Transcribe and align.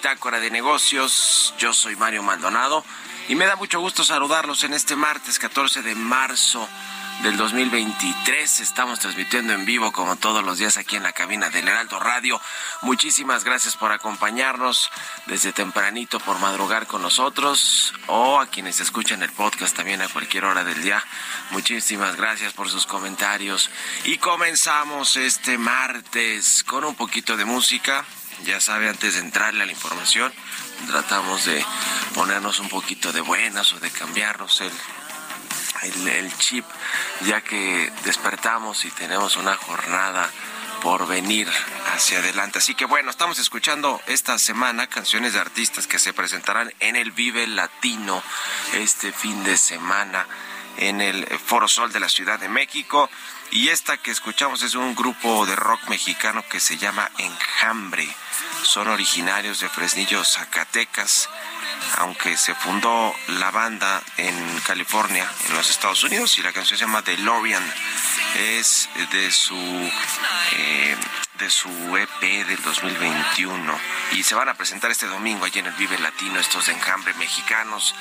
Bitácora 0.00 0.40
de 0.40 0.50
Negocios. 0.50 1.52
Yo 1.58 1.74
soy 1.74 1.94
Mario 1.94 2.22
Maldonado 2.22 2.82
y 3.28 3.34
me 3.34 3.44
da 3.44 3.56
mucho 3.56 3.80
gusto 3.80 4.02
saludarlos 4.02 4.64
en 4.64 4.72
este 4.72 4.96
martes 4.96 5.38
14 5.38 5.82
de 5.82 5.94
marzo 5.94 6.66
del 7.22 7.36
2023. 7.36 8.60
Estamos 8.60 8.98
transmitiendo 8.98 9.52
en 9.52 9.66
vivo 9.66 9.92
como 9.92 10.16
todos 10.16 10.42
los 10.42 10.56
días 10.56 10.78
aquí 10.78 10.96
en 10.96 11.02
la 11.02 11.12
cabina 11.12 11.50
del 11.50 11.68
Heraldo 11.68 12.00
Radio. 12.00 12.40
Muchísimas 12.80 13.44
gracias 13.44 13.76
por 13.76 13.92
acompañarnos 13.92 14.90
desde 15.26 15.52
tempranito, 15.52 16.18
por 16.18 16.38
madrugar 16.38 16.86
con 16.86 17.02
nosotros 17.02 17.92
o 18.06 18.40
a 18.40 18.46
quienes 18.46 18.80
escuchan 18.80 19.22
el 19.22 19.32
podcast 19.32 19.76
también 19.76 20.00
a 20.00 20.08
cualquier 20.08 20.46
hora 20.46 20.64
del 20.64 20.82
día. 20.82 21.04
Muchísimas 21.50 22.16
gracias 22.16 22.54
por 22.54 22.70
sus 22.70 22.86
comentarios. 22.86 23.68
Y 24.04 24.16
comenzamos 24.16 25.16
este 25.16 25.58
martes 25.58 26.64
con 26.64 26.84
un 26.84 26.94
poquito 26.94 27.36
de 27.36 27.44
música. 27.44 28.06
Ya 28.44 28.60
sabe, 28.60 28.88
antes 28.88 29.14
de 29.14 29.20
entrarle 29.20 29.62
a 29.62 29.66
la 29.66 29.72
información, 29.72 30.32
tratamos 30.86 31.44
de 31.44 31.64
ponernos 32.14 32.58
un 32.60 32.68
poquito 32.68 33.12
de 33.12 33.20
buenas 33.20 33.72
o 33.72 33.80
de 33.80 33.90
cambiarnos 33.90 34.60
el, 34.62 34.72
el, 36.08 36.36
chip, 36.38 36.64
ya 37.26 37.42
que 37.42 37.92
despertamos 38.04 38.84
y 38.84 38.90
tenemos 38.90 39.36
una 39.36 39.56
jornada 39.56 40.30
por 40.82 41.06
venir 41.06 41.48
hacia 41.94 42.18
adelante. 42.18 42.58
Así 42.58 42.74
que 42.74 42.86
bueno, 42.86 43.10
estamos 43.10 43.38
escuchando 43.38 44.00
esta 44.06 44.38
semana 44.38 44.86
canciones 44.86 45.34
de 45.34 45.40
artistas 45.40 45.86
que 45.86 45.98
se 45.98 46.12
presentarán 46.12 46.72
en 46.80 46.96
el 46.96 47.12
Vive 47.12 47.46
Latino 47.46 48.22
este 48.74 49.12
fin 49.12 49.44
de 49.44 49.56
semana 49.56 50.26
en 50.78 51.00
el 51.00 51.26
Foro 51.44 51.68
Sol 51.68 51.92
de 51.92 52.00
la 52.00 52.08
Ciudad 52.08 52.38
de 52.40 52.48
México. 52.48 53.10
Y 53.50 53.68
esta 53.68 53.96
que 53.98 54.10
escuchamos 54.10 54.62
es 54.62 54.74
un 54.74 54.94
grupo 54.94 55.44
de 55.44 55.56
rock 55.56 55.88
mexicano 55.88 56.44
que 56.48 56.60
se 56.60 56.78
llama 56.78 57.10
Enjambre. 57.18 58.08
Son 58.62 58.88
originarios 58.88 59.60
de 59.60 59.68
Fresnillo, 59.68 60.24
Zacatecas, 60.24 61.28
aunque 61.98 62.36
se 62.36 62.54
fundó 62.54 63.14
la 63.28 63.50
banda 63.50 64.02
en 64.16 64.60
California, 64.60 65.30
en 65.48 65.54
los 65.54 65.70
Estados 65.70 66.02
Unidos, 66.04 66.38
y 66.38 66.42
la 66.42 66.52
canción 66.52 66.78
se 66.78 66.84
llama 66.84 67.02
DeLorean. 67.02 67.62
Es 68.36 68.88
de 69.10 69.30
su 69.30 69.56
eh, 70.52 70.96
de 71.40 71.50
su 71.50 71.68
EP 71.96 72.20
del 72.20 72.62
2021 72.62 73.78
y 74.12 74.22
se 74.22 74.34
van 74.34 74.50
a 74.50 74.54
presentar 74.54 74.90
este 74.90 75.06
domingo 75.06 75.46
allí 75.46 75.58
en 75.58 75.66
el 75.66 75.72
Vive 75.72 75.98
Latino 75.98 76.38
estos 76.38 76.66
de 76.66 76.74
enjambre 76.74 77.14
mexicanos, 77.14 77.94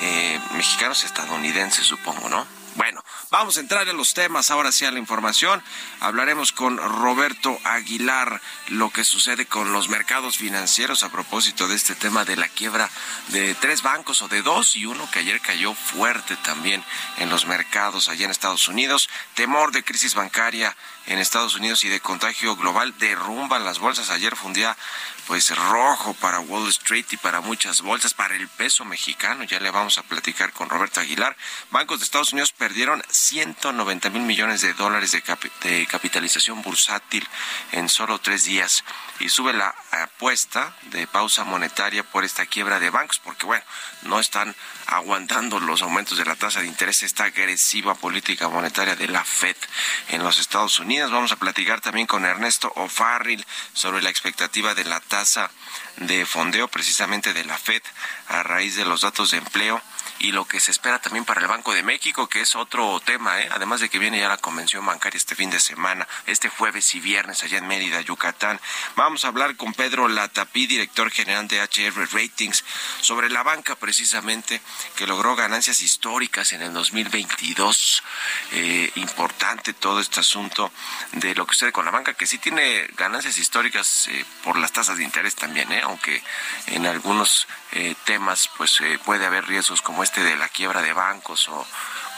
eh, 0.00 0.38
mexicanos 0.52 1.02
estadounidenses 1.02 1.86
supongo, 1.86 2.28
¿no? 2.28 2.46
Bueno, 2.76 3.04
vamos 3.30 3.56
a 3.56 3.60
entrar 3.60 3.88
en 3.88 3.96
los 3.96 4.14
temas, 4.14 4.50
ahora 4.50 4.72
sí 4.72 4.84
a 4.84 4.90
la 4.90 4.98
información. 4.98 5.62
Hablaremos 6.00 6.50
con 6.50 6.76
Roberto 6.76 7.56
Aguilar 7.62 8.40
lo 8.68 8.90
que 8.90 9.04
sucede 9.04 9.46
con 9.46 9.72
los 9.72 9.88
mercados 9.88 10.38
financieros 10.38 11.04
a 11.04 11.08
propósito 11.08 11.68
de 11.68 11.76
este 11.76 11.94
tema 11.94 12.24
de 12.24 12.34
la 12.34 12.48
quiebra 12.48 12.90
de 13.28 13.54
tres 13.54 13.82
bancos 13.82 14.22
o 14.22 14.28
de 14.28 14.42
dos 14.42 14.74
y 14.74 14.86
uno 14.86 15.08
que 15.12 15.20
ayer 15.20 15.40
cayó 15.40 15.72
fuerte 15.72 16.36
también 16.38 16.84
en 17.18 17.30
los 17.30 17.46
mercados 17.46 18.08
allá 18.08 18.24
en 18.24 18.32
Estados 18.32 18.66
Unidos. 18.66 19.08
Temor 19.34 19.70
de 19.70 19.84
crisis 19.84 20.14
bancaria 20.14 20.76
en 21.06 21.20
Estados 21.20 21.54
Unidos 21.54 21.84
y 21.84 21.88
de 21.88 22.00
contagio 22.00 22.56
global 22.56 22.92
derrumban 22.98 23.64
las 23.64 23.78
bolsas. 23.78 24.10
Ayer 24.10 24.34
fue 24.34 24.48
un 24.48 24.54
día 24.54 24.76
pues 25.26 25.56
rojo 25.56 26.14
para 26.14 26.40
Wall 26.40 26.68
Street 26.68 27.06
y 27.10 27.16
para 27.16 27.40
muchas 27.40 27.80
bolsas, 27.80 28.14
para 28.14 28.36
el 28.36 28.48
peso 28.48 28.84
mexicano. 28.84 29.44
Ya 29.44 29.58
le 29.60 29.70
vamos 29.70 29.98
a 29.98 30.02
platicar 30.02 30.52
con 30.52 30.68
Roberto 30.68 31.00
Aguilar. 31.00 31.36
Bancos 31.70 32.00
de 32.00 32.04
Estados 32.04 32.32
Unidos 32.32 32.52
perdieron 32.52 33.02
190 33.08 34.10
mil 34.10 34.22
millones 34.22 34.60
de 34.60 34.74
dólares 34.74 35.12
de, 35.12 35.22
de 35.62 35.86
capitalización 35.86 36.62
bursátil 36.62 37.26
en 37.72 37.88
solo 37.88 38.18
tres 38.18 38.44
días 38.44 38.84
y 39.18 39.28
sube 39.28 39.52
la 39.52 39.74
apuesta 39.90 40.76
de 40.90 41.06
pausa 41.06 41.44
monetaria 41.44 42.02
por 42.02 42.24
esta 42.24 42.46
quiebra 42.46 42.78
de 42.78 42.90
bancos, 42.90 43.18
porque 43.18 43.46
bueno, 43.46 43.64
no 44.02 44.20
están 44.20 44.54
aguantando 44.86 45.60
los 45.60 45.82
aumentos 45.82 46.18
de 46.18 46.24
la 46.24 46.36
tasa 46.36 46.60
de 46.60 46.66
interés, 46.66 47.02
esta 47.02 47.24
agresiva 47.24 47.94
política 47.94 48.48
monetaria 48.48 48.96
de 48.96 49.08
la 49.08 49.24
Fed 49.24 49.56
en 50.08 50.22
los 50.22 50.38
Estados 50.38 50.78
Unidos. 50.80 51.10
Vamos 51.10 51.32
a 51.32 51.36
platicar 51.36 51.80
también 51.80 52.06
con 52.06 52.24
Ernesto 52.24 52.72
O'Farrill 52.76 53.46
sobre 53.72 54.02
la 54.02 54.10
expectativa 54.10 54.74
de 54.74 54.84
la 54.84 55.00
tasa 55.00 55.13
de 55.96 56.26
fondeo 56.26 56.66
precisamente 56.66 57.32
de 57.32 57.44
la 57.44 57.56
Fed 57.56 57.82
a 58.28 58.42
raíz 58.42 58.74
de 58.74 58.84
los 58.84 59.02
datos 59.02 59.30
de 59.30 59.38
empleo 59.38 59.80
y 60.18 60.32
lo 60.32 60.44
que 60.46 60.60
se 60.60 60.70
espera 60.70 60.98
también 60.98 61.24
para 61.24 61.40
el 61.40 61.46
Banco 61.46 61.72
de 61.74 61.82
México, 61.82 62.28
que 62.28 62.40
es 62.40 62.54
otro 62.54 63.00
tema, 63.00 63.40
¿eh? 63.40 63.48
además 63.52 63.80
de 63.80 63.88
que 63.88 63.98
viene 63.98 64.18
ya 64.18 64.28
la 64.28 64.38
convención 64.38 64.84
bancaria 64.84 65.18
este 65.18 65.34
fin 65.34 65.50
de 65.50 65.60
semana, 65.60 66.06
este 66.26 66.48
jueves 66.48 66.94
y 66.94 67.00
viernes 67.00 67.42
allá 67.42 67.58
en 67.58 67.66
Mérida, 67.66 68.00
Yucatán. 68.00 68.60
Vamos 68.96 69.24
a 69.24 69.28
hablar 69.28 69.56
con 69.56 69.74
Pedro 69.74 70.08
Latapí, 70.08 70.66
director 70.66 71.10
general 71.10 71.48
de 71.48 71.60
HR 71.60 72.08
Ratings, 72.12 72.64
sobre 73.00 73.28
la 73.30 73.42
banca 73.42 73.74
precisamente, 73.74 74.60
que 74.96 75.06
logró 75.06 75.36
ganancias 75.36 75.82
históricas 75.82 76.52
en 76.52 76.62
el 76.62 76.72
2022. 76.72 78.02
Eh, 78.52 78.92
importante 78.96 79.72
todo 79.72 80.00
este 80.00 80.20
asunto 80.20 80.72
de 81.12 81.34
lo 81.34 81.46
que 81.46 81.54
sucede 81.54 81.72
con 81.72 81.84
la 81.84 81.90
banca, 81.90 82.14
que 82.14 82.26
sí 82.26 82.38
tiene 82.38 82.86
ganancias 82.96 83.38
históricas 83.38 84.08
eh, 84.08 84.24
por 84.42 84.56
las 84.58 84.72
tasas 84.72 84.96
de 84.96 85.04
interés 85.04 85.34
también, 85.34 85.70
¿eh? 85.72 85.80
aunque 85.82 86.22
en 86.66 86.86
algunos 86.86 87.46
eh, 87.72 87.94
temas 88.04 88.48
pues 88.56 88.78
puede 89.04 89.26
haber 89.26 89.46
riesgos 89.46 89.82
como 89.82 90.03
este 90.04 90.22
de 90.22 90.36
la 90.36 90.48
quiebra 90.48 90.82
de 90.82 90.92
bancos 90.92 91.48
o 91.48 91.66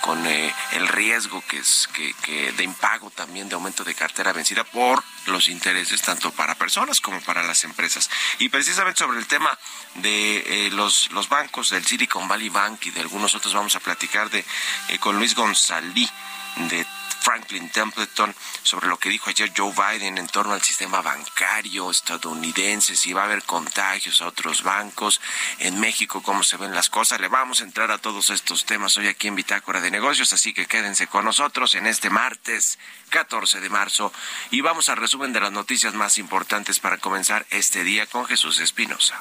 con 0.03 0.25
eh, 0.27 0.55
el 0.73 0.87
riesgo 0.87 1.43
que 1.49 1.59
es 1.59 1.89
que, 1.93 2.53
de 2.53 2.63
impago 2.63 3.11
también 3.11 3.49
de 3.49 3.55
aumento 3.55 3.83
de 3.83 3.95
cartera 3.95 4.33
vencida 4.33 4.63
por 4.63 5.03
los 5.27 5.49
intereses 5.49 6.01
tanto 6.03 6.31
para 6.31 6.55
personas 6.55 7.01
como 7.01 7.21
para 7.23 7.43
las 7.43 7.65
empresas. 7.65 8.09
Y 8.39 8.49
precisamente 8.49 8.99
sobre 8.99 9.19
el 9.19 9.27
tema 9.27 9.59
de 9.95 10.69
los 10.73 11.11
los 11.13 11.29
bancos 11.29 11.71
del 11.71 11.85
Silicon 11.85 12.29
Valley 12.29 12.51
Bank 12.51 12.87
y 12.87 12.91
de 12.91 13.01
algunos 13.01 13.35
otros 13.35 13.55
vamos 13.55 13.75
a 13.75 13.81
platicar 13.81 14.31
de 14.31 14.45
con 15.01 15.19
Luis 15.19 15.35
González 15.35 16.11
de 16.57 16.87
Franklin 17.27 17.69
Templeton 17.71 18.33
sobre 18.63 18.87
lo 18.87 18.99
que 18.99 19.09
dijo 19.09 19.31
ayer 19.31 19.53
Joe 19.55 19.73
Biden 19.73 20.17
en 20.17 20.29
torno 20.29 20.55
al 20.55 20.63
sistema 20.63 21.03
bancario 21.03 21.91
estadounidense, 21.91 22.95
si 22.95 23.13
va 23.13 23.23
a 23.23 23.25
haber 23.25 23.43
contagios 23.43 24.21
a 24.21 24.29
otros 24.29 24.63
bancos, 24.63 25.21
en 25.59 25.81
México 25.81 26.23
cómo 26.23 26.45
se 26.45 26.57
ven 26.57 26.73
las 26.73 26.89
cosas. 26.89 27.21
Le 27.21 27.27
vamos 27.27 27.61
a 27.61 27.65
entrar 27.65 27.91
a 27.91 27.99
todos 27.99 28.31
estos 28.31 28.65
temas 28.65 28.97
hoy 28.97 29.09
aquí 29.09 29.27
en 29.27 29.35
Bitácora 29.35 29.81
de 29.81 29.91
Negocios, 29.91 30.33
así 30.33 30.55
que 30.55 30.67
quédense 30.67 31.09
con 31.09 31.25
nosotros 31.25 31.75
en 31.75 31.89
este 31.89 32.11
martes 32.11 32.79
14 33.11 33.61
de 33.61 33.71
marzo 33.71 34.13
y 34.53 34.61
vamos 34.61 34.89
al 34.89 34.99
resumen 34.99 35.33
de 35.33 35.41
las 35.41 35.51
noticias 35.51 35.95
más 35.95 36.19
importantes 36.19 36.79
para 36.79 36.99
comenzar 36.99 37.45
este 37.51 37.83
día 37.83 38.07
con 38.07 38.25
Jesús 38.27 38.61
Espinosa. 38.61 39.19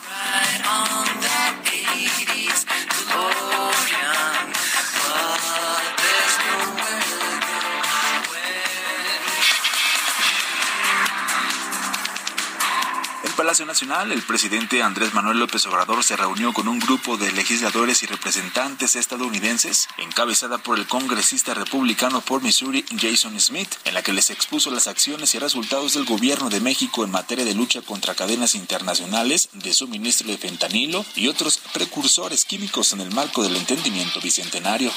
Palacio 13.45 13.67
Nacional, 13.67 14.11
el 14.11 14.23
presidente 14.23 14.81
Andrés 14.81 15.13
Manuel 15.13 15.37
López 15.37 15.67
Obrador 15.67 16.03
se 16.03 16.15
reunió 16.15 16.51
con 16.51 16.67
un 16.67 16.79
grupo 16.79 17.15
de 17.15 17.31
legisladores 17.31 18.01
y 18.01 18.07
representantes 18.07 18.95
estadounidenses, 18.95 19.87
encabezada 19.99 20.57
por 20.57 20.79
el 20.79 20.87
congresista 20.87 21.53
republicano 21.53 22.21
por 22.21 22.41
Missouri 22.41 22.83
Jason 22.99 23.39
Smith, 23.39 23.69
en 23.83 23.93
la 23.93 24.01
que 24.01 24.13
les 24.13 24.31
expuso 24.31 24.71
las 24.71 24.87
acciones 24.87 25.35
y 25.35 25.37
resultados 25.37 25.93
del 25.93 26.05
gobierno 26.05 26.49
de 26.49 26.59
México 26.59 27.03
en 27.03 27.11
materia 27.11 27.45
de 27.45 27.53
lucha 27.53 27.83
contra 27.83 28.15
cadenas 28.15 28.55
internacionales 28.55 29.49
de 29.53 29.73
suministro 29.73 30.27
de 30.27 30.39
fentanilo 30.39 31.05
y 31.13 31.27
otros 31.27 31.61
precursores 31.71 32.45
químicos 32.45 32.93
en 32.93 33.01
el 33.01 33.11
marco 33.11 33.43
del 33.43 33.57
entendimiento 33.57 34.19
bicentenario. 34.21 34.91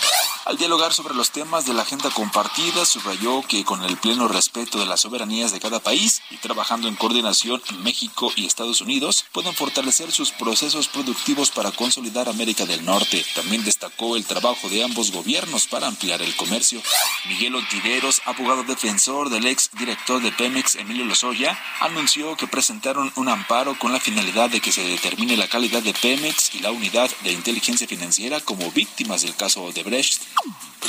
Al 0.46 0.56
dialogar 0.56 0.94
sobre 0.94 1.14
los 1.14 1.32
temas 1.32 1.66
de 1.66 1.74
la 1.74 1.82
agenda 1.82 2.08
compartida, 2.08 2.86
subrayó 2.86 3.42
que 3.46 3.66
con 3.66 3.84
el 3.84 3.98
pleno 3.98 4.26
respeto 4.26 4.78
de 4.78 4.86
las 4.86 5.00
soberanías 5.00 5.52
de 5.52 5.60
cada 5.60 5.80
país 5.80 6.22
y 6.30 6.38
trabajando 6.38 6.88
en 6.88 6.96
coordinación, 6.96 7.60
México 7.82 8.32
y 8.38 8.46
Estados 8.46 8.80
Unidos 8.80 9.24
pueden 9.32 9.54
fortalecer 9.54 10.12
sus 10.12 10.30
procesos 10.30 10.88
productivos 10.88 11.50
para 11.50 11.72
consolidar 11.72 12.28
América 12.28 12.64
del 12.66 12.84
Norte. 12.84 13.24
También 13.34 13.64
destacó 13.64 14.16
el 14.16 14.24
trabajo 14.24 14.68
de 14.68 14.84
ambos 14.84 15.10
gobiernos 15.12 15.66
para 15.66 15.88
ampliar 15.88 16.22
el 16.22 16.34
comercio. 16.36 16.80
Miguel 17.28 17.56
Ontiveros, 17.56 18.22
abogado 18.24 18.62
defensor 18.62 19.28
del 19.30 19.46
ex 19.46 19.70
director 19.78 20.22
de 20.22 20.32
Pemex, 20.32 20.76
Emilio 20.76 21.04
Lozoya, 21.04 21.58
anunció 21.80 22.36
que 22.36 22.46
presentaron 22.46 23.12
un 23.16 23.28
amparo 23.28 23.78
con 23.78 23.92
la 23.92 24.00
finalidad 24.00 24.50
de 24.50 24.60
que 24.60 24.72
se 24.72 24.84
determine 24.84 25.36
la 25.36 25.48
calidad 25.48 25.82
de 25.82 25.94
Pemex 25.94 26.54
y 26.54 26.60
la 26.60 26.70
unidad 26.70 27.10
de 27.24 27.32
inteligencia 27.32 27.86
financiera 27.86 28.40
como 28.40 28.70
víctimas 28.70 29.22
del 29.22 29.34
caso 29.34 29.62
Odebrecht 29.64 30.22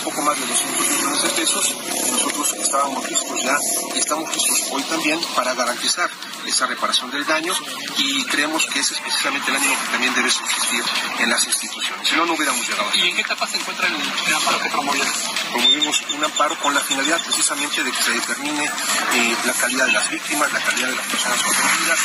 poco 0.04 0.22
más 0.22 0.40
de 0.40 0.46
200 0.46 0.90
millones 0.90 1.24
de 1.24 1.30
pesos. 1.30 1.76
Nosotros 2.12 2.54
estábamos 2.54 3.10
listos 3.10 3.44
ya 3.44 3.58
y 3.96 4.00
estamos 4.00 4.34
listos 4.34 4.72
hoy 4.72 4.84
también 4.84 5.20
para 5.36 5.54
garantizar 5.54 6.10
esa 6.46 6.66
reparación 6.68 7.12
del 7.12 7.26
daño 7.26 7.54
y 7.98 8.24
creemos 8.26 8.66
que 8.68 8.80
ese 8.80 8.94
es 8.94 9.00
precisamente 9.02 9.50
el 9.52 9.58
ánimo 9.58 9.76
que 9.80 9.92
también 9.92 10.14
debe 10.14 10.30
subsistir 10.30 10.84
en 11.20 11.30
las 11.30 11.46
instituciones. 11.46 12.08
Si 12.08 12.16
no, 12.16 12.26
no 12.26 12.34
hubiéramos 12.34 12.68
llegado. 12.68 12.90
¿Y 12.94 13.10
en 13.10 13.16
qué 13.16 13.22
etapa 13.22 13.48
se 13.48 13.58
encuentra 13.58 13.88
el, 13.88 14.36
amparo 14.36 14.60
que 14.62 14.70
promovieron? 14.70 15.14
Promovimos 15.52 16.02
un 16.16 16.24
amparo 16.24 16.60
con 16.60 16.74
la 16.74 16.82
finalidad 16.82 17.22
precisamente 17.24 17.84
de 17.84 17.92
que 17.92 18.02
se 18.02 18.12
determine 18.12 18.66
eh, 18.66 19.38
la 19.46 19.54
calidad 19.54 19.86
de 19.86 19.94
las 19.94 20.10
víctimas, 20.10 20.54
la 20.54 20.62
calidad 20.62 20.88
de 20.90 20.96
las 20.96 21.08
personas 21.08 21.40
ofendidas 21.40 22.00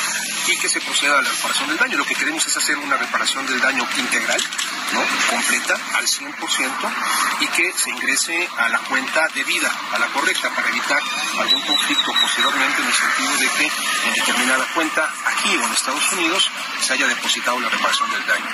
y 0.49 0.59
que 0.59 0.69
se 0.69 0.81
proceda 0.81 1.19
a 1.19 1.23
la 1.23 1.31
reparación 1.31 1.69
del 1.69 1.79
daño. 1.79 1.99
Lo 1.99 2.05
que 2.05 2.14
queremos 2.14 2.47
es 2.47 2.57
hacer 2.57 2.76
una 2.79 2.97
reparación 2.97 3.47
del 3.47 3.61
daño 3.61 3.87
integral, 3.99 4.41
¿no? 4.93 5.00
completa, 5.31 5.75
al 5.95 6.07
100%, 6.07 6.95
y 7.41 7.47
que 7.49 7.73
se 7.73 7.91
ingrese 7.91 8.49
a 8.59 8.69
la 8.69 8.79
cuenta 8.81 9.29
debida, 9.35 9.71
a 9.93 9.99
la 9.99 10.07
correcta, 10.09 10.50
para 10.55 10.69
evitar 10.69 11.00
algún 11.38 11.62
conflicto 11.62 12.12
posteriormente 12.21 12.83
en 12.83 12.88
el 12.88 12.95
sentido 12.95 13.37
de 13.38 13.49
que 13.49 13.64
en 14.09 14.14
determinada 14.14 14.67
cuenta, 14.75 15.12
aquí 15.26 15.57
o 15.57 15.67
en 15.67 15.73
Estados 15.73 16.12
Unidos, 16.12 16.50
se 16.81 16.93
haya 16.93 17.07
depositado 17.09 17.61
la 17.61 17.69
reparación 17.69 18.11
del 18.11 18.26
daño. 18.26 18.50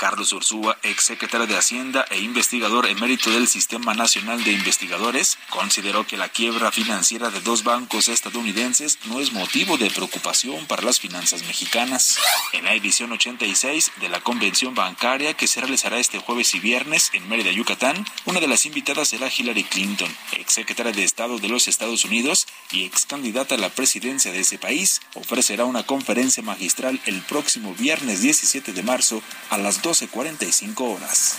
Carlos 0.00 0.32
Ursúa, 0.32 0.78
exsecretario 0.82 1.46
de 1.46 1.58
Hacienda 1.58 2.06
e 2.08 2.20
investigador 2.20 2.86
emérito 2.86 3.30
del 3.30 3.46
Sistema 3.46 3.92
Nacional 3.92 4.42
de 4.42 4.52
Investigadores, 4.52 5.36
consideró 5.50 6.06
que 6.06 6.16
la 6.16 6.30
quiebra 6.30 6.72
financiera 6.72 7.28
de 7.28 7.42
dos 7.42 7.64
bancos 7.64 8.08
estadounidenses 8.08 8.98
no 9.04 9.20
es 9.20 9.32
motivo 9.32 9.76
de 9.76 9.90
preocupación 9.90 10.64
para 10.66 10.82
las 10.82 11.00
finanzas 11.00 11.42
mexicanas. 11.42 12.18
En 12.52 12.64
la 12.64 12.72
edición 12.72 13.12
86 13.12 13.92
de 14.00 14.08
la 14.08 14.22
convención 14.22 14.74
bancaria 14.74 15.34
que 15.34 15.46
se 15.50 15.60
realizará 15.60 15.98
este 15.98 16.18
jueves 16.18 16.54
y 16.54 16.60
viernes 16.60 17.10
en 17.12 17.28
Mérida, 17.28 17.50
Yucatán, 17.50 18.06
una 18.24 18.40
de 18.40 18.48
las 18.48 18.64
invitadas 18.64 19.08
será 19.08 19.28
Hillary 19.28 19.64
Clinton, 19.64 20.08
exsecretaria 20.32 20.92
de 20.92 21.04
Estado 21.04 21.38
de 21.38 21.48
los 21.48 21.68
Estados 21.68 22.04
Unidos 22.06 22.46
y 22.70 22.84
ex 22.84 23.04
candidata 23.04 23.56
a 23.56 23.58
la 23.58 23.68
presidencia 23.68 24.32
de 24.32 24.40
ese 24.40 24.58
país. 24.58 25.00
Ofrecerá 25.14 25.66
una 25.66 25.84
conferencia 25.84 26.42
magistral 26.42 27.00
el 27.04 27.20
próximo 27.22 27.74
viernes 27.74 28.22
17 28.22 28.72
de 28.72 28.82
marzo 28.82 29.22
a 29.50 29.58
las 29.58 29.82
2 29.82 29.90
12.45 29.90 30.94
horas. 30.94 31.36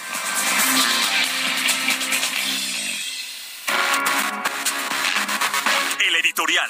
El 6.06 6.16
editorial. 6.18 6.70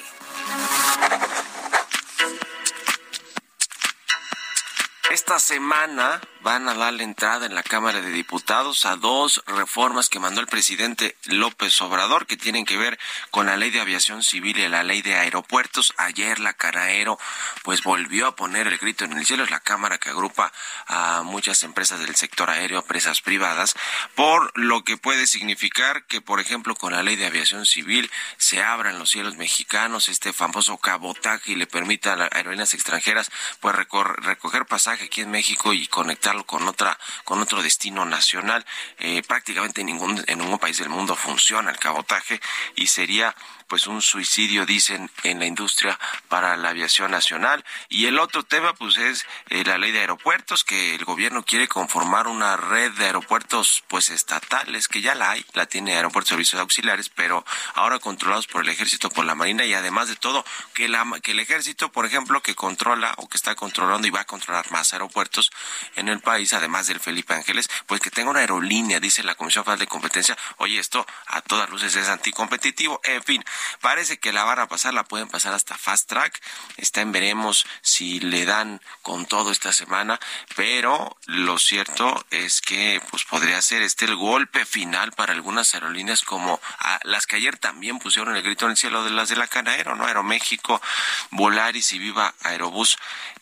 Esta 5.10 5.40
semana 5.40 6.22
van 6.44 6.68
a 6.68 6.74
darle 6.74 7.04
entrada 7.04 7.46
en 7.46 7.54
la 7.54 7.62
Cámara 7.62 8.02
de 8.02 8.10
Diputados 8.10 8.86
a 8.86 8.96
dos 8.96 9.44
reformas 9.46 10.10
que 10.10 10.20
mandó 10.20 10.42
el 10.42 10.48
presidente 10.48 11.16
López 11.26 11.80
Obrador 11.82 12.26
que 12.26 12.36
tienen 12.36 12.66
que 12.66 12.78
ver 12.78 12.98
con 13.30 13.46
la 13.46 13.58
ley 13.58 13.70
de 13.70 13.80
aviación 13.80 14.24
civil 14.24 14.58
y 14.58 14.68
la 14.68 14.84
ley 14.84 15.02
de 15.02 15.16
aeropuertos. 15.16 15.94
Ayer 15.98 16.40
la 16.40 16.54
Caraero 16.54 17.20
pues 17.64 17.84
volvió 17.84 18.28
a 18.28 18.36
poner 18.36 18.68
el 18.68 18.78
grito 18.80 19.06
en 19.06 19.14
el 19.14 19.26
cielo. 19.26 19.44
Es 19.44 19.52
la 19.52 19.60
Cámara 19.60 20.00
que 20.00 20.10
agrupa 20.10 20.52
a 20.88 21.22
muchas 21.24 21.62
empresas 21.64 22.00
del 22.00 22.16
sector 22.16 22.50
aéreo, 22.50 22.80
empresas 22.80 23.22
privadas, 23.22 23.76
por 24.16 24.52
lo 24.58 24.84
que 24.84 24.98
puede 24.98 25.28
significar 25.28 26.06
que, 26.06 26.22
por 26.22 26.40
ejemplo, 26.40 26.76
con 26.76 26.94
la 26.94 27.04
ley 27.04 27.18
de 27.18 27.28
aviación 27.28 27.66
civil 27.66 28.10
se 28.38 28.64
abran 28.64 28.98
los 28.98 29.12
cielos 29.12 29.38
mexicanos, 29.38 30.10
este 30.10 30.34
famoso 30.34 30.78
cabotaje 30.78 31.52
y 31.52 31.56
le 31.56 31.68
permita 31.68 32.14
a 32.14 32.16
las 32.16 32.32
aerolíneas 32.32 32.74
extranjeras 32.74 33.30
pues 33.60 33.76
recoger 33.76 34.66
pasaje 34.66 35.06
aquí 35.06 35.22
en 35.22 35.32
México 35.32 35.74
y 35.74 35.86
conectar 35.88 36.31
con 36.46 36.68
otra 36.68 36.98
con 37.24 37.40
otro 37.42 37.62
destino 37.62 38.06
nacional. 38.06 38.66
Eh, 39.00 39.22
prácticamente 39.28 39.82
en 39.82 39.88
ningún 39.88 40.24
en 40.28 40.40
ningún 40.40 40.60
país 40.60 40.78
del 40.78 40.90
mundo 40.90 41.16
funciona 41.16 41.72
el 41.72 41.78
cabotaje 41.78 42.40
y 42.76 42.88
sería 42.88 43.36
pues 43.72 43.88
un 43.88 44.02
suicidio, 44.02 44.66
dicen, 44.66 45.10
en 45.24 45.40
la 45.40 45.46
industria 45.46 45.98
para 46.28 46.58
la 46.58 46.72
aviación 46.72 47.10
nacional. 47.10 47.64
Y 47.88 48.08
el 48.08 48.20
otro 48.20 48.44
tema, 48.44 48.74
pues 48.74 48.98
es 48.98 49.26
eh, 49.48 49.64
la 49.64 49.78
ley 49.78 49.94
de 49.94 50.02
aeropuertos, 50.02 50.66
que 50.66 50.94
el 50.94 51.06
gobierno 51.06 51.46
quiere 51.46 51.70
conformar 51.70 52.28
una 52.28 52.58
red 52.58 52.92
de 52.92 53.06
aeropuertos, 53.06 53.86
pues 53.88 54.10
estatales, 54.10 54.90
que 54.90 55.00
ya 55.00 55.16
la 55.16 55.32
hay, 55.32 55.46
la 55.54 55.68
tiene 55.68 55.96
Aeropuertos 55.96 56.32
Servicios 56.32 56.60
Auxiliares, 56.60 57.08
pero 57.08 57.46
ahora 57.76 58.00
controlados 58.00 58.46
por 58.46 58.62
el 58.62 58.68
ejército, 58.68 59.10
por 59.10 59.24
la 59.24 59.36
marina, 59.36 59.64
y 59.64 59.74
además 59.74 60.10
de 60.10 60.18
todo, 60.18 60.44
que, 60.74 60.90
la, 60.90 61.06
que 61.24 61.32
el 61.32 61.40
ejército, 61.40 61.94
por 61.94 62.06
ejemplo, 62.06 62.42
que 62.42 62.56
controla 62.56 63.14
o 63.20 63.30
que 63.30 63.38
está 63.38 63.56
controlando 63.56 64.06
y 64.06 64.12
va 64.12 64.20
a 64.20 64.26
controlar 64.26 64.70
más 64.72 64.92
aeropuertos 64.92 65.50
en 65.96 66.10
el 66.10 66.20
país, 66.20 66.52
además 66.52 66.88
del 66.88 67.00
Felipe 67.00 67.36
Ángeles, 67.36 67.70
pues 67.88 68.02
que 68.02 68.12
tenga 68.12 68.32
una 68.32 68.42
aerolínea, 68.42 69.00
dice 69.00 69.24
la 69.24 69.36
Comisión 69.36 69.64
Federal 69.64 69.80
de 69.80 69.88
Competencia. 69.88 70.38
Oye, 70.58 70.78
esto 70.78 71.08
a 71.28 71.40
todas 71.40 71.70
luces 71.70 71.96
es 71.96 72.10
anticompetitivo. 72.10 73.00
En 73.06 73.24
fin, 73.24 73.42
Parece 73.82 74.20
que 74.20 74.34
la 74.34 74.44
van 74.44 74.60
a 74.60 74.68
pasar, 74.68 74.94
la 74.94 75.04
pueden 75.04 75.28
pasar 75.28 75.54
hasta 75.54 75.78
fast 75.78 76.10
track. 76.10 76.42
Está 76.78 77.02
en 77.02 77.12
veremos 77.12 77.66
si 77.82 78.20
le 78.20 78.46
dan 78.46 78.82
con 79.02 79.26
todo 79.26 79.52
esta 79.52 79.74
semana, 79.74 80.20
pero 80.56 81.18
lo 81.26 81.58
cierto 81.58 82.26
es 82.30 82.62
que 82.62 83.02
pues 83.10 83.26
podría 83.26 83.62
ser 83.62 83.82
este 83.82 84.06
el 84.06 84.16
golpe 84.16 84.66
final 84.66 85.12
para 85.12 85.34
algunas 85.34 85.74
aerolíneas 85.74 86.22
como 86.24 86.60
las 87.04 87.28
que 87.28 87.38
ayer 87.38 87.58
también 87.58 88.00
pusieron 88.00 88.36
el 88.36 88.44
grito 88.44 88.66
en 88.66 88.72
el 88.72 88.78
cielo 88.78 89.04
de 89.04 89.12
las 89.12 89.30
de 89.30 89.36
la 89.36 89.48
Canaero, 89.48 89.96
¿no? 89.96 90.06
Aeroméxico, 90.06 90.82
Volaris 91.32 91.94
y 91.94 92.00
Viva 92.00 92.34
Aerobús 92.42 92.98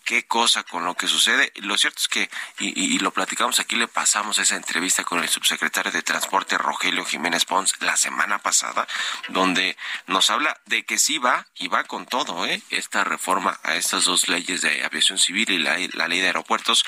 qué 0.10 0.26
cosa 0.26 0.64
con 0.64 0.86
lo 0.86 0.96
que 0.96 1.08
sucede. 1.08 1.54
Lo 1.58 1.78
cierto 1.78 2.00
es 2.00 2.08
que, 2.08 2.32
y, 2.58 2.98
lo 2.98 3.12
platicamos 3.12 3.60
aquí, 3.60 3.76
le 3.76 3.88
pasamos 3.88 4.40
esa 4.40 4.56
entrevista 4.56 5.04
con 5.04 5.20
el 5.20 5.30
subsecretario 5.30 5.92
de 5.92 6.02
Transporte, 6.02 6.58
Rogelio 6.58 7.06
Jiménez 7.06 7.46
Pons, 7.46 7.76
la 7.82 7.96
semana 7.96 8.40
pasada, 8.40 8.88
donde 9.28 9.78
nos 10.08 10.32
habla 10.32 10.60
de 10.66 10.84
que 10.84 10.98
sí 10.98 11.20
va 11.20 11.46
y 11.54 11.68
va 11.68 11.84
con 11.84 12.08
todo, 12.08 12.48
¿eh? 12.48 12.60
Esta 12.72 13.04
reforma 13.04 13.60
a 13.62 13.76
estas 13.76 14.06
dos 14.06 14.30
leyes 14.30 14.62
de 14.62 14.84
aviación 14.84 15.20
civil 15.20 15.48
y 15.52 15.60
la, 15.60 15.78
ley 16.08 16.20
de 16.20 16.26
aeropuertos. 16.26 16.86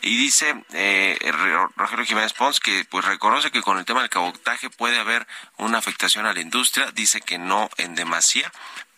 Y 0.00 0.16
dice 0.16 0.64
eh, 0.72 1.18
Rogelio 1.76 2.06
Jiménez 2.06 2.32
Pons 2.32 2.58
que 2.58 2.86
pues 2.86 3.04
reconoce 3.04 3.50
que 3.50 3.60
con 3.60 3.76
el 3.76 3.84
tema 3.84 4.00
del 4.00 4.08
cabotaje 4.08 4.70
puede 4.70 4.98
haber 4.98 5.26
una 5.58 5.76
afectación 5.76 6.24
a 6.24 6.32
la 6.32 6.40
industria, 6.40 6.90
dice 6.90 7.20
que 7.20 7.36
no 7.36 7.68
en 7.76 7.94
demasía, 7.94 8.50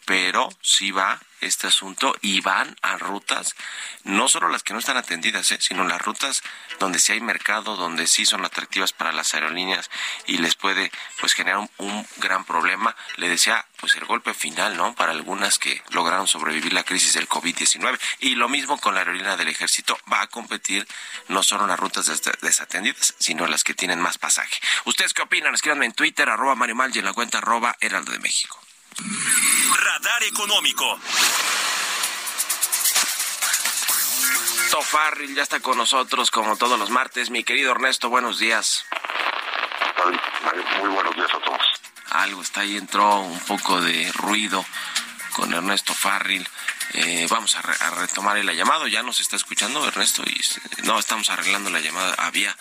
pero 0.04 0.50
sí 0.60 0.90
va 0.90 1.20
este 1.44 1.66
asunto 1.66 2.14
y 2.20 2.40
van 2.40 2.76
a 2.82 2.96
rutas, 2.98 3.54
no 4.04 4.28
solo 4.28 4.48
las 4.48 4.62
que 4.62 4.72
no 4.72 4.78
están 4.78 4.96
atendidas, 4.96 5.50
¿eh? 5.52 5.58
sino 5.60 5.84
las 5.84 6.00
rutas 6.00 6.42
donde 6.78 6.98
sí 6.98 7.12
hay 7.12 7.20
mercado, 7.20 7.76
donde 7.76 8.06
sí 8.06 8.26
son 8.26 8.44
atractivas 8.44 8.92
para 8.92 9.12
las 9.12 9.34
aerolíneas 9.34 9.90
y 10.26 10.38
les 10.38 10.56
puede 10.56 10.90
pues 11.20 11.34
generar 11.34 11.68
un, 11.78 12.06
gran 12.16 12.44
problema. 12.44 12.96
Le 13.16 13.28
decía, 13.28 13.66
pues 13.78 13.94
el 13.96 14.04
golpe 14.04 14.34
final, 14.34 14.76
¿no? 14.76 14.94
Para 14.94 15.12
algunas 15.12 15.58
que 15.58 15.82
lograron 15.90 16.26
sobrevivir 16.26 16.72
la 16.72 16.84
crisis 16.84 17.14
del 17.14 17.28
COVID-19. 17.28 17.98
Y 18.20 18.34
lo 18.34 18.48
mismo 18.48 18.78
con 18.78 18.94
la 18.94 19.00
aerolínea 19.00 19.36
del 19.36 19.48
ejército, 19.48 19.98
va 20.10 20.22
a 20.22 20.26
competir 20.28 20.86
no 21.28 21.42
solo 21.42 21.66
las 21.66 21.78
rutas 21.78 22.06
desatendidas, 22.40 23.14
sino 23.18 23.46
las 23.46 23.64
que 23.64 23.74
tienen 23.74 24.00
más 24.00 24.18
pasaje. 24.18 24.60
¿Ustedes 24.84 25.12
qué 25.12 25.22
opinan? 25.22 25.54
Escríbanme 25.54 25.86
en 25.86 25.92
Twitter, 25.92 26.28
arroba 26.28 26.54
Mario 26.54 26.76
Mal 26.76 26.94
y 26.94 26.98
en 26.98 27.04
la 27.04 27.12
cuenta 27.12 27.38
arroba 27.38 27.76
Heraldo 27.80 28.12
de 28.12 28.18
México. 28.20 28.60
Radar 28.96 30.22
Económico. 30.24 30.98
Farril 34.94 35.34
ya 35.34 35.42
está 35.42 35.58
con 35.58 35.76
nosotros 35.76 36.30
como 36.30 36.56
todos 36.56 36.78
los 36.78 36.90
martes. 36.90 37.30
Mi 37.30 37.42
querido 37.42 37.72
Ernesto, 37.72 38.10
buenos 38.10 38.38
días. 38.38 38.84
Muy 40.80 40.88
buenos 40.88 41.16
días 41.16 41.30
a 41.34 41.40
todos. 41.40 41.60
Algo 42.10 42.42
está 42.42 42.60
ahí, 42.60 42.76
entró 42.76 43.20
un 43.20 43.40
poco 43.40 43.80
de 43.80 44.12
ruido 44.12 44.64
con 45.34 45.52
Ernesto 45.52 45.92
Farril. 45.92 46.48
Eh, 46.94 47.26
vamos 47.28 47.56
a, 47.56 47.62
retomar 47.90 48.38
el 48.38 48.48
llamado. 48.56 48.86
¿Ya 48.86 49.02
nos 49.02 49.20
está 49.20 49.36
escuchando 49.36 49.86
Ernesto? 49.86 50.22
Y, 50.22 50.40
no, 50.84 50.98
estamos 50.98 51.28
arreglando 51.28 51.68
la 51.68 51.80
llamada. 51.80 52.14
Había 52.14 52.56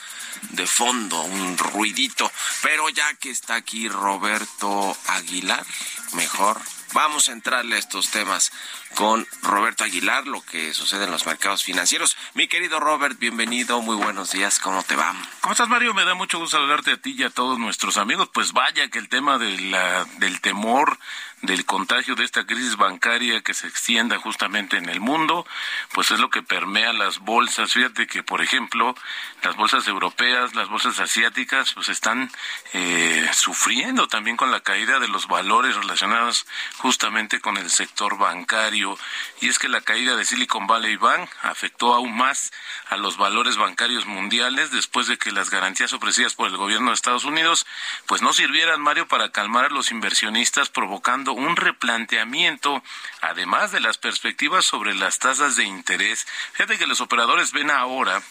de 0.50 0.68
fondo 0.68 1.22
un 1.22 1.58
ruidito. 1.58 2.30
Pero 2.62 2.90
ya 2.90 3.14
que 3.14 3.30
está 3.30 3.56
aquí 3.56 3.88
Roberto 3.88 4.98
Aguilar, 5.08 5.66
mejor 6.14 6.60
vamos 6.94 7.30
a 7.30 7.32
entrarle 7.32 7.76
a 7.76 7.80
estos 7.80 8.10
temas 8.10 8.52
con 8.96 9.28
Roberto 9.42 9.84
Aguilar, 9.84 10.28
lo 10.28 10.42
que 10.42 10.74
sucede 10.74 11.06
en 11.06 11.12
los 11.12 11.26
mercados 11.26 11.64
financieros. 11.64 12.16
Mi 12.34 12.48
querido 12.48 12.80
Robert, 12.80 13.18
bienvenido, 13.18 13.82
muy 13.82 13.96
buenos 13.96 14.32
días, 14.32 14.60
¿cómo 14.60 14.84
te 14.84 14.96
va? 14.96 15.16
¿Cómo 15.42 15.54
estás, 15.54 15.68
Mario? 15.68 15.94
Me 15.94 16.06
da 16.06 16.14
mucho 16.14 16.40
gusto 16.40 16.58
saludarte 16.58 16.92
a 16.92 16.98
ti 16.98 17.16
y 17.18 17.24
a 17.24 17.30
todos 17.30 17.58
nuestros 17.58 17.98
amigos. 17.98 18.30
Pues 18.32 18.54
vaya 18.54 18.88
que 18.90 19.00
el 19.00 19.10
tema 19.10 19.38
del 19.40 20.42
temor 20.42 21.00
del 21.44 21.66
contagio 21.66 22.16
de 22.16 22.24
esta 22.24 22.46
crisis 22.46 22.78
bancaria 22.78 23.42
que 23.42 23.54
se 23.54 23.68
extienda 23.68 24.18
justamente 24.18 24.78
en 24.78 24.88
el 24.88 25.02
mundo, 25.02 25.46
pues 25.92 26.10
es 26.12 26.20
lo 26.20 26.30
que 26.30 26.42
permea 26.42 26.94
las 26.94 27.20
bolsas. 27.20 27.74
Fíjate 27.74 28.08
que, 28.08 28.24
por 28.24 28.42
ejemplo, 28.42 28.96
las 29.44 29.56
bolsas 29.58 29.86
europeas, 29.90 30.56
las 30.56 30.70
bolsas 30.70 31.00
asiáticas, 31.02 31.74
pues 31.74 31.90
están 31.90 32.32
eh, 32.72 33.30
sufriendo 33.34 34.08
también 34.08 34.38
con 34.38 34.52
la 34.52 34.62
caída 34.62 35.00
de 35.00 35.10
los 35.10 35.28
valores 35.28 35.76
relacionados 35.76 36.48
justamente 36.78 37.42
con 37.42 37.58
el 37.58 37.70
sector 37.70 38.18
bancario. 38.18 38.98
Y 39.42 39.50
es 39.50 39.60
que 39.60 39.68
la 39.68 39.82
caída 39.82 40.16
de 40.16 40.24
Silicon 40.24 40.66
Valley 40.66 40.96
Bank 40.96 41.30
afectó 41.42 41.94
aún 41.94 42.16
más 42.16 42.54
a 42.90 42.96
los 42.96 43.18
valores 43.18 43.58
bancarios 43.58 44.06
mundiales 44.06 44.72
después 44.72 45.08
de 45.08 45.18
que 45.18 45.34
las 45.34 45.50
garantías 45.50 45.92
ofrecidas 45.92 46.36
por 46.36 46.48
el 46.48 46.56
gobierno 46.56 46.90
de 46.90 46.96
Estados 46.96 47.26
Unidos, 47.26 47.66
pues 48.06 48.22
no 48.22 48.32
sirvieran, 48.32 48.82
Mario, 48.82 49.10
para 49.10 49.32
calmar 49.34 49.66
a 49.66 49.70
los 49.70 49.92
inversionistas, 49.92 50.70
provocando 50.70 51.33
un 51.34 51.56
replanteamiento, 51.56 52.84
además 53.22 53.72
de 53.72 53.80
las 53.80 53.98
perspectivas 53.98 54.66
sobre 54.66 54.96
las 54.96 55.20
tasas 55.20 55.56
de 55.56 55.66
interés. 55.66 56.26
Fíjate 56.54 56.78
que 56.78 56.88
los 56.88 57.02
operadores 57.02 57.52
ven 57.52 57.72
ahora 57.72 58.22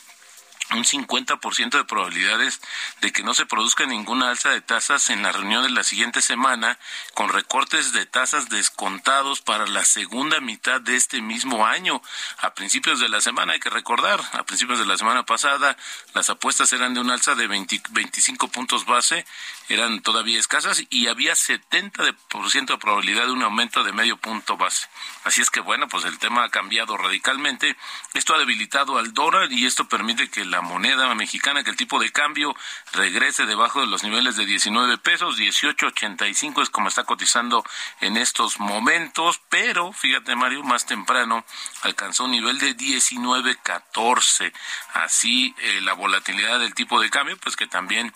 un 0.70 0.84
50% 0.84 1.70
de 1.70 1.84
probabilidades 1.84 2.60
de 3.00 3.12
que 3.12 3.22
no 3.22 3.34
se 3.34 3.46
produzca 3.46 3.84
ninguna 3.86 4.30
alza 4.30 4.50
de 4.50 4.60
tasas 4.60 5.10
en 5.10 5.22
la 5.22 5.32
reunión 5.32 5.62
de 5.62 5.70
la 5.70 5.84
siguiente 5.84 6.22
semana, 6.22 6.78
con 7.14 7.28
recortes 7.28 7.92
de 7.92 8.06
tasas 8.06 8.48
descontados 8.48 9.40
para 9.40 9.66
la 9.66 9.84
segunda 9.84 10.40
mitad 10.40 10.80
de 10.80 10.96
este 10.96 11.20
mismo 11.20 11.66
año. 11.66 12.00
A 12.38 12.54
principios 12.54 13.00
de 13.00 13.08
la 13.08 13.20
semana, 13.20 13.54
hay 13.54 13.60
que 13.60 13.70
recordar, 13.70 14.20
a 14.32 14.44
principios 14.44 14.78
de 14.78 14.86
la 14.86 14.96
semana 14.96 15.24
pasada, 15.24 15.76
las 16.14 16.30
apuestas 16.30 16.72
eran 16.72 16.94
de 16.94 17.00
un 17.00 17.10
alza 17.10 17.34
de 17.34 17.46
25 17.46 18.48
puntos 18.48 18.86
base, 18.86 19.26
eran 19.68 20.00
todavía 20.02 20.38
escasas 20.38 20.82
y 20.90 21.06
había 21.06 21.32
70% 21.32 22.66
de 22.66 22.78
probabilidad 22.78 23.26
de 23.26 23.32
un 23.32 23.42
aumento 23.42 23.84
de 23.84 23.92
medio 23.92 24.16
punto 24.16 24.56
base. 24.56 24.88
Así 25.24 25.40
es 25.40 25.50
que 25.50 25.60
bueno, 25.60 25.88
pues 25.88 26.04
el 26.04 26.18
tema 26.18 26.44
ha 26.44 26.48
cambiado 26.48 26.96
radicalmente. 26.96 27.76
Esto 28.14 28.34
ha 28.34 28.38
debilitado 28.38 28.98
al 28.98 29.14
dólar 29.14 29.52
y 29.52 29.66
esto 29.66 29.88
permite 29.88 30.28
que 30.28 30.44
la 30.44 30.60
moneda 30.60 31.14
mexicana, 31.14 31.64
que 31.64 31.70
el 31.70 31.76
tipo 31.76 32.00
de 32.00 32.10
cambio 32.10 32.54
regrese 32.92 33.46
debajo 33.46 33.80
de 33.80 33.86
los 33.86 34.02
niveles 34.02 34.36
de 34.36 34.46
19 34.46 34.98
pesos, 34.98 35.38
18.85 35.38 36.62
es 36.62 36.70
como 36.70 36.88
está 36.88 37.04
cotizando 37.04 37.64
en 38.00 38.16
estos 38.16 38.58
momentos, 38.58 39.40
pero 39.48 39.92
fíjate 39.92 40.34
Mario, 40.36 40.62
más 40.62 40.86
temprano 40.86 41.44
alcanzó 41.82 42.24
un 42.24 42.32
nivel 42.32 42.58
de 42.58 42.76
19.14. 42.76 44.52
Así 44.94 45.54
eh, 45.58 45.80
la 45.82 45.94
volatilidad 45.94 46.58
del 46.58 46.74
tipo 46.74 47.00
de 47.00 47.10
cambio, 47.10 47.36
pues 47.38 47.56
que 47.56 47.66
también 47.66 48.12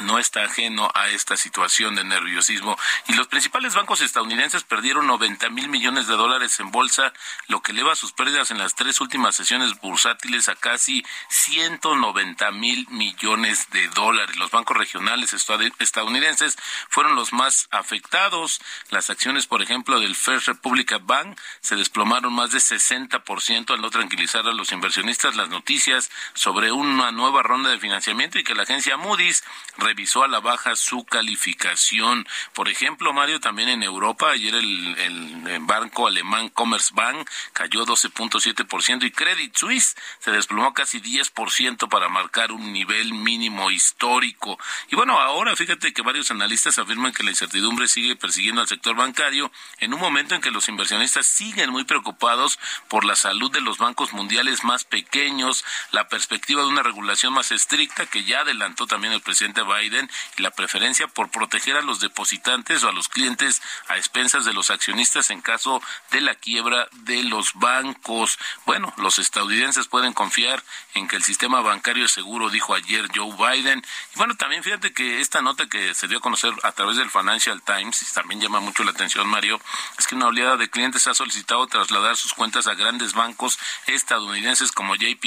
no 0.00 0.18
está 0.18 0.44
ajeno 0.44 0.90
a 0.94 1.08
esta 1.08 1.36
situación 1.36 1.94
de 1.94 2.04
nerviosismo. 2.04 2.76
Y 3.08 3.14
los 3.14 3.28
principales 3.28 3.74
bancos 3.74 4.00
estadounidenses 4.00 4.64
perdieron 4.64 5.06
90 5.06 5.48
mil 5.50 5.68
millones 5.68 6.06
de 6.06 6.14
dólares 6.14 6.58
en 6.60 6.70
bolsa, 6.70 7.12
lo 7.48 7.62
que 7.62 7.72
eleva 7.72 7.94
sus 7.94 8.12
pérdidas 8.12 8.50
en 8.50 8.58
las 8.58 8.74
tres 8.74 9.00
últimas 9.00 9.36
sesiones 9.36 9.80
bursátiles 9.80 10.48
a 10.48 10.56
casi 10.56 11.04
190 11.28 12.50
mil 12.52 12.86
millones 12.90 13.70
de 13.70 13.88
dólares. 13.88 14.36
Los 14.36 14.50
bancos 14.50 14.76
regionales 14.76 15.32
estadounidenses 15.32 16.56
fueron 16.88 17.14
los 17.14 17.32
más 17.32 17.68
afectados. 17.70 18.60
Las 18.90 19.10
acciones, 19.10 19.46
por 19.46 19.62
ejemplo, 19.62 20.00
del 20.00 20.16
First 20.16 20.48
Republic 20.48 21.00
Bank 21.02 21.38
se 21.60 21.76
desplomaron 21.76 22.32
más 22.32 22.50
de 22.50 22.58
60% 22.58 23.72
al 23.72 23.80
no 23.80 23.90
tranquilizar 23.90 24.46
a 24.46 24.52
los 24.52 24.72
inversionistas 24.72 25.36
las 25.36 25.48
noticias 25.48 26.10
sobre 26.34 26.72
una 26.72 27.12
nueva 27.12 27.42
ronda 27.42 27.70
de 27.70 27.78
financiamiento 27.78 28.38
y 28.38 28.44
que 28.44 28.54
la 28.54 28.64
agencia 28.64 28.96
Moody's 28.96 29.44
revisó 29.84 30.24
a 30.24 30.28
la 30.28 30.40
baja 30.40 30.74
su 30.76 31.04
calificación. 31.04 32.26
Por 32.54 32.68
ejemplo, 32.68 33.12
Mario, 33.12 33.38
también 33.38 33.68
en 33.68 33.82
Europa, 33.82 34.30
ayer 34.30 34.54
el, 34.54 34.94
banco 35.60 36.06
alemán 36.06 36.48
Commerzbank 36.48 37.28
cayó 37.52 37.84
12.7% 37.86 39.04
y 39.04 39.10
Credit 39.10 39.54
Suisse 39.56 39.94
se 40.18 40.30
desplomó 40.30 40.72
casi 40.74 41.00
10% 41.00 41.88
para 41.88 42.08
marcar 42.08 42.52
un 42.52 42.72
nivel 42.72 43.12
mínimo 43.12 43.70
histórico. 43.70 44.58
Y 44.90 44.96
bueno, 44.96 45.18
ahora 45.20 45.54
fíjate 45.54 45.92
que 45.92 46.02
varios 46.02 46.30
analistas 46.30 46.78
afirman 46.78 47.12
que 47.12 47.22
la 47.22 47.30
incertidumbre 47.30 47.88
sigue 47.88 48.16
persiguiendo 48.16 48.62
al 48.62 48.68
sector 48.68 48.96
bancario 48.96 49.52
en 49.78 49.94
un 49.94 50.00
momento 50.00 50.34
en 50.34 50.40
que 50.40 50.50
los 50.50 50.68
inversionistas 50.68 51.26
siguen 51.26 51.70
muy 51.70 51.84
preocupados 51.84 52.58
por 52.88 53.04
la 53.04 53.16
salud 53.16 53.50
de 53.50 53.60
los 53.60 53.78
bancos 53.78 54.12
mundiales 54.12 54.64
más 54.64 54.84
pequeños, 54.84 55.64
la 55.92 56.08
perspectiva 56.08 56.62
de 56.62 56.68
una 56.68 56.82
regulación 56.82 57.32
más 57.32 57.52
estricta 57.52 58.06
que 58.06 58.24
ya 58.24 58.40
adelantó 58.40 58.86
también 58.86 59.12
el 59.12 59.20
presidente 59.20 59.62
Biden 59.62 59.73
y 59.82 60.42
la 60.42 60.50
preferencia 60.50 61.08
por 61.08 61.30
proteger 61.30 61.76
a 61.76 61.82
los 61.82 62.00
depositantes 62.00 62.82
o 62.84 62.88
a 62.88 62.92
los 62.92 63.08
clientes 63.08 63.62
a 63.88 63.96
expensas 63.96 64.44
de 64.44 64.52
los 64.52 64.70
accionistas 64.70 65.30
en 65.30 65.40
caso 65.40 65.82
de 66.10 66.20
la 66.20 66.34
quiebra 66.34 66.88
de 66.92 67.22
los 67.24 67.54
bancos. 67.54 68.38
Bueno, 68.66 68.92
los 68.96 69.18
estadounidenses 69.18 69.88
pueden 69.88 70.12
confiar 70.12 70.62
en 70.94 71.08
que 71.08 71.16
el 71.16 71.24
sistema 71.24 71.60
bancario 71.60 72.04
es 72.04 72.12
seguro, 72.12 72.50
dijo 72.50 72.74
ayer 72.74 73.08
Joe 73.14 73.34
Biden. 73.36 73.84
Y 74.14 74.18
bueno, 74.18 74.36
también 74.36 74.62
fíjate 74.62 74.92
que 74.92 75.20
esta 75.20 75.42
nota 75.42 75.68
que 75.68 75.94
se 75.94 76.08
dio 76.08 76.18
a 76.18 76.20
conocer 76.20 76.52
a 76.62 76.72
través 76.72 76.96
del 76.96 77.10
Financial 77.10 77.60
Times, 77.62 78.02
y 78.02 78.14
también 78.14 78.40
llama 78.40 78.60
mucho 78.60 78.84
la 78.84 78.92
atención, 78.92 79.26
Mario, 79.28 79.60
es 79.98 80.06
que 80.06 80.14
una 80.14 80.26
oleada 80.26 80.56
de 80.56 80.70
clientes 80.70 81.06
ha 81.06 81.14
solicitado 81.14 81.66
trasladar 81.66 82.16
sus 82.16 82.34
cuentas 82.34 82.66
a 82.66 82.74
grandes 82.74 83.14
bancos 83.14 83.58
estadounidenses 83.86 84.72
como 84.72 84.94
JP, 84.94 85.24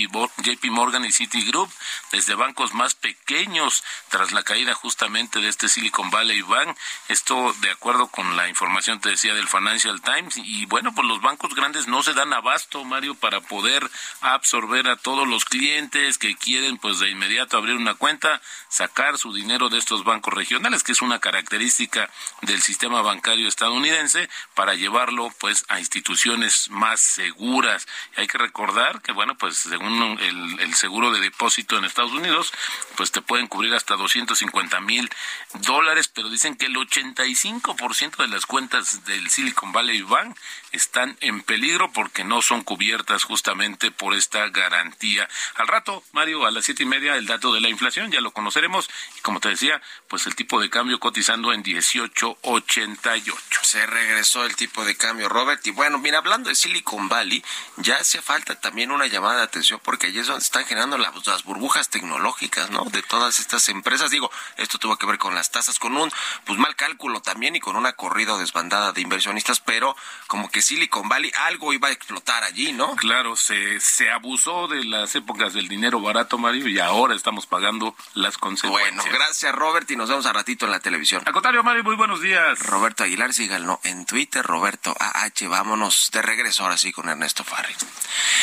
Morgan 0.70 1.06
y 1.06 1.12
Citigroup, 1.12 1.72
desde 2.12 2.36
bancos 2.36 2.74
más 2.74 2.96
pequeños, 2.96 3.84
tras 4.10 4.32
la 4.38 4.44
caída 4.44 4.76
justamente 4.76 5.40
de 5.40 5.50
este 5.50 5.68
Silicon 5.68 6.12
Valley 6.12 6.44
Bank. 6.44 6.78
Esto 7.08 7.56
de 7.62 7.72
acuerdo 7.72 8.08
con 8.08 8.38
la 8.38 8.48
información, 8.48 9.02
te 9.02 9.10
decía, 9.10 9.34
del 9.34 9.48
Financial 9.48 10.00
Times. 10.00 10.38
Y 10.38 10.68
bueno, 10.68 10.94
pues 10.94 11.08
los 11.08 11.22
bancos 11.22 11.56
grandes 11.56 11.88
no 11.88 12.04
se 12.04 12.14
dan 12.14 12.32
abasto, 12.34 12.84
Mario, 12.84 13.16
para 13.16 13.42
poder 13.42 13.90
absorber 14.22 14.90
a 14.90 14.96
todos 14.96 15.28
los 15.28 15.44
clientes 15.44 16.20
que 16.20 16.36
quieren 16.36 16.78
pues 16.78 17.00
de 17.00 17.10
inmediato 17.10 17.58
abrir 17.58 17.76
una 17.76 17.96
cuenta, 17.96 18.40
sacar 18.70 19.18
su 19.18 19.34
dinero 19.34 19.70
de 19.70 19.80
estos 19.80 20.04
bancos 20.04 20.36
regionales, 20.36 20.84
que 20.84 20.92
es 20.92 21.02
una 21.02 21.18
característica 21.18 22.08
del 22.44 22.62
sistema 22.62 23.02
bancario 23.02 23.48
estadounidense, 23.48 24.30
para 24.54 24.76
llevarlo 24.76 25.34
pues 25.40 25.66
a 25.68 25.80
instituciones 25.80 26.70
más 26.70 27.00
seguras. 27.00 27.88
Y 28.16 28.22
hay 28.22 28.28
que 28.28 28.38
recordar 28.38 29.02
que 29.02 29.14
bueno, 29.14 29.36
pues 29.36 29.58
según 29.58 30.20
el, 30.22 30.60
el 30.60 30.76
seguro 30.76 31.10
de 31.10 31.22
depósito 31.22 31.76
en 31.76 31.86
Estados 31.86 32.12
Unidos, 32.12 32.54
pues 32.96 33.12
te 33.12 33.24
pueden 33.24 33.48
cubrir 33.48 33.74
hasta 33.74 33.96
250 34.28 34.80
mil 34.82 35.10
dólares, 35.54 36.08
pero 36.08 36.30
dicen 36.30 36.56
que 36.56 36.68
el 36.68 36.76
85% 36.76 38.18
de 38.18 38.28
las 38.28 38.46
cuentas 38.46 39.06
del 39.06 39.30
Silicon 39.30 39.72
Valley 39.72 40.02
Bank 40.02 40.38
están 40.72 41.18
en 41.22 41.42
peligro 41.42 41.92
porque 41.92 42.24
no 42.24 42.42
son 42.42 42.62
cubiertas 42.64 43.24
justamente 43.24 43.92
por 43.92 44.14
esta 44.14 44.48
garantía. 44.50 45.28
Al 45.56 45.68
rato, 45.68 46.04
Mario, 46.12 46.46
a 46.46 46.52
las 46.52 46.66
siete 46.66 46.84
y 46.84 46.86
media, 46.86 47.16
el 47.16 47.26
dato 47.26 47.54
de 47.54 47.62
la 47.62 47.70
inflación, 47.70 48.12
ya 48.12 48.22
lo 48.22 48.32
conoceremos. 48.32 48.90
Y 49.18 49.22
como 49.22 49.40
te 49.40 49.50
decía, 49.50 49.82
pues 50.08 50.28
el 50.28 50.36
tipo 50.36 50.62
de 50.62 50.70
cambio 50.70 51.00
cotizando 51.00 51.54
en 51.54 51.64
18.88. 51.64 53.34
Se 53.64 53.86
regresó 53.86 54.46
el 54.46 54.56
tipo 54.56 54.86
de 54.86 54.96
cambio, 54.96 55.30
Robert. 55.30 55.66
Y 55.66 55.72
bueno, 55.72 55.98
mira, 55.98 56.20
hablando 56.20 56.50
de 56.50 56.56
Silicon 56.56 57.10
Valley, 57.10 57.44
ya 57.78 57.96
hace 57.98 58.22
falta 58.22 58.60
también 58.60 58.92
una 58.92 59.08
llamada 59.08 59.38
de 59.38 59.44
atención 59.44 59.80
porque 59.84 60.08
allí 60.08 60.20
es 60.20 60.28
donde 60.28 60.44
están 60.44 60.66
generando 60.66 60.98
las, 60.98 61.26
las 61.26 61.44
burbujas 61.44 61.90
tecnológicas, 61.90 62.70
¿no? 62.70 62.86
De 62.86 63.02
todas 63.02 63.40
estas 63.40 63.70
empresas. 63.70 64.12
Digo, 64.18 64.32
esto 64.56 64.80
tuvo 64.80 64.98
que 64.98 65.06
ver 65.06 65.20
con 65.20 65.36
las 65.36 65.52
tasas, 65.52 65.78
con 65.78 65.96
un 65.96 66.12
pues 66.44 66.58
mal 66.58 66.76
cálculo 66.76 67.22
también 67.22 67.56
y 67.56 67.60
con 67.60 67.76
una 67.76 67.94
corrida 67.94 68.36
desbandada 68.40 68.92
de 68.92 69.02
inversionistas, 69.02 69.60
pero 69.60 69.96
como 70.26 70.50
que 70.50 70.64
Silicon 70.64 71.08
Valley 71.08 71.32
algo 71.46 71.72
iba 71.72 71.90
a 71.90 71.92
explotar 71.92 72.44
allí, 72.44 72.74
¿no? 72.74 72.96
Claro, 72.96 73.36
se, 73.36 73.80
se 73.80 74.10
abusó 74.10 74.68
de 74.70 74.84
las 74.86 75.14
épocas 75.14 75.54
del 75.54 75.68
dinero 75.68 76.02
barato, 76.02 76.40
Mario, 76.40 76.68
y 76.68 76.80
ahora 76.80 77.14
estamos 77.14 77.46
pagando 77.46 77.96
las 78.16 78.40
consecuencias. 78.40 78.96
Bueno, 78.96 79.20
gracias 79.20 79.54
Robert 79.54 79.92
y 79.92 79.96
nos 79.96 80.10
vemos 80.10 80.26
a 80.26 80.34
ratito 80.34 80.66
en 80.66 80.72
la 80.72 80.80
televisión. 80.80 81.22
Al 81.24 81.34
contrario, 81.34 81.62
Mario, 81.62 81.84
muy 81.84 81.96
buenos 81.96 82.20
días. 82.20 82.58
Roberto 82.58 83.04
Aguilar, 83.04 83.36
síganlo 83.36 83.80
en 83.84 84.08
Twitter, 84.08 84.44
Roberto 84.44 84.96
AH, 85.00 85.48
vámonos 85.48 86.10
de 86.12 86.24
regreso 86.24 86.64
ahora 86.64 86.80
sí 86.80 86.92
con 86.92 87.08
Ernesto 87.08 87.44
Farri. 87.44 87.76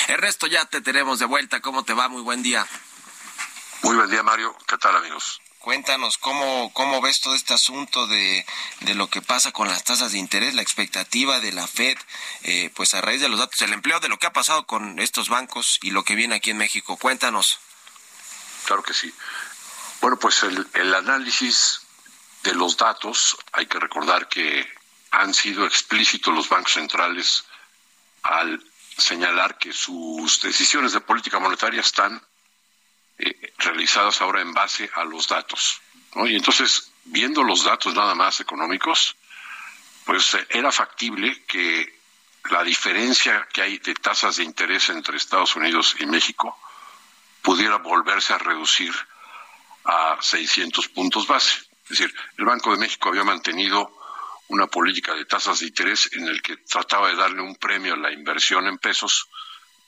Ernesto, 0.07 0.47
ya 0.47 0.67
te 0.67 0.81
tenemos 0.83 1.19
de 1.19 1.27
vuelta, 1.27 1.61
¿cómo 1.61 1.83
te 1.83 1.95
va? 1.95 2.07
Muy 2.07 2.23
buen 2.23 2.45
día. 2.45 2.65
Muy 3.83 3.97
buen 3.97 4.09
día, 4.09 4.23
Mario. 4.23 4.57
¿Qué 4.69 4.79
tal, 4.79 4.97
amigos? 4.97 5.43
Cuéntanos 5.65 6.19
cómo, 6.19 6.71
cómo 6.75 7.01
ves 7.01 7.23
todo 7.23 7.35
este 7.35 7.55
asunto 7.55 8.07
de, 8.07 8.45
de 8.81 8.95
lo 8.95 9.09
que 9.09 9.23
pasa 9.23 9.51
con 9.51 9.67
las 9.67 9.83
tasas 9.83 10.13
de 10.13 10.19
interés, 10.19 10.53
la 10.53 10.61
expectativa 10.61 11.41
de 11.41 11.53
la 11.53 11.67
Fed, 11.67 11.97
eh, 12.43 12.71
pues 12.75 12.93
a 12.93 13.01
raíz 13.01 13.23
de 13.23 13.31
los 13.31 13.39
datos 13.39 13.61
del 13.61 13.73
empleo, 13.73 13.99
de 13.99 14.11
lo 14.11 14.19
que 14.19 14.27
ha 14.27 14.33
pasado 14.35 14.67
con 14.67 14.99
estos 14.99 15.31
bancos 15.31 15.79
y 15.81 15.93
lo 15.93 16.05
que 16.05 16.17
viene 16.17 16.35
aquí 16.35 16.51
en 16.51 16.59
México. 16.59 16.99
Cuéntanos. 16.99 17.61
Claro 18.67 18.83
que 18.83 18.93
sí. 18.93 19.11
Bueno, 20.03 20.19
pues 20.19 20.43
el, 20.43 20.69
el 20.75 20.95
análisis 20.95 21.81
de 22.43 22.53
los 22.53 22.77
datos, 22.77 23.35
hay 23.53 23.65
que 23.65 23.81
recordar 23.81 24.29
que 24.29 24.71
han 25.13 25.33
sido 25.33 25.65
explícitos 25.65 26.35
los 26.35 26.51
bancos 26.51 26.75
centrales 26.75 27.47
al 28.23 28.63
señalar 28.99 29.57
que 29.57 29.73
sus 29.73 30.43
decisiones 30.43 30.93
de 30.93 31.01
política 31.01 31.39
monetaria 31.39 31.81
están 31.81 32.23
eh, 33.19 33.53
realizadas 33.59 34.21
ahora 34.21 34.41
en 34.41 34.53
base 34.53 34.91
a 34.95 35.05
los 35.05 35.29
datos. 35.29 35.81
Y 36.17 36.37
entonces, 36.37 36.93
viendo 37.05 37.43
los 37.43 37.65
datos 37.65 37.95
nada 37.95 38.15
más 38.15 38.41
económicos, 38.41 39.17
pues 40.05 40.35
eh, 40.35 40.47
era 40.51 40.71
factible 40.73 41.45
que 41.45 41.99
la 42.51 42.63
diferencia 42.63 43.49
que 43.53 43.63
hay 43.63 43.79
de 43.79 43.95
tasas 43.95 44.37
de 44.37 44.45
interés 44.45 44.91
entre 44.91 45.17
Estados 45.17 45.57
Unidos 45.57 45.97
y 45.99 46.07
México 46.07 46.59
pudiera 47.43 47.79
volverse 47.79 48.33
a 48.33 48.39
reducir 48.39 48.95
a 49.85 50.19
600 50.21 50.89
puntos 50.89 51.27
base. 51.27 51.59
Es 51.85 51.91
decir, 51.91 52.15
el 52.39 52.45
Banco 52.45 52.73
de 52.73 52.79
México 52.79 53.09
había 53.09 53.25
mantenido 53.25 53.99
una 54.49 54.67
política 54.67 55.15
de 55.15 55.25
tasas 55.25 55.61
de 55.61 55.67
interés 55.67 56.11
en 56.13 56.27
el 56.27 56.43
que 56.43 56.57
trataba 56.59 57.09
de 57.09 57.17
darle 57.17 57.43
un 57.43 57.57
premio 57.57 57.95
a 57.95 57.99
la 57.99 58.13
inversión 58.13 58.67
en 58.67 58.79
pesos 58.79 59.29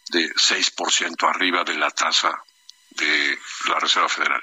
de 0.08 0.32
6% 0.34 1.28
arriba 1.28 1.64
de 1.64 1.74
la 1.74 1.90
tasa 1.90 2.42
de 2.96 3.38
la 3.68 3.78
Reserva 3.78 4.08
Federal. 4.08 4.40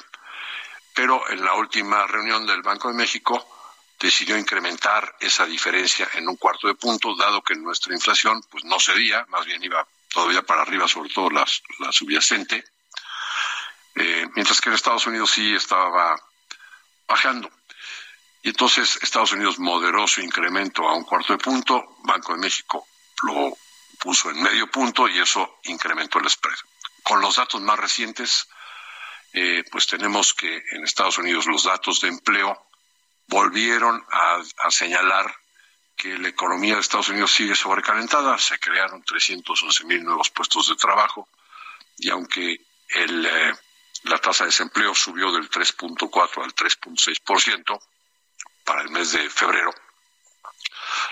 Pero 0.93 1.29
en 1.29 1.43
la 1.43 1.53
última 1.55 2.05
reunión 2.07 2.45
del 2.45 2.61
Banco 2.61 2.87
de 2.87 2.93
México 2.93 3.47
decidió 3.99 4.37
incrementar 4.37 5.15
esa 5.19 5.45
diferencia 5.45 6.09
en 6.13 6.27
un 6.27 6.35
cuarto 6.35 6.67
de 6.67 6.75
punto, 6.75 7.15
dado 7.15 7.41
que 7.41 7.55
nuestra 7.55 7.93
inflación 7.93 8.41
pues 8.49 8.63
no 8.65 8.79
cedía, 8.79 9.25
más 9.29 9.45
bien 9.45 9.63
iba 9.63 9.87
todavía 10.09 10.43
para 10.43 10.61
arriba, 10.61 10.87
sobre 10.87 11.09
todo 11.09 11.29
la, 11.29 11.45
subyacente, 11.91 12.63
eh, 13.95 14.27
mientras 14.35 14.61
que 14.61 14.69
en 14.69 14.75
Estados 14.75 15.07
Unidos 15.07 15.31
sí 15.31 15.55
estaba 15.55 16.15
bajando. 17.07 17.49
Y 18.43 18.49
entonces 18.49 18.99
Estados 19.01 19.31
Unidos 19.31 19.57
moderó 19.57 20.05
su 20.05 20.21
incremento 20.21 20.87
a 20.87 20.95
un 20.95 21.05
cuarto 21.05 21.33
de 21.33 21.39
punto, 21.39 21.97
Banco 22.03 22.33
de 22.33 22.39
México 22.39 22.87
lo 23.23 23.57
puso 23.99 24.29
en 24.29 24.41
medio 24.41 24.69
punto 24.69 25.07
y 25.07 25.19
eso 25.19 25.59
incrementó 25.63 26.19
el 26.19 26.29
spread. 26.29 26.57
Con 27.03 27.21
los 27.21 27.35
datos 27.35 27.61
más 27.61 27.79
recientes, 27.79 28.47
eh, 29.33 29.63
pues 29.71 29.87
tenemos 29.87 30.33
que 30.33 30.63
en 30.71 30.83
Estados 30.83 31.17
Unidos 31.17 31.47
los 31.47 31.63
datos 31.63 32.01
de 32.01 32.07
empleo 32.07 32.67
volvieron 33.27 34.05
a, 34.11 34.41
señalar 34.69 35.35
que 35.95 36.17
la 36.17 36.29
economía 36.29 36.75
de 36.75 36.81
Estados 36.81 37.09
Unidos 37.09 37.31
sigue 37.31 37.55
sobrecalentada. 37.55 38.37
Se 38.37 38.59
crearon 38.59 39.03
311 39.03 39.85
mil 39.85 40.03
nuevos 40.03 40.29
puestos 40.29 40.69
de 40.69 40.75
trabajo 40.75 41.27
y 41.97 42.09
aunque 42.09 42.61
el, 42.89 43.25
eh, 43.25 43.53
la 44.03 44.17
tasa 44.19 44.43
de 44.43 44.49
desempleo 44.49 44.93
subió 44.93 45.31
del 45.31 45.49
3.4 45.49 46.43
al 46.43 46.53
3.6% 46.53 47.79
para 48.63 48.81
el 48.81 48.89
mes 48.89 49.11
de 49.11 49.29
febrero, 49.29 49.73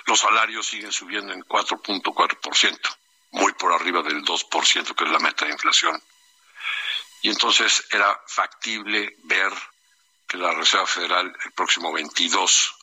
los 0.06 0.20
salarios 0.20 0.68
siguen 0.68 0.92
subiendo 0.92 1.34
en 1.34 1.44
4.4% 1.44 2.98
muy 3.32 3.54
por 3.54 3.74
arriba 3.74 4.02
del 4.02 4.24
2%, 4.24 4.96
que 4.96 5.04
es 5.04 5.10
la 5.10 5.20
meta 5.20 5.46
de 5.46 5.52
inflación. 5.52 6.02
Y 7.22 7.30
entonces 7.30 7.86
era 7.92 8.20
factible 8.28 9.16
ver 9.24 9.52
que 10.28 10.38
la 10.38 10.54
Reserva 10.54 10.88
Federal 10.88 11.36
el 11.46 11.52
próximo 11.52 11.92
22 11.92 12.76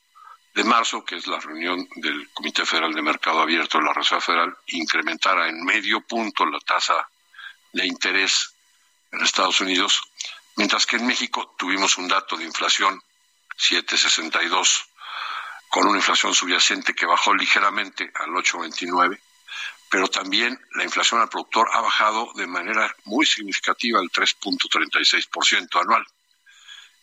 de 0.54 0.64
marzo, 0.64 1.04
que 1.04 1.16
es 1.16 1.26
la 1.26 1.38
reunión 1.40 1.88
del 1.96 2.30
Comité 2.32 2.64
Federal 2.64 2.92
de 2.92 3.02
Mercado 3.02 3.40
Abierto 3.40 3.78
de 3.78 3.84
la 3.84 3.92
Reserva 3.92 4.20
Federal, 4.20 4.56
incrementara 4.68 5.48
en 5.48 5.64
medio 5.64 6.00
punto 6.00 6.46
la 6.46 6.60
tasa 6.60 7.08
de 7.72 7.86
interés 7.86 8.54
en 9.12 9.20
Estados 9.20 9.60
Unidos, 9.60 10.02
mientras 10.56 10.86
que 10.86 10.96
en 10.96 11.06
México 11.06 11.54
tuvimos 11.58 11.98
un 11.98 12.08
dato 12.08 12.36
de 12.36 12.44
inflación 12.44 13.02
762 13.56 14.86
con 15.68 15.86
una 15.86 15.98
inflación 15.98 16.34
subyacente 16.34 16.94
que 16.94 17.06
bajó 17.06 17.34
ligeramente 17.34 18.10
al 18.14 18.34
829 18.36 19.20
pero 19.90 20.08
también 20.08 20.58
la 20.74 20.84
inflación 20.84 21.20
al 21.20 21.28
productor 21.28 21.68
ha 21.72 21.80
bajado 21.80 22.30
de 22.34 22.46
manera 22.46 22.94
muy 23.04 23.24
significativa 23.24 23.98
al 23.98 24.10
3.36% 24.10 25.80
anual. 25.80 26.04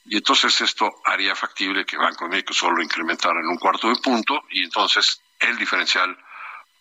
Y 0.05 0.17
entonces 0.17 0.61
esto 0.61 1.01
haría 1.03 1.35
factible 1.35 1.85
que 1.85 1.97
Banco 1.97 2.25
de 2.25 2.31
México 2.31 2.53
solo 2.53 2.83
incrementara 2.83 3.39
en 3.39 3.47
un 3.47 3.57
cuarto 3.57 3.89
de 3.89 3.95
punto 3.95 4.43
y 4.51 4.63
entonces 4.63 5.19
el 5.39 5.57
diferencial 5.57 6.15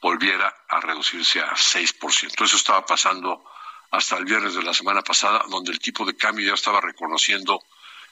volviera 0.03 0.55
a 0.69 0.81
reducirse 0.81 1.41
a 1.41 1.55
6%. 1.55 2.45
Eso 2.45 2.57
estaba 2.57 2.85
pasando 2.85 3.43
hasta 3.91 4.19
el 4.19 4.25
viernes 4.25 4.55
de 4.55 4.63
la 4.63 4.75
semana 4.75 5.03
pasada, 5.03 5.45
donde 5.49 5.73
el 5.73 5.79
tipo 5.79 6.05
de 6.05 6.17
cambio 6.17 6.49
ya 6.49 6.55
estaba 6.55 6.81
reconociendo 6.81 7.61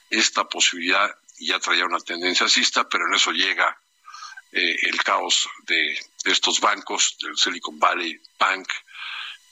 esta 0.08 0.44
posibilidad 0.44 1.10
y 1.38 1.48
ya 1.48 1.58
traía 1.58 1.84
una 1.84 1.98
tendencia 1.98 2.44
alcista, 2.44 2.88
pero 2.88 3.06
en 3.06 3.14
eso 3.14 3.32
llega 3.32 3.76
eh, 4.52 4.76
el 4.82 5.02
caos 5.02 5.48
de, 5.64 5.98
estos 6.24 6.60
bancos, 6.60 7.16
del 7.20 7.36
Silicon 7.36 7.78
Valley 7.78 8.20
Bank, 8.38 8.68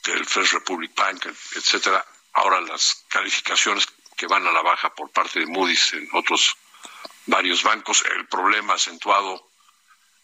del 0.04 0.24
First 0.26 0.52
Republic 0.52 0.94
Bank, 0.94 1.26
etcétera. 1.56 2.04
Ahora 2.34 2.60
las 2.60 3.04
calificaciones 3.08 3.86
que 4.16 4.26
van 4.26 4.46
a 4.46 4.52
la 4.52 4.62
baja 4.62 4.94
por 4.94 5.10
parte 5.10 5.40
de 5.40 5.46
Moody's 5.46 5.94
en 5.94 6.08
otros 6.12 6.54
varios 7.26 7.62
bancos, 7.62 8.04
el 8.16 8.26
problema 8.26 8.74
acentuado 8.74 9.50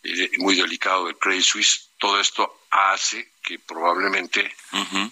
y 0.02 0.38
muy 0.38 0.54
delicado 0.54 1.06
del 1.06 1.18
Credit 1.18 1.42
Suisse, 1.42 1.90
todo 1.98 2.20
esto 2.20 2.66
hace 2.70 3.32
que 3.42 3.58
probablemente 3.58 4.54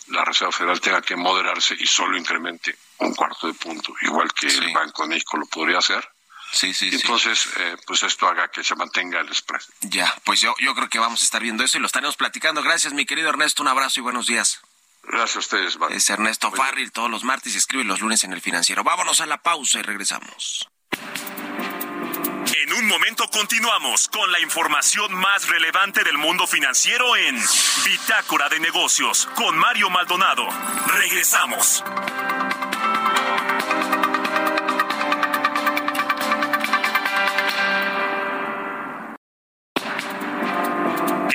la 0.09 0.24
Reserva 0.24 0.53
Federal 0.53 0.81
tenga 0.81 1.03
que 1.03 1.16
moderarse 1.16 1.74
y 1.79 1.87
solo 1.87 2.16
incremente 2.16 2.77
un 2.98 3.14
cuarto 3.14 3.46
de 3.46 3.55
punto, 3.55 3.94
igual 4.03 4.33
que 4.33 4.46
el 4.46 4.72
Banco 4.72 5.03
de 5.03 5.09
México 5.09 5.37
lo 5.37 5.46
podría 5.46 5.79
hacer. 5.79 6.07
Sí, 6.55 6.73
sí, 6.73 6.88
y 6.90 6.95
entonces, 6.95 7.49
eh, 7.59 7.77
pues 7.85 8.05
esto 8.05 8.29
haga 8.29 8.49
que 8.49 8.62
se 8.62 8.77
mantenga 8.77 9.21
el 9.21 9.35
spread. 9.35 9.61
Ya, 9.81 10.14
pues 10.25 10.40
yo, 10.40 10.55
yo 10.61 10.75
creo 10.75 10.88
que 10.88 11.01
vamos 11.01 11.21
a 11.21 11.25
estar 11.25 11.43
viendo 11.43 11.64
eso 11.64 11.79
y 11.79 11.81
lo 11.81 11.87
estaremos 11.87 12.17
platicando. 12.17 12.62
Gracias, 12.62 12.93
mi 12.93 13.05
querido 13.05 13.29
Ernesto. 13.29 13.62
Un 13.62 13.69
abrazo 13.69 13.99
y 14.01 14.03
buenos 14.05 14.29
días. 14.29 14.61
Gracias 15.03 15.37
a 15.37 15.38
ustedes, 15.40 15.79
Es 15.90 16.09
Ernesto 16.09 16.51
Farril 16.51 16.93
todos 16.93 17.11
los 17.11 17.25
martes 17.25 17.55
y 17.55 17.59
escribe 17.59 17.85
los 17.85 18.01
lunes 18.01 18.25
en 18.25 18.33
el 18.33 18.40
financiero. 18.40 18.85
Vámonos 18.85 19.21
a 19.21 19.27
la 19.27 19.38
pausa 19.38 19.81
y 19.81 19.83
regresamos. 19.83 20.69
En 22.62 22.73
un 22.73 22.87
momento 22.87 23.29
continuamos 23.31 24.09
con 24.09 24.31
la 24.33 24.40
información 24.40 25.12
más 25.14 25.47
relevante 25.49 26.05
del 26.05 26.17
mundo 26.17 26.47
financiero 26.47 27.17
en 27.17 27.38
Bitácora 27.85 28.49
de 28.49 28.61
Negocios 28.61 29.29
con 29.35 29.59
Mario 29.59 29.90
Maldonado. 29.90 30.49
Regresamos. 30.87 31.85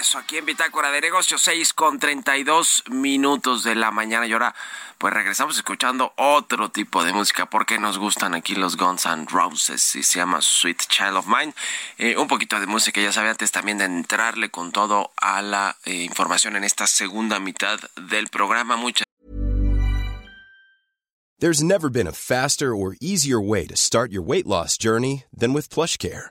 Regreso 0.00 0.18
aquí 0.18 0.38
en 0.38 0.46
Bitácora 0.46 0.90
de 0.90 1.02
Negocios, 1.02 1.42
6 1.42 1.74
con 1.74 1.98
32 1.98 2.84
minutos 2.88 3.64
de 3.64 3.74
la 3.74 3.90
mañana. 3.90 4.26
Y 4.26 4.32
ahora, 4.32 4.54
pues 4.96 5.12
regresamos 5.12 5.56
escuchando 5.56 6.14
otro 6.16 6.70
tipo 6.70 7.04
de 7.04 7.12
música, 7.12 7.50
porque 7.50 7.78
nos 7.78 7.98
gustan 7.98 8.34
aquí 8.34 8.54
los 8.54 8.78
Guns 8.78 9.04
and 9.04 9.28
Roses 9.28 9.94
y 9.96 10.02
se 10.02 10.18
llama 10.18 10.40
Sweet 10.40 10.86
Child 10.88 11.16
of 11.16 11.26
Mine. 11.26 11.52
Eh, 11.98 12.16
un 12.16 12.28
poquito 12.28 12.58
de 12.58 12.66
música, 12.66 12.98
ya 12.98 13.12
sabe, 13.12 13.28
antes 13.28 13.52
también 13.52 13.76
de 13.76 13.84
entrarle 13.84 14.50
con 14.50 14.72
todo 14.72 15.12
a 15.18 15.42
la 15.42 15.76
eh, 15.84 15.92
información 15.96 16.56
en 16.56 16.64
esta 16.64 16.86
segunda 16.86 17.38
mitad 17.38 17.78
del 17.96 18.28
programa. 18.28 18.76
Muchas 18.76 19.04
There's 21.38 21.62
never 21.62 21.90
been 21.90 22.06
a 22.06 22.12
faster 22.12 22.74
or 22.74 22.96
easier 23.02 23.40
way 23.40 23.66
to 23.66 23.76
start 23.76 24.12
your 24.12 24.22
weight 24.22 24.46
loss 24.46 24.78
journey 24.78 25.24
than 25.36 25.52
with 25.52 25.68
PlushCare. 25.68 26.30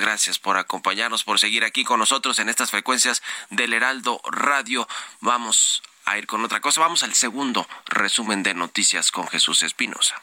Gracias 0.00 0.38
por 0.38 0.56
acompañarnos, 0.56 1.24
por 1.24 1.38
seguir 1.38 1.64
aquí 1.64 1.84
con 1.84 1.98
nosotros 1.98 2.38
en 2.38 2.48
estas 2.48 2.70
frecuencias 2.70 3.22
del 3.50 3.72
Heraldo 3.72 4.20
Radio. 4.24 4.88
Vamos 5.20 5.82
a 6.04 6.18
ir 6.18 6.26
con 6.26 6.44
otra 6.44 6.60
cosa. 6.60 6.80
Vamos 6.80 7.02
al 7.02 7.14
segundo 7.14 7.66
resumen 7.86 8.42
de 8.42 8.54
noticias 8.54 9.10
con 9.10 9.28
Jesús 9.28 9.62
Espinosa. 9.62 10.22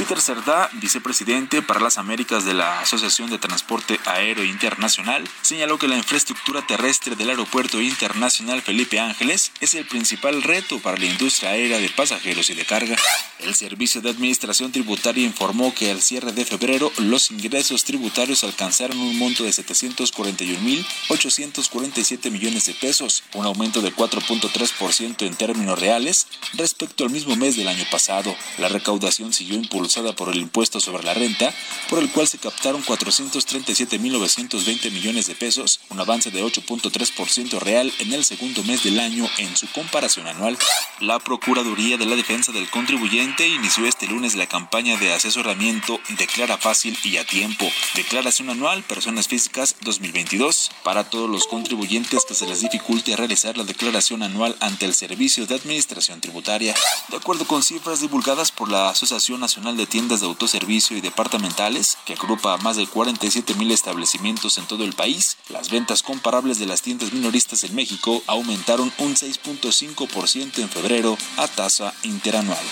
Peter 0.00 0.18
Cerdá, 0.18 0.70
vicepresidente 0.80 1.60
para 1.60 1.78
las 1.78 1.98
Américas 1.98 2.46
de 2.46 2.54
la 2.54 2.80
Asociación 2.80 3.28
de 3.28 3.36
Transporte 3.36 4.00
Aéreo 4.06 4.44
Internacional, 4.44 5.28
señaló 5.42 5.76
que 5.76 5.88
la 5.88 5.98
infraestructura 5.98 6.66
terrestre 6.66 7.16
del 7.16 7.28
Aeropuerto 7.28 7.82
Internacional 7.82 8.62
Felipe 8.62 8.98
Ángeles 8.98 9.52
es 9.60 9.74
el 9.74 9.84
principal 9.84 10.42
reto 10.42 10.78
para 10.78 10.96
la 10.96 11.04
industria 11.04 11.50
aérea 11.50 11.76
de 11.76 11.90
pasajeros 11.90 12.48
y 12.48 12.54
de 12.54 12.64
carga. 12.64 12.96
El 13.40 13.54
Servicio 13.54 14.00
de 14.00 14.08
Administración 14.08 14.72
Tributaria 14.72 15.24
informó 15.24 15.74
que 15.74 15.90
al 15.90 16.00
cierre 16.00 16.32
de 16.32 16.46
febrero 16.46 16.90
los 16.96 17.30
ingresos 17.30 17.84
tributarios 17.84 18.42
alcanzaron 18.42 18.98
un 18.98 19.18
monto 19.18 19.44
de 19.44 19.50
741.847 19.50 22.30
millones 22.30 22.64
de 22.64 22.72
pesos, 22.72 23.22
un 23.34 23.44
aumento 23.44 23.82
de 23.82 23.94
4.3% 23.94 25.26
en 25.26 25.34
términos 25.34 25.78
reales 25.78 26.26
respecto 26.54 27.04
al 27.04 27.10
mismo 27.10 27.36
mes 27.36 27.56
del 27.56 27.68
año 27.68 27.84
pasado. 27.90 28.34
La 28.56 28.68
recaudación 28.68 29.34
siguió 29.34 29.56
impulsada 29.90 30.14
por 30.14 30.28
el 30.28 30.36
impuesto 30.36 30.78
sobre 30.78 31.02
la 31.02 31.14
renta, 31.14 31.52
por 31.88 31.98
el 31.98 32.12
cual 32.12 32.28
se 32.28 32.38
captaron 32.38 32.84
437.920 32.84 34.92
millones 34.92 35.26
de 35.26 35.34
pesos, 35.34 35.80
un 35.88 35.98
avance 35.98 36.30
de 36.30 36.44
8.3% 36.44 37.58
real 37.58 37.92
en 37.98 38.12
el 38.12 38.24
segundo 38.24 38.62
mes 38.62 38.84
del 38.84 39.00
año 39.00 39.28
en 39.38 39.56
su 39.56 39.66
comparación 39.72 40.28
anual. 40.28 40.56
La 41.00 41.18
Procuraduría 41.18 41.96
de 41.96 42.06
la 42.06 42.14
Defensa 42.14 42.52
del 42.52 42.70
Contribuyente 42.70 43.48
inició 43.48 43.84
este 43.84 44.06
lunes 44.06 44.36
la 44.36 44.46
campaña 44.46 44.96
de 44.96 45.12
asesoramiento 45.12 45.98
Declara 46.10 46.56
Fácil 46.56 46.96
y 47.02 47.16
a 47.16 47.24
Tiempo, 47.24 47.68
Declaración 47.96 48.50
Anual 48.50 48.84
Personas 48.84 49.26
Físicas 49.26 49.74
2022, 49.80 50.70
para 50.84 51.10
todos 51.10 51.28
los 51.28 51.48
contribuyentes 51.48 52.24
que 52.26 52.34
se 52.34 52.46
les 52.46 52.60
dificulte 52.60 53.16
realizar 53.16 53.56
la 53.56 53.64
declaración 53.64 54.22
anual 54.22 54.56
ante 54.60 54.86
el 54.86 54.94
Servicio 54.94 55.46
de 55.46 55.56
Administración 55.56 56.20
Tributaria. 56.20 56.76
De 57.08 57.16
acuerdo 57.16 57.44
con 57.44 57.64
cifras 57.64 58.00
divulgadas 58.00 58.52
por 58.52 58.70
la 58.70 58.90
Asociación 58.90 59.40
Nacional 59.40 59.69
de 59.76 59.86
Tiendas 59.86 60.20
de 60.20 60.26
Autoservicio 60.26 60.96
y 60.96 61.00
Departamentales, 61.00 61.98
que 62.04 62.14
agrupa 62.14 62.54
a 62.54 62.56
más 62.58 62.76
de 62.76 62.86
47 62.86 63.54
mil 63.54 63.70
establecimientos 63.70 64.58
en 64.58 64.66
todo 64.66 64.84
el 64.84 64.92
país, 64.92 65.36
las 65.48 65.70
ventas 65.70 66.02
comparables 66.02 66.58
de 66.58 66.66
las 66.66 66.82
tiendas 66.82 67.12
minoristas 67.12 67.64
en 67.64 67.74
México 67.74 68.22
aumentaron 68.26 68.92
un 68.98 69.14
6.5% 69.14 70.58
en 70.58 70.68
febrero 70.68 71.16
a 71.36 71.48
tasa 71.48 71.94
interanual. 72.02 72.64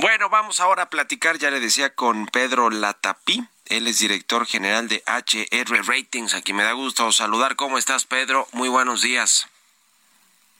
Bueno, 0.00 0.28
vamos 0.28 0.60
ahora 0.60 0.84
a 0.84 0.90
platicar, 0.90 1.38
ya 1.38 1.50
le 1.50 1.58
decía, 1.58 1.92
con 1.92 2.26
Pedro 2.26 2.70
Latapí. 2.70 3.44
Él 3.66 3.88
es 3.88 3.98
director 3.98 4.46
general 4.46 4.86
de 4.86 5.02
HR 5.06 5.84
Ratings. 5.86 6.34
Aquí 6.34 6.52
me 6.52 6.62
da 6.62 6.70
gusto 6.72 7.10
saludar. 7.10 7.56
¿Cómo 7.56 7.78
estás, 7.78 8.04
Pedro? 8.04 8.46
Muy 8.52 8.68
buenos 8.68 9.02
días. 9.02 9.48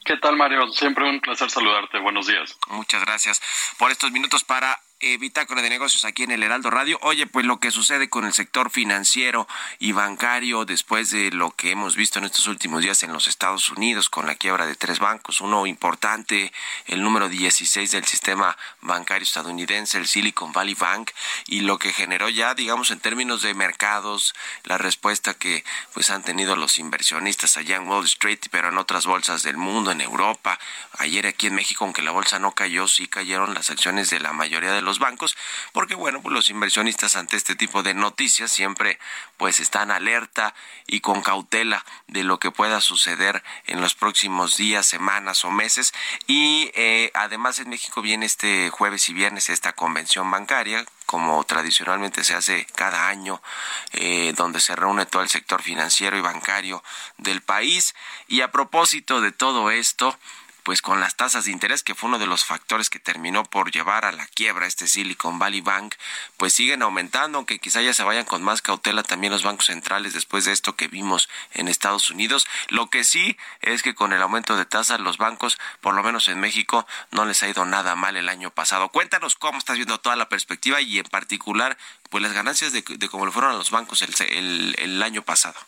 ¿Qué 0.09 0.17
tal, 0.17 0.35
Mario? 0.35 0.67
Siempre 0.71 1.07
un 1.07 1.19
placer 1.19 1.51
saludarte. 1.51 1.99
Buenos 1.99 2.25
días. 2.25 2.57
Muchas 2.69 3.05
gracias 3.05 3.39
por 3.77 3.91
estos 3.91 4.11
minutos 4.11 4.43
para 4.43 4.81
eh, 5.01 5.17
Bitácora 5.17 5.61
de 5.61 5.69
Negocios 5.69 6.03
aquí 6.03 6.23
en 6.23 6.31
el 6.31 6.43
Heraldo 6.43 6.69
Radio. 6.69 6.99
Oye, 7.03 7.25
pues 7.25 7.45
lo 7.45 7.59
que 7.59 7.71
sucede 7.71 8.09
con 8.09 8.25
el 8.25 8.33
sector 8.33 8.69
financiero 8.69 9.47
y 9.79 9.93
bancario 9.93 10.65
después 10.65 11.09
de 11.11 11.31
lo 11.31 11.51
que 11.51 11.71
hemos 11.71 11.95
visto 11.95 12.19
en 12.19 12.25
estos 12.25 12.47
últimos 12.47 12.81
días 12.81 13.01
en 13.03 13.13
los 13.13 13.27
Estados 13.27 13.69
Unidos 13.69 14.09
con 14.09 14.27
la 14.27 14.35
quiebra 14.35 14.65
de 14.65 14.75
tres 14.75 14.99
bancos, 14.99 15.41
uno 15.41 15.65
importante, 15.65 16.51
el 16.85 17.01
número 17.01 17.29
16 17.29 17.91
del 17.91 18.05
sistema 18.05 18.57
bancario 18.81 19.23
estadounidense, 19.23 19.97
el 19.97 20.07
Silicon 20.07 20.51
Valley 20.51 20.75
Bank, 20.75 21.11
y 21.47 21.61
lo 21.61 21.79
que 21.79 21.93
generó 21.93 22.27
ya, 22.27 22.53
digamos, 22.53 22.91
en 22.91 22.99
términos 22.99 23.41
de 23.41 23.53
mercados, 23.53 24.35
la 24.63 24.77
respuesta 24.77 25.33
que 25.33 25.63
pues 25.93 26.09
han 26.09 26.23
tenido 26.23 26.55
los 26.55 26.77
inversionistas 26.77 27.57
allá 27.57 27.77
en 27.77 27.87
Wall 27.87 28.05
Street, 28.05 28.39
pero 28.51 28.69
en 28.69 28.77
otras 28.77 29.05
bolsas 29.05 29.43
del 29.43 29.57
mundo, 29.57 29.91
en 29.91 30.01
Europa. 30.01 30.59
Ayer 30.97 31.25
aquí 31.27 31.47
en 31.47 31.55
México, 31.55 31.85
aunque 31.85 32.01
la 32.01 32.11
bolsa 32.11 32.39
no 32.39 32.51
cayó, 32.53 32.87
sí 32.87 33.07
cayeron 33.07 33.53
las 33.53 33.69
acciones 33.69 34.09
de 34.09 34.19
la 34.19 34.33
mayoría 34.33 34.73
de 34.73 34.81
los 34.81 34.88
los 34.89 34.99
bancos, 34.99 35.37
porque 35.71 35.95
bueno, 35.95 36.21
pues 36.21 36.33
los 36.33 36.49
inversionistas 36.49 37.15
ante 37.15 37.37
este 37.37 37.55
tipo 37.55 37.83
de 37.83 37.93
noticias 37.93 38.51
siempre 38.51 38.99
pues 39.37 39.59
están 39.59 39.91
alerta 39.91 40.55
y 40.87 40.99
con 40.99 41.21
cautela 41.21 41.85
de 42.07 42.23
lo 42.23 42.39
que 42.39 42.51
pueda 42.51 42.81
suceder 42.81 43.43
en 43.67 43.81
los 43.81 43.93
próximos 43.93 44.57
días, 44.57 44.85
semanas 44.85 45.45
o 45.45 45.51
meses. 45.51 45.93
Y 46.25 46.71
eh, 46.73 47.11
además 47.13 47.59
en 47.59 47.69
México 47.69 48.01
viene 48.01 48.25
este 48.25 48.69
jueves 48.71 49.07
y 49.09 49.13
viernes 49.13 49.49
esta 49.49 49.73
convención 49.73 50.29
bancaria 50.31 50.85
como 51.05 51.43
tradicionalmente 51.43 52.23
se 52.23 52.35
hace 52.35 52.67
cada 52.75 53.07
año, 53.07 53.41
eh, 53.93 54.33
donde 54.37 54.59
se 54.59 54.75
reúne 54.75 55.07
todo 55.07 55.23
el 55.23 55.29
sector 55.29 55.63
financiero 55.63 56.17
y 56.17 56.21
bancario 56.21 56.83
del 57.17 57.41
país. 57.41 57.95
Y 58.27 58.41
a 58.41 58.51
propósito 58.51 59.19
de 59.19 59.31
todo 59.31 59.71
esto, 59.71 60.15
pues 60.63 60.81
con 60.81 60.99
las 60.99 61.15
tasas 61.15 61.45
de 61.45 61.51
interés, 61.51 61.83
que 61.83 61.95
fue 61.95 62.09
uno 62.09 62.19
de 62.19 62.27
los 62.27 62.45
factores 62.45 62.89
que 62.89 62.99
terminó 62.99 63.43
por 63.43 63.71
llevar 63.71 64.05
a 64.05 64.11
la 64.11 64.25
quiebra 64.27 64.67
este 64.67 64.87
Silicon 64.87 65.39
Valley 65.39 65.61
Bank, 65.61 65.95
pues 66.37 66.53
siguen 66.53 66.81
aumentando, 66.81 67.37
aunque 67.37 67.59
quizá 67.59 67.81
ya 67.81 67.93
se 67.93 68.03
vayan 68.03 68.25
con 68.25 68.43
más 68.43 68.61
cautela 68.61 69.03
también 69.03 69.33
los 69.33 69.43
bancos 69.43 69.67
centrales 69.67 70.13
después 70.13 70.45
de 70.45 70.51
esto 70.51 70.75
que 70.75 70.87
vimos 70.87 71.29
en 71.53 71.67
Estados 71.67 72.09
Unidos. 72.09 72.47
Lo 72.67 72.89
que 72.89 73.03
sí 73.03 73.37
es 73.61 73.83
que 73.83 73.95
con 73.95 74.13
el 74.13 74.21
aumento 74.21 74.57
de 74.57 74.65
tasas 74.65 74.99
los 74.99 75.17
bancos, 75.17 75.57
por 75.81 75.93
lo 75.93 76.03
menos 76.03 76.27
en 76.27 76.39
México, 76.39 76.85
no 77.11 77.25
les 77.25 77.41
ha 77.43 77.49
ido 77.49 77.65
nada 77.65 77.95
mal 77.95 78.17
el 78.17 78.29
año 78.29 78.51
pasado. 78.51 78.89
Cuéntanos 78.89 79.35
cómo 79.35 79.57
estás 79.57 79.77
viendo 79.77 79.99
toda 79.99 80.15
la 80.15 80.29
perspectiva 80.29 80.81
y 80.81 80.99
en 80.99 81.05
particular 81.05 81.77
pues 82.09 82.23
las 82.23 82.33
ganancias 82.33 82.73
de, 82.73 82.83
cómo 83.09 83.25
le 83.25 83.31
fueron 83.31 83.51
a 83.51 83.57
los 83.57 83.71
bancos 83.71 84.01
el 84.01 85.03
año 85.03 85.21
pasado. 85.21 85.59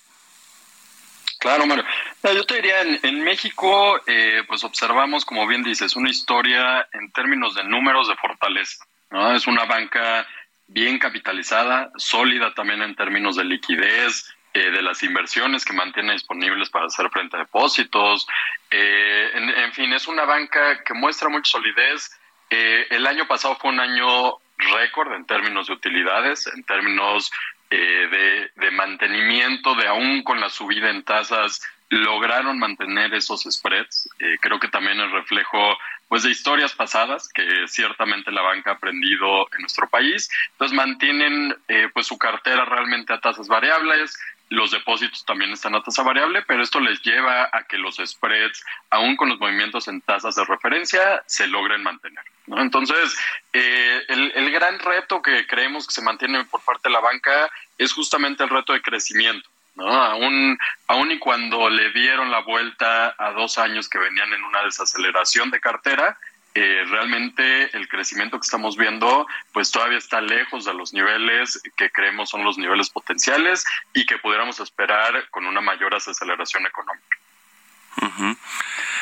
Claro, 1.42 1.66
Mario. 1.66 1.84
Yo 2.22 2.46
te 2.46 2.58
diría, 2.58 2.82
en, 2.82 3.24
México, 3.24 4.00
eh, 4.06 4.44
pues 4.48 4.64
observamos, 4.64 5.26
como 5.26 5.48
bien 5.48 5.64
dices, 5.64 5.96
una 5.96 6.12
historia 6.12 6.88
en 6.94 7.12
términos 7.12 7.56
de 7.56 7.64
números 7.64 8.08
de 8.08 8.16
fortaleza. 8.16 8.86
¿no? 9.10 9.34
Es 9.34 9.48
una 9.48 9.66
banca 9.66 10.28
bien 10.68 11.00
capitalizada, 11.00 11.90
sólida 11.98 12.54
también 12.54 12.84
en 12.84 12.96
términos 12.96 13.38
de 13.38 13.46
liquidez, 13.46 14.32
eh, 14.54 14.70
de 14.70 14.84
las 14.84 15.02
inversiones 15.02 15.66
que 15.66 15.74
mantiene 15.74 16.14
disponibles 16.14 16.70
para 16.70 16.86
hacer 16.86 17.10
frente 17.10 17.38
a 17.38 17.40
depósitos. 17.40 18.28
Eh, 18.70 19.32
en, 19.34 19.74
fin, 19.74 19.92
es 19.94 20.08
una 20.08 20.26
banca 20.26 20.84
que 20.84 20.94
muestra 20.94 21.28
mucha 21.30 21.54
solidez. 21.54 22.20
el 22.52 23.08
año 23.08 23.28
pasado 23.28 23.56
fue 23.56 23.72
un 23.72 23.80
año 23.80 24.36
récord 24.60 25.12
en 25.14 25.26
términos 25.26 25.66
de 25.66 25.74
utilidades, 25.74 26.46
en 26.46 26.64
términos 26.66 27.32
eh, 27.72 28.50
de, 28.56 28.72
mantenimiento, 28.72 29.76
de 29.76 29.88
aún 29.88 30.24
con 30.24 30.40
la 30.40 30.50
subida 30.50 30.90
en 30.90 31.04
tasas, 31.04 31.62
lograron 31.90 32.60
mantener 32.60 33.14
esos 33.14 33.44
spreads. 33.50 34.10
Eh, 34.20 34.38
creo 34.42 34.60
que 34.60 34.68
también 34.68 35.00
es 35.00 35.12
reflejo 35.12 35.78
pues 36.08 36.24
de 36.24 36.32
historias 36.32 36.74
pasadas 36.74 37.30
que 37.34 37.46
ciertamente 37.68 38.32
la 38.32 38.42
banca 38.42 38.72
ha 38.72 38.74
aprendido 38.74 39.48
en 39.54 39.62
nuestro 39.62 39.90
país. 39.90 40.30
Entonces 40.52 40.76
mantienen 40.76 41.56
eh, 41.70 41.88
pues 41.94 42.08
su 42.08 42.18
cartera 42.18 42.66
realmente 42.66 43.14
a 43.14 43.22
tasas 43.22 43.48
variables, 43.48 44.18
los 44.52 44.72
depósitos 44.72 45.24
también 45.26 45.52
están 45.52 45.76
a 45.76 45.82
tasa 45.82 46.04
variable, 46.04 46.42
pero 46.42 46.62
esto 46.62 46.82
les 46.82 47.02
lleva 47.02 47.50
a 47.54 47.64
que 47.64 47.78
los 47.78 48.02
spreads, 48.06 48.64
aún 48.90 49.16
con 49.16 49.30
los 49.30 49.40
movimientos 49.40 49.88
en 49.88 50.02
tasas 50.02 50.36
de 50.36 50.44
referencia, 50.44 51.24
se 51.26 51.48
logren 51.48 51.82
mantener. 51.82 52.24
Entonces, 52.48 53.18
eh, 53.54 54.04
el, 54.10 54.52
gran 54.52 54.78
reto 54.80 55.22
que 55.22 55.48
creemos 55.48 55.88
que 55.88 55.94
se 55.94 56.02
mantiene 56.02 56.44
por 56.44 56.60
parte 56.66 56.90
de 56.90 56.94
la 56.94 57.00
banca 57.00 57.50
es 57.78 57.94
justamente 57.94 58.44
el 58.44 58.50
reto 58.50 58.74
de 58.74 58.82
crecimiento. 58.82 59.50
¿no? 59.76 59.90
Aún, 59.90 60.58
aún 60.88 61.12
y 61.12 61.20
cuando 61.20 61.70
le 61.70 61.92
dieron 61.92 62.30
la 62.30 62.42
vuelta 62.42 63.16
a 63.18 63.32
dos 63.32 63.58
años 63.58 63.88
que 63.88 64.00
venían 64.00 64.34
en 64.34 64.44
una 64.44 64.64
desaceleración 64.64 65.50
de 65.50 65.62
cartera, 65.62 66.18
eh, 66.54 66.84
realmente 66.90 67.76
el 67.78 67.88
crecimiento 67.88 68.38
que 68.38 68.44
estamos 68.44 68.76
viendo 68.76 69.26
pues 69.54 69.72
todavía 69.72 69.98
está 69.98 70.20
lejos 70.20 70.66
de 70.66 70.74
los 70.74 70.94
niveles 70.94 71.62
que 71.78 71.90
creemos 71.90 72.30
son 72.30 72.44
los 72.44 72.58
niveles 72.58 72.90
potenciales 72.90 73.64
y 73.94 74.06
que 74.06 74.18
pudiéramos 74.18 74.60
esperar 74.60 75.30
con 75.30 75.46
una 75.46 75.62
mayor 75.62 75.96
aceleración 75.96 76.66
económica. 76.66 77.18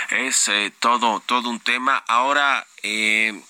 Es 0.09 0.47
eh, 0.47 0.71
todo, 0.79 1.21
todo 1.21 1.49
un 1.49 1.59
tema. 1.59 2.03
Ahora, 2.07 2.65
eh, 2.83 3.41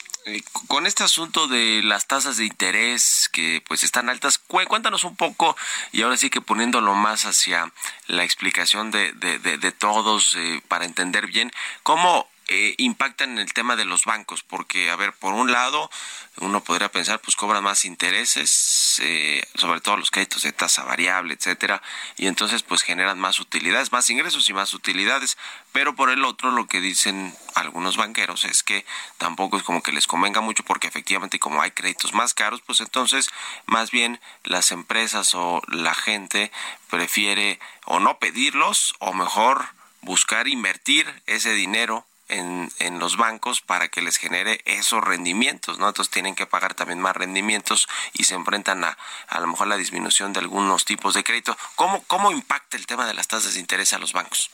con 0.67 0.85
este 0.85 1.03
asunto 1.03 1.47
de 1.47 1.81
las 1.83 2.07
tasas 2.07 2.38
de 2.38 2.45
interés 2.45 3.29
que 3.33 3.62
pues 3.67 3.83
están 3.83 4.09
altas, 4.09 4.38
cuéntanos 4.38 5.03
un 5.03 5.17
poco 5.17 5.57
y 5.91 6.03
ahora 6.03 6.15
sí 6.15 6.29
que 6.29 6.41
poniéndolo 6.41 6.93
más 6.93 7.25
hacia 7.25 7.71
la 8.07 8.23
explicación 8.23 8.91
de, 8.91 9.12
de, 9.13 9.39
de, 9.39 9.71
todos 9.71 10.38
para 10.67 10.85
entender 10.85 11.27
bien 11.27 11.51
cómo 11.83 12.29
eh, 12.51 12.73
impactan 12.79 13.33
en 13.33 13.38
el 13.38 13.53
tema 13.53 13.75
de 13.75 13.85
los 13.85 14.05
bancos, 14.05 14.41
porque, 14.41 14.89
a 14.89 14.95
ver, 14.95 15.13
por 15.13 15.35
un 15.35 15.51
lado, 15.51 15.91
uno 16.38 16.63
podría 16.63 16.91
pensar, 16.91 17.19
pues 17.19 17.35
cobran 17.35 17.63
más 17.63 17.85
intereses, 17.85 18.99
eh, 19.03 19.45
sobre 19.53 19.81
todo 19.81 19.97
los 19.97 20.09
créditos 20.09 20.41
de 20.41 20.51
tasa 20.51 20.83
variable, 20.83 21.35
etcétera, 21.35 21.81
y 22.17 22.25
entonces, 22.25 22.63
pues 22.63 22.81
generan 22.81 23.19
más 23.19 23.39
utilidades, 23.39 23.91
más 23.91 24.09
ingresos 24.09 24.49
y 24.49 24.53
más 24.53 24.73
utilidades, 24.73 25.38
pero 25.73 25.95
por 25.95 26.09
el 26.09 26.25
otro, 26.25 26.49
lo 26.49 26.65
que 26.65 26.81
dicen 26.81 27.35
algunos 27.53 27.97
banqueros 27.97 28.45
es 28.45 28.63
que 28.63 28.83
tampoco 29.19 29.57
es 29.57 29.63
como 29.63 29.83
que 29.83 29.91
les 29.91 30.07
convenga 30.07 30.41
mucho, 30.41 30.63
porque 30.63 30.88
efectivamente, 30.88 31.38
como 31.38 31.62
hay 31.62 31.69
créditos 31.69 32.13
más 32.13 32.33
caros, 32.33 32.62
pues 32.65 32.81
entonces, 32.81 33.29
más 33.67 33.91
bien 33.91 34.19
las 34.43 34.71
empresas 34.71 35.35
o 35.35 35.62
la 35.67 35.93
gente 35.93 36.51
prefiere 36.89 37.59
o 37.85 37.99
no 37.99 38.17
pedirlos, 38.17 38.95
o 38.97 39.13
mejor 39.13 39.67
buscar 40.01 40.47
invertir 40.47 41.21
ese 41.27 41.53
dinero 41.53 42.07
en, 42.29 42.99
los 42.99 43.17
bancos 43.17 43.61
para 43.61 43.87
que 43.87 44.01
les 44.01 44.17
genere 44.17 44.61
esos 44.65 45.01
rendimientos, 45.03 45.79
¿no? 45.79 45.87
Entonces 45.87 46.11
tienen 46.11 46.35
que 46.35 46.45
pagar 46.45 46.73
también 46.73 46.99
más 46.99 47.15
rendimientos 47.15 47.87
y 48.13 48.25
se 48.25 48.35
enfrentan 48.35 48.83
a 48.83 48.97
a 49.27 49.39
lo 49.39 49.47
mejor 49.47 49.67
la 49.67 49.77
disminución 49.77 50.33
de 50.33 50.39
algunos 50.39 50.85
tipos 50.85 51.13
de 51.13 51.23
crédito. 51.23 51.57
¿Cómo, 51.75 52.03
cómo 52.07 52.31
impacta 52.31 52.77
el 52.77 52.85
tema 52.85 53.07
de 53.07 53.13
las 53.13 53.27
tasas 53.27 53.53
de 53.53 53.59
interés 53.59 53.93
a 53.93 53.99
los 53.99 54.11
bancos? 54.11 54.49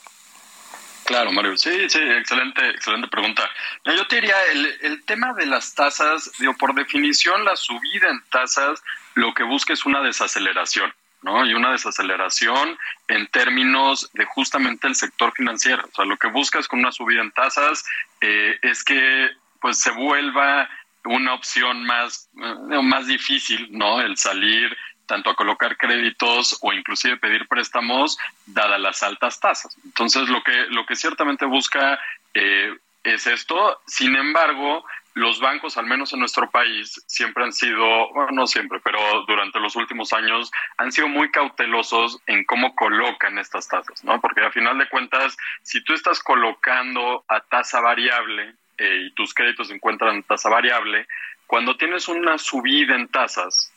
Claro, 1.05 1.31
Mario. 1.31 1.57
Sí, 1.57 1.89
sí, 1.89 1.99
excelente, 1.99 2.67
excelente 2.69 3.07
pregunta. 3.07 3.47
Yo 3.85 4.07
te 4.07 4.15
diría, 4.15 4.43
el, 4.51 4.65
el 4.81 5.03
tema 5.05 5.33
de 5.33 5.45
las 5.45 5.73
tasas, 5.75 6.31
digo, 6.39 6.55
por 6.55 6.73
definición, 6.73 7.45
la 7.45 7.55
subida 7.55 8.09
en 8.09 8.23
tasas 8.31 8.81
lo 9.13 9.33
que 9.33 9.43
busca 9.43 9.73
es 9.73 9.85
una 9.85 10.01
desaceleración. 10.01 10.93
¿No? 11.25 11.43
Y 11.43 11.55
una 11.55 11.71
desaceleración 11.71 12.77
en 13.07 13.25
términos 13.27 14.11
de 14.13 14.25
justamente 14.25 14.87
el 14.87 14.95
sector 14.95 15.33
financiero. 15.33 15.83
O 15.91 15.95
sea, 15.95 16.05
lo 16.05 16.17
que 16.17 16.27
buscas 16.27 16.67
con 16.67 16.79
una 16.79 16.91
subida 16.91 17.21
en 17.21 17.31
tasas 17.31 17.83
eh, 18.21 18.57
es 18.61 18.83
que 18.83 19.31
pues 19.59 19.79
se 19.79 19.89
vuelva 19.89 20.69
una 21.03 21.33
opción 21.33 21.83
más, 21.83 22.29
eh, 22.37 22.81
más 22.83 23.07
difícil, 23.07 23.67
¿no? 23.71 24.01
El 24.01 24.17
salir 24.17 24.77
tanto 25.07 25.31
a 25.31 25.35
colocar 25.35 25.77
créditos 25.77 26.59
o 26.61 26.71
inclusive 26.73 27.17
pedir 27.17 27.47
préstamos 27.47 28.17
dadas 28.45 28.79
las 28.79 29.01
altas 29.01 29.39
tasas. 29.39 29.75
Entonces, 29.83 30.29
lo 30.29 30.43
que, 30.43 30.67
lo 30.69 30.85
que 30.85 30.95
ciertamente 30.95 31.45
busca 31.45 31.99
eh, 32.35 32.71
es 33.03 33.25
esto. 33.25 33.81
Sin 33.87 34.15
embargo, 34.15 34.85
los 35.15 35.39
bancos, 35.39 35.77
al 35.77 35.85
menos 35.85 36.11
en 36.11 36.19
nuestro 36.19 36.51
país, 36.51 37.01
siempre 37.07 37.45
han 37.45 37.53
sido, 37.53 38.11
bueno, 38.13 38.31
no 38.33 38.47
siempre, 38.47 38.81
pero 38.83 38.99
durante 39.25 39.61
los 39.61 39.77
últimos 39.77 40.11
años 40.11 40.51
han 40.77 40.91
sido 40.91 41.07
muy 41.07 41.31
cautelosos 41.31 42.19
en 42.27 42.43
cómo 42.43 42.75
colocan 42.75 43.37
estas 43.39 43.69
tasas, 43.69 44.03
¿no? 44.03 44.19
Porque 44.19 44.41
a 44.41 44.51
final 44.51 44.77
de 44.77 44.89
cuentas, 44.89 45.37
si 45.63 45.81
tú 45.85 45.93
estás 45.93 46.21
colocando 46.21 47.23
a 47.29 47.39
tasa 47.39 47.79
variable 47.79 48.55
eh, 48.77 49.05
y 49.07 49.13
tus 49.13 49.33
créditos 49.33 49.69
se 49.69 49.75
encuentran 49.75 50.15
en 50.15 50.23
tasa 50.23 50.49
variable, 50.49 51.07
cuando 51.47 51.77
tienes 51.77 52.09
una 52.09 52.37
subida 52.37 52.95
en 52.95 53.07
tasas, 53.07 53.71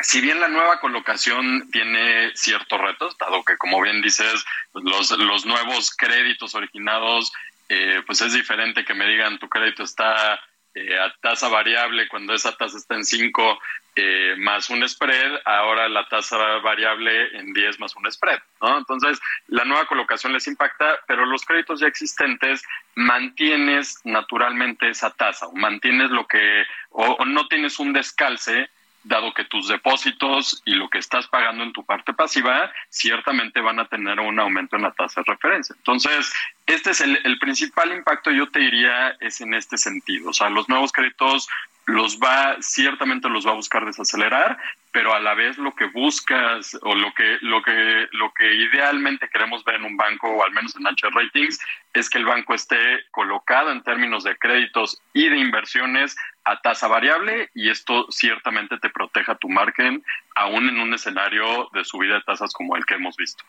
si 0.00 0.20
bien 0.20 0.40
la 0.40 0.48
nueva 0.48 0.80
colocación 0.80 1.70
tiene 1.70 2.32
ciertos 2.34 2.80
retos, 2.80 3.16
dado 3.16 3.44
que, 3.44 3.56
como 3.58 3.80
bien 3.80 4.02
dices, 4.02 4.44
los, 4.74 5.12
los 5.12 5.46
nuevos 5.46 5.94
créditos 5.94 6.56
originados, 6.56 7.32
eh, 7.68 8.02
pues 8.04 8.20
es 8.22 8.32
diferente 8.32 8.84
que 8.84 8.94
me 8.94 9.06
digan 9.06 9.38
tu 9.38 9.48
crédito 9.48 9.84
está 9.84 10.40
eh, 10.74 10.98
a 10.98 11.12
tasa 11.20 11.48
variable 11.48 12.08
cuando 12.08 12.34
esa 12.34 12.56
tasa 12.56 12.76
está 12.76 12.94
en 12.94 13.04
5 13.04 13.58
eh, 13.96 14.34
más 14.38 14.70
un 14.70 14.88
spread, 14.88 15.40
ahora 15.44 15.88
la 15.88 16.06
tasa 16.08 16.36
variable 16.58 17.36
en 17.36 17.52
10 17.52 17.80
más 17.80 17.96
un 17.96 18.10
spread, 18.10 18.38
¿no? 18.62 18.78
Entonces, 18.78 19.20
la 19.48 19.64
nueva 19.64 19.86
colocación 19.86 20.32
les 20.32 20.46
impacta, 20.46 21.00
pero 21.08 21.26
los 21.26 21.44
créditos 21.44 21.80
ya 21.80 21.88
existentes 21.88 22.62
mantienes 22.94 24.00
naturalmente 24.04 24.88
esa 24.88 25.10
tasa, 25.10 25.48
o 25.48 25.52
mantienes 25.52 26.10
lo 26.10 26.26
que, 26.26 26.64
o 26.90 27.24
no 27.24 27.48
tienes 27.48 27.78
un 27.80 27.92
descalce 27.92 28.70
dado 29.02 29.32
que 29.32 29.44
tus 29.44 29.68
depósitos 29.68 30.62
y 30.64 30.74
lo 30.74 30.88
que 30.88 30.98
estás 30.98 31.26
pagando 31.28 31.64
en 31.64 31.72
tu 31.72 31.84
parte 31.84 32.12
pasiva 32.12 32.70
ciertamente 32.88 33.60
van 33.60 33.80
a 33.80 33.88
tener 33.88 34.20
un 34.20 34.38
aumento 34.38 34.76
en 34.76 34.82
la 34.82 34.92
tasa 34.92 35.22
de 35.22 35.32
referencia. 35.32 35.74
Entonces, 35.78 36.32
este 36.66 36.90
es 36.90 37.00
el, 37.00 37.38
principal 37.38 37.92
impacto, 37.92 38.30
yo 38.30 38.48
te 38.50 38.60
diría, 38.60 39.16
es 39.20 39.40
en 39.40 39.54
este 39.54 39.78
sentido. 39.78 40.30
O 40.30 40.32
sea, 40.32 40.50
los 40.50 40.68
nuevos 40.68 40.92
créditos 40.92 41.48
los 41.86 42.18
va, 42.18 42.56
ciertamente 42.60 43.28
los 43.28 43.46
va 43.46 43.52
a 43.52 43.54
buscar 43.54 43.84
desacelerar, 43.84 44.58
pero 44.92 45.14
a 45.14 45.20
la 45.20 45.34
vez 45.34 45.58
lo 45.58 45.74
que 45.74 45.86
buscas 45.86 46.76
o 46.82 46.94
lo 46.94 47.12
que, 47.14 47.38
lo 47.42 47.62
que, 47.62 48.08
lo 48.12 48.32
que 48.32 48.54
idealmente 48.54 49.28
queremos 49.28 49.64
ver 49.64 49.76
en 49.76 49.84
un 49.84 49.96
banco, 49.96 50.28
o 50.28 50.44
al 50.44 50.52
menos 50.52 50.74
en 50.76 50.86
H 50.86 51.08
Ratings, 51.10 51.60
es 51.94 52.10
que 52.10 52.18
el 52.18 52.24
banco 52.24 52.54
esté 52.54 52.76
colocado 53.10 53.70
en 53.70 53.82
términos 53.82 54.24
de 54.24 54.36
créditos 54.36 55.00
y 55.12 55.28
de 55.28 55.38
inversiones 55.38 56.16
a 56.44 56.60
tasa 56.60 56.88
variable 56.88 57.50
y 57.54 57.70
esto 57.70 58.06
ciertamente 58.10 58.78
te 58.78 58.90
proteja 58.90 59.34
tu 59.36 59.48
margen 59.48 60.04
aún 60.34 60.68
en 60.68 60.78
un 60.78 60.94
escenario 60.94 61.68
de 61.72 61.84
subida 61.84 62.14
de 62.14 62.22
tasas 62.22 62.52
como 62.52 62.76
el 62.76 62.86
que 62.86 62.94
hemos 62.94 63.16
visto. 63.16 63.44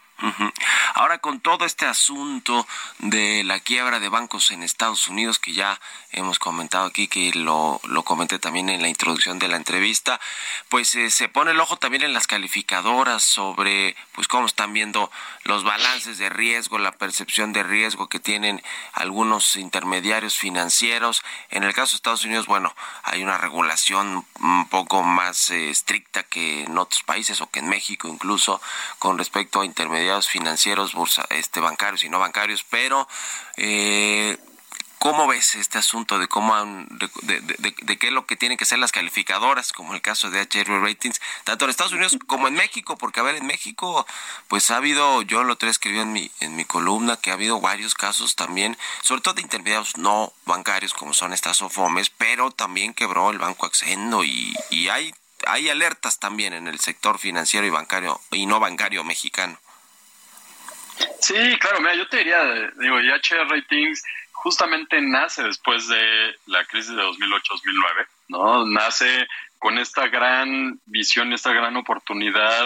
Ahora 0.94 1.20
con 1.20 1.40
todo 1.40 1.66
este 1.66 1.86
asunto 1.86 2.68
de 3.00 3.44
la 3.44 3.60
quiebra 3.60 4.00
de 4.00 4.10
bancos 4.10 4.52
en 4.52 4.62
Estados 4.62 5.08
Unidos 5.08 5.40
que 5.40 5.54
ya 5.54 5.80
hemos 6.12 6.38
comentado 6.38 6.86
aquí 6.86 7.08
que 7.08 7.32
lo, 7.34 7.80
lo 7.88 8.04
comenté 8.04 8.40
también 8.40 8.70
en 8.70 8.82
la 8.82 8.90
introducción 8.90 9.40
de 9.40 9.48
la 9.48 9.58
entrevista, 9.58 10.20
pues 10.70 10.94
eh, 10.96 11.10
se 11.10 11.30
pone 11.32 11.52
el 11.52 11.60
ojo 11.60 11.78
también 11.78 12.04
en 12.04 12.14
las 12.14 12.28
calificadoras 12.28 13.24
sobre 13.24 13.96
pues 14.14 14.28
cómo 14.28 14.46
están 14.46 14.74
viendo 14.74 15.12
los 15.44 15.64
balances 15.64 16.18
de 16.18 16.30
riesgo, 16.30 16.78
la 16.78 16.92
percepción 16.92 17.54
de 17.54 17.64
riesgo 17.64 18.10
que 18.10 18.20
tienen 18.20 18.62
algunos 18.94 19.56
intermediarios 19.56 20.38
financieros. 20.38 21.24
En 21.50 21.64
el 21.64 21.74
caso 21.74 21.94
de 21.94 21.98
Estados 21.98 22.26
Unidos, 22.26 22.46
bueno, 22.46 22.74
hay 23.04 23.24
una 23.24 23.38
regulación 23.38 24.26
un 24.40 24.68
poco 24.70 25.04
más 25.04 25.50
eh, 25.50 25.70
estricta 25.70 26.24
que 26.24 26.64
en 26.64 26.78
otros 26.78 27.04
países 27.04 27.42
o 27.42 27.50
que 27.50 27.60
en 27.60 27.70
México 27.70 28.08
incluso 28.08 28.62
con 29.00 29.18
respecto 29.18 29.62
a 29.62 29.66
intermediarios 29.66 30.28
financieros, 30.28 30.94
bursa, 30.94 31.26
este, 31.30 31.60
bancarios 31.60 32.04
y 32.04 32.10
no 32.10 32.20
bancarios, 32.20 32.64
pero 32.64 33.08
eh, 33.58 34.38
¿Cómo 35.02 35.26
ves 35.26 35.56
este 35.56 35.80
asunto 35.80 36.20
de 36.20 36.28
cómo 36.28 36.56
de, 36.92 37.98
qué 37.98 38.08
es 38.08 38.14
lo 38.14 38.28
que 38.28 38.36
tienen 38.36 38.56
que 38.56 38.66
ser 38.66 38.78
las 38.78 38.92
calificadoras, 38.92 39.74
como 39.74 39.96
el 39.96 40.02
caso 40.04 40.30
de 40.30 40.42
HR 40.42 40.80
Ratings, 40.80 41.20
tanto 41.44 41.66
en 41.66 41.72
Estados 41.72 41.94
Unidos 41.94 42.20
como 42.28 42.48
en 42.48 42.54
México? 42.54 43.00
Porque, 43.00 43.20
a 43.20 43.24
ver, 43.24 43.34
en 43.34 43.48
México, 43.48 44.06
pues 44.48 44.70
ha 44.70 44.78
habido, 44.78 45.24
yo 45.24 45.44
lo 45.44 45.56
tres 45.56 45.72
escribí 45.72 45.98
en 45.98 46.14
mi, 46.14 46.30
en 46.40 46.56
mi 46.56 46.66
columna, 46.66 47.18
que 47.18 47.32
ha 47.32 47.34
habido 47.34 47.60
varios 47.60 47.96
casos 47.96 48.36
también, 48.36 48.78
sobre 49.02 49.24
todo 49.24 49.34
de 49.34 49.42
intermediarios 49.42 49.98
no 49.98 50.34
bancarios, 50.46 50.94
como 50.94 51.16
son 51.16 51.34
estas 51.34 51.64
OFOMES, 51.64 52.12
pero 52.12 52.52
también 52.52 52.94
quebró 52.94 53.32
el 53.32 53.40
Banco 53.40 53.66
Accendo 53.66 54.24
y, 54.24 54.54
y 54.70 54.90
hay, 54.90 55.16
hay 55.48 55.72
alertas 55.72 56.20
también 56.20 56.54
en 56.54 56.68
el 56.68 56.80
sector 56.80 57.18
financiero 57.18 57.66
y 57.66 57.72
bancario 57.72 58.22
y 58.30 58.46
no 58.46 58.60
bancario 58.60 59.04
mexicano. 59.04 59.58
Sí, 61.20 61.58
claro, 61.60 61.80
mira, 61.80 61.96
yo 61.96 62.08
te 62.08 62.18
diría, 62.18 62.40
digo, 62.78 62.98
HR 62.98 63.50
Ratings 63.50 64.04
justamente 64.44 65.00
nace 65.02 65.44
después 65.44 65.88
de 65.88 66.36
la 66.48 66.66
crisis 66.66 66.96
de 66.96 67.04
2008-2009, 67.04 68.08
¿no? 68.30 68.66
Nace 68.66 69.28
con 69.60 69.78
esta 69.78 70.08
gran 70.08 70.80
visión, 70.86 71.32
esta 71.32 71.54
gran 71.54 71.78
oportunidad 71.78 72.66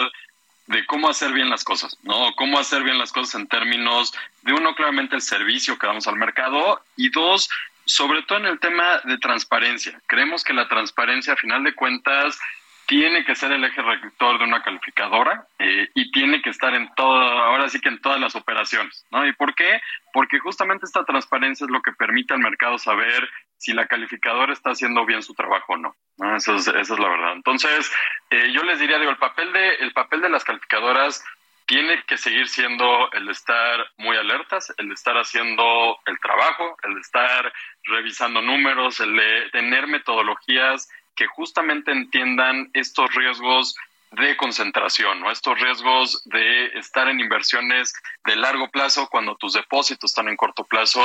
de 0.68 0.86
cómo 0.86 1.10
hacer 1.10 1.32
bien 1.32 1.50
las 1.50 1.64
cosas, 1.64 1.98
¿no? 2.02 2.32
Cómo 2.36 2.58
hacer 2.58 2.82
bien 2.82 2.98
las 2.98 3.12
cosas 3.12 3.34
en 3.34 3.46
términos 3.46 4.14
de 4.40 4.54
uno, 4.54 4.74
claramente 4.74 5.16
el 5.16 5.20
servicio 5.20 5.78
que 5.78 5.86
damos 5.86 6.06
al 6.06 6.16
mercado 6.16 6.80
y 6.96 7.10
dos, 7.10 7.50
sobre 7.84 8.22
todo 8.22 8.38
en 8.38 8.46
el 8.46 8.58
tema 8.58 9.02
de 9.04 9.18
transparencia. 9.18 10.00
Creemos 10.06 10.44
que 10.44 10.54
la 10.54 10.68
transparencia, 10.68 11.34
a 11.34 11.36
final 11.36 11.62
de 11.62 11.74
cuentas, 11.74 12.38
tiene 12.86 13.24
que 13.24 13.34
ser 13.34 13.52
el 13.52 13.64
eje 13.64 13.82
rector 13.82 14.38
de 14.38 14.44
una 14.44 14.62
calificadora 14.62 15.46
eh, 15.58 15.88
y 15.94 16.10
tiene 16.12 16.40
que 16.40 16.50
estar 16.50 16.74
en 16.74 16.88
todo, 16.94 17.16
ahora 17.16 17.68
sí 17.68 17.80
que 17.80 17.88
en 17.88 18.00
todas 18.00 18.20
las 18.20 18.36
operaciones, 18.36 19.04
¿no? 19.10 19.26
¿Y 19.26 19.32
por 19.32 19.54
qué? 19.54 19.80
Porque 20.12 20.38
justamente 20.38 20.86
esta 20.86 21.04
transparencia 21.04 21.64
es 21.64 21.70
lo 21.70 21.82
que 21.82 21.92
permite 21.92 22.34
al 22.34 22.40
mercado 22.40 22.78
saber 22.78 23.28
si 23.58 23.72
la 23.72 23.86
calificadora 23.86 24.52
está 24.52 24.70
haciendo 24.70 25.04
bien 25.04 25.22
su 25.22 25.34
trabajo 25.34 25.72
o 25.72 25.76
no. 25.76 25.96
Eso 26.36 26.54
es, 26.54 26.68
esa 26.68 26.94
es 26.94 26.98
la 26.98 27.08
verdad. 27.08 27.32
Entonces, 27.32 27.92
eh, 28.30 28.52
yo 28.52 28.62
les 28.62 28.78
diría, 28.78 28.98
digo, 28.98 29.10
el 29.10 29.18
papel 29.18 29.52
de, 29.52 29.74
el 29.76 29.92
papel 29.92 30.20
de 30.20 30.28
las 30.28 30.44
calificadoras 30.44 31.24
tiene 31.66 32.04
que 32.04 32.16
seguir 32.16 32.46
siendo 32.48 33.10
el 33.12 33.26
de 33.26 33.32
estar 33.32 33.84
muy 33.98 34.16
alertas, 34.16 34.72
el 34.78 34.88
de 34.88 34.94
estar 34.94 35.16
haciendo 35.16 35.98
el 36.06 36.18
trabajo, 36.20 36.76
el 36.84 36.94
de 36.94 37.00
estar 37.00 37.52
revisando 37.82 38.40
números, 38.40 39.00
el 39.00 39.16
de 39.16 39.50
tener 39.50 39.88
metodologías 39.88 40.88
que 41.16 41.26
justamente 41.26 41.90
entiendan 41.90 42.70
estos 42.74 43.12
riesgos 43.14 43.76
de 44.12 44.36
concentración, 44.36 45.20
¿no? 45.20 45.30
estos 45.30 45.58
riesgos 45.60 46.22
de 46.26 46.66
estar 46.78 47.08
en 47.08 47.18
inversiones 47.18 47.92
de 48.24 48.36
largo 48.36 48.70
plazo 48.70 49.08
cuando 49.08 49.34
tus 49.36 49.54
depósitos 49.54 50.10
están 50.10 50.28
en 50.28 50.36
corto 50.36 50.64
plazo, 50.64 51.02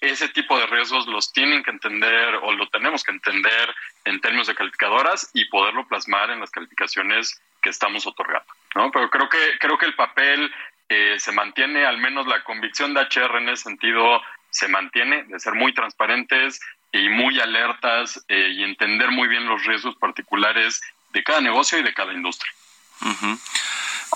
ese 0.00 0.28
tipo 0.28 0.58
de 0.58 0.66
riesgos 0.66 1.06
los 1.06 1.32
tienen 1.32 1.62
que 1.62 1.70
entender 1.70 2.36
o 2.42 2.52
lo 2.52 2.68
tenemos 2.68 3.02
que 3.02 3.10
entender 3.10 3.74
en 4.04 4.20
términos 4.20 4.46
de 4.46 4.54
calificadoras 4.54 5.30
y 5.34 5.46
poderlo 5.46 5.86
plasmar 5.86 6.30
en 6.30 6.40
las 6.40 6.50
calificaciones 6.50 7.40
que 7.60 7.70
estamos 7.70 8.06
otorgando. 8.06 8.52
¿no? 8.76 8.90
Pero 8.90 9.10
creo 9.10 9.28
que, 9.28 9.58
creo 9.58 9.76
que 9.76 9.86
el 9.86 9.94
papel 9.94 10.52
eh, 10.88 11.16
se 11.18 11.32
mantiene, 11.32 11.84
al 11.84 11.98
menos 11.98 12.26
la 12.26 12.44
convicción 12.44 12.94
de 12.94 13.02
HR 13.02 13.38
en 13.38 13.48
ese 13.48 13.64
sentido 13.64 14.22
se 14.50 14.68
mantiene, 14.68 15.24
de 15.24 15.38
ser 15.40 15.54
muy 15.54 15.74
transparentes, 15.74 16.60
y 16.92 17.08
muy 17.08 17.38
alertas 17.40 18.24
eh, 18.28 18.52
y 18.54 18.62
entender 18.62 19.10
muy 19.10 19.28
bien 19.28 19.46
los 19.46 19.64
riesgos 19.64 19.96
particulares 19.96 20.80
de 21.12 21.22
cada 21.22 21.40
negocio 21.40 21.78
y 21.78 21.82
de 21.82 21.94
cada 21.94 22.12
industria. 22.12 22.52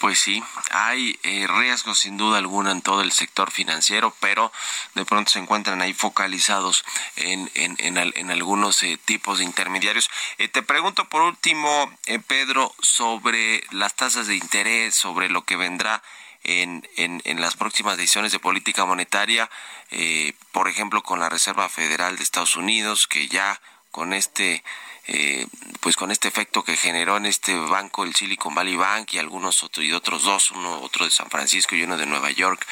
Pues 0.01 0.19
sí, 0.19 0.43
hay 0.73 1.19
eh, 1.23 1.47
riesgos 1.47 2.01
sin 2.01 2.17
duda 2.17 2.39
alguna 2.39 2.73
en 2.73 2.83
todo 2.83 3.03
el 3.03 3.13
sector 3.13 3.51
financiero, 3.51 4.15
pero 4.21 4.51
de 4.95 5.05
pronto 5.05 5.31
se 5.31 5.39
encuentran 5.39 5.83
ahí 5.83 5.93
focalizados 5.93 6.85
en, 7.17 7.51
en, 7.55 7.77
en, 7.79 8.31
algunos 8.31 8.83
eh, 8.83 8.99
tipos 9.05 9.39
de 9.39 9.45
intermediarios. 9.45 10.11
te 10.39 10.63
pregunto 10.63 11.09
por 11.09 11.23
último, 11.23 11.93
Pedro, 12.27 12.75
sobre 12.81 13.63
las 13.71 13.95
tasas 13.95 14.27
de 14.27 14.37
interés, 14.37 14.95
sobre 14.95 15.29
lo 15.29 15.45
que 15.45 15.57
vendrá 15.57 16.03
en, 16.45 16.87
en, 16.97 17.41
las 17.41 17.57
próximas 17.57 17.97
decisiones 17.97 18.33
de 18.33 18.39
política 18.39 18.85
monetaria, 18.85 19.51
eh, 19.91 20.35
por 20.53 20.69
ejemplo, 20.69 21.03
con 21.03 21.21
la 21.21 21.29
Reserva 21.29 21.69
Federal 21.69 22.17
de 22.17 22.23
Estados 22.23 22.57
Unidos, 22.57 23.07
que 23.07 23.29
ya 23.29 23.61
con 23.91 24.13
este 24.13 24.63
eh, 25.09 25.47
pues 25.81 25.97
con 25.97 26.13
este 26.13 26.29
efecto 26.29 26.63
que 26.63 26.77
generó 26.77 27.17
en 27.17 27.27
este 27.27 27.57
banco 27.57 28.05
el 28.05 28.15
Silicon 28.15 28.55
Valley 28.55 28.77
Bank 28.77 29.13
y 29.13 29.19
algunos 29.19 29.65
otros 29.65 29.85
y 29.85 29.93
otros 29.93 30.23
dos 30.23 30.53
uno 30.53 30.81
otro 30.81 31.05
de 31.05 31.11
San 31.11 31.29
Francisco 31.29 31.75
y 31.75 31.83
uno 31.83 31.97
de 31.97 32.07
Nueva 32.07 32.31
York 32.31 32.65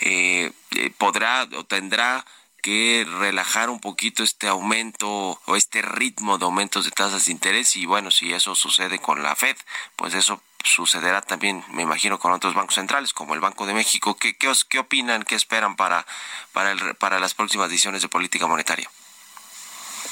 eh, 0.00 0.50
podrá 0.98 1.48
o 1.56 1.64
tendrá 1.64 2.26
que 2.60 3.06
relajar 3.08 3.70
un 3.70 3.78
poquito 3.78 4.24
este 4.24 4.48
aumento 4.48 5.40
o 5.44 5.54
este 5.54 5.80
ritmo 5.82 6.38
de 6.38 6.46
aumentos 6.46 6.84
de 6.84 6.90
tasas 6.90 7.26
de 7.26 7.30
interés 7.30 7.76
y 7.76 7.86
bueno, 7.86 8.10
si 8.10 8.32
eso 8.32 8.56
sucede 8.56 8.98
con 8.98 9.22
la 9.22 9.36
Fed, 9.36 9.56
pues 9.94 10.14
eso 10.14 10.42
sucederá 10.66 11.22
también, 11.22 11.64
me 11.70 11.82
imagino, 11.82 12.18
con 12.18 12.32
otros 12.32 12.54
bancos 12.54 12.74
centrales 12.74 13.12
como 13.12 13.34
el 13.34 13.40
Banco 13.40 13.66
de 13.66 13.74
México. 13.74 14.16
¿Qué, 14.18 14.36
qué, 14.36 14.52
qué 14.68 14.78
opinan, 14.78 15.22
qué 15.22 15.34
esperan 15.34 15.76
para, 15.76 16.04
para, 16.52 16.72
el, 16.72 16.94
para 16.96 17.18
las 17.20 17.34
próximas 17.34 17.70
decisiones 17.70 18.02
de 18.02 18.08
política 18.08 18.46
monetaria? 18.46 18.88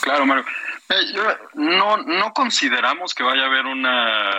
Claro, 0.01 0.27
Mario. 0.27 0.45
Eh, 0.89 1.37
no, 1.55 1.97
no 1.99 2.33
consideramos 2.33 3.15
que 3.15 3.23
vaya 3.23 3.43
a 3.43 3.47
haber 3.47 3.67
una, 3.67 4.31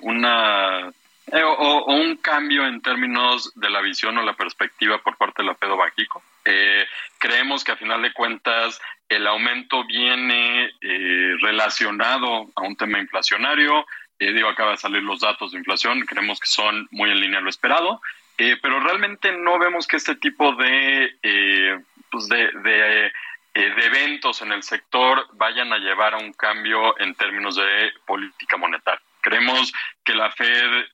una 0.00 0.92
eh, 1.32 1.42
o, 1.42 1.84
un 1.86 2.16
cambio 2.16 2.66
en 2.66 2.82
términos 2.82 3.52
de 3.54 3.70
la 3.70 3.80
visión 3.80 4.18
o 4.18 4.22
la 4.22 4.34
perspectiva 4.34 4.98
por 4.98 5.16
parte 5.16 5.42
de 5.42 5.48
la 5.48 5.54
Fed 5.54 5.70
Bajico. 5.70 6.22
Eh, 6.44 6.86
creemos 7.18 7.64
que 7.64 7.72
a 7.72 7.76
final 7.76 8.02
de 8.02 8.12
cuentas 8.12 8.80
el 9.08 9.26
aumento 9.26 9.84
viene 9.86 10.70
eh, 10.80 11.36
relacionado 11.40 12.50
a 12.54 12.62
un 12.62 12.76
tema 12.76 12.98
inflacionario. 12.98 13.86
Eh, 14.18 14.32
digo, 14.32 14.48
acaba 14.48 14.72
de 14.72 14.76
salir 14.76 15.02
los 15.02 15.20
datos 15.20 15.52
de 15.52 15.58
inflación, 15.58 16.00
creemos 16.06 16.40
que 16.40 16.46
son 16.46 16.88
muy 16.90 17.10
en 17.10 17.20
línea 17.20 17.38
a 17.38 17.42
lo 17.42 17.50
esperado, 17.50 18.00
pero 18.36 18.80
realmente 18.80 19.32
no 19.32 19.58
vemos 19.58 19.86
que 19.86 19.96
este 19.96 20.16
tipo 20.16 20.52
de, 20.54 21.82
pues 22.10 22.28
de, 22.28 22.50
de, 22.62 23.12
de 23.54 23.86
eventos 23.86 24.42
en 24.42 24.52
el 24.52 24.62
sector 24.62 25.28
vayan 25.34 25.72
a 25.72 25.78
llevar 25.78 26.14
a 26.14 26.18
un 26.18 26.32
cambio 26.32 26.98
en 27.00 27.14
términos 27.14 27.56
de 27.56 27.92
política 28.06 28.56
monetaria. 28.56 29.00
Creemos 29.20 29.72
que 30.04 30.14
la 30.14 30.30
Fed 30.32 30.86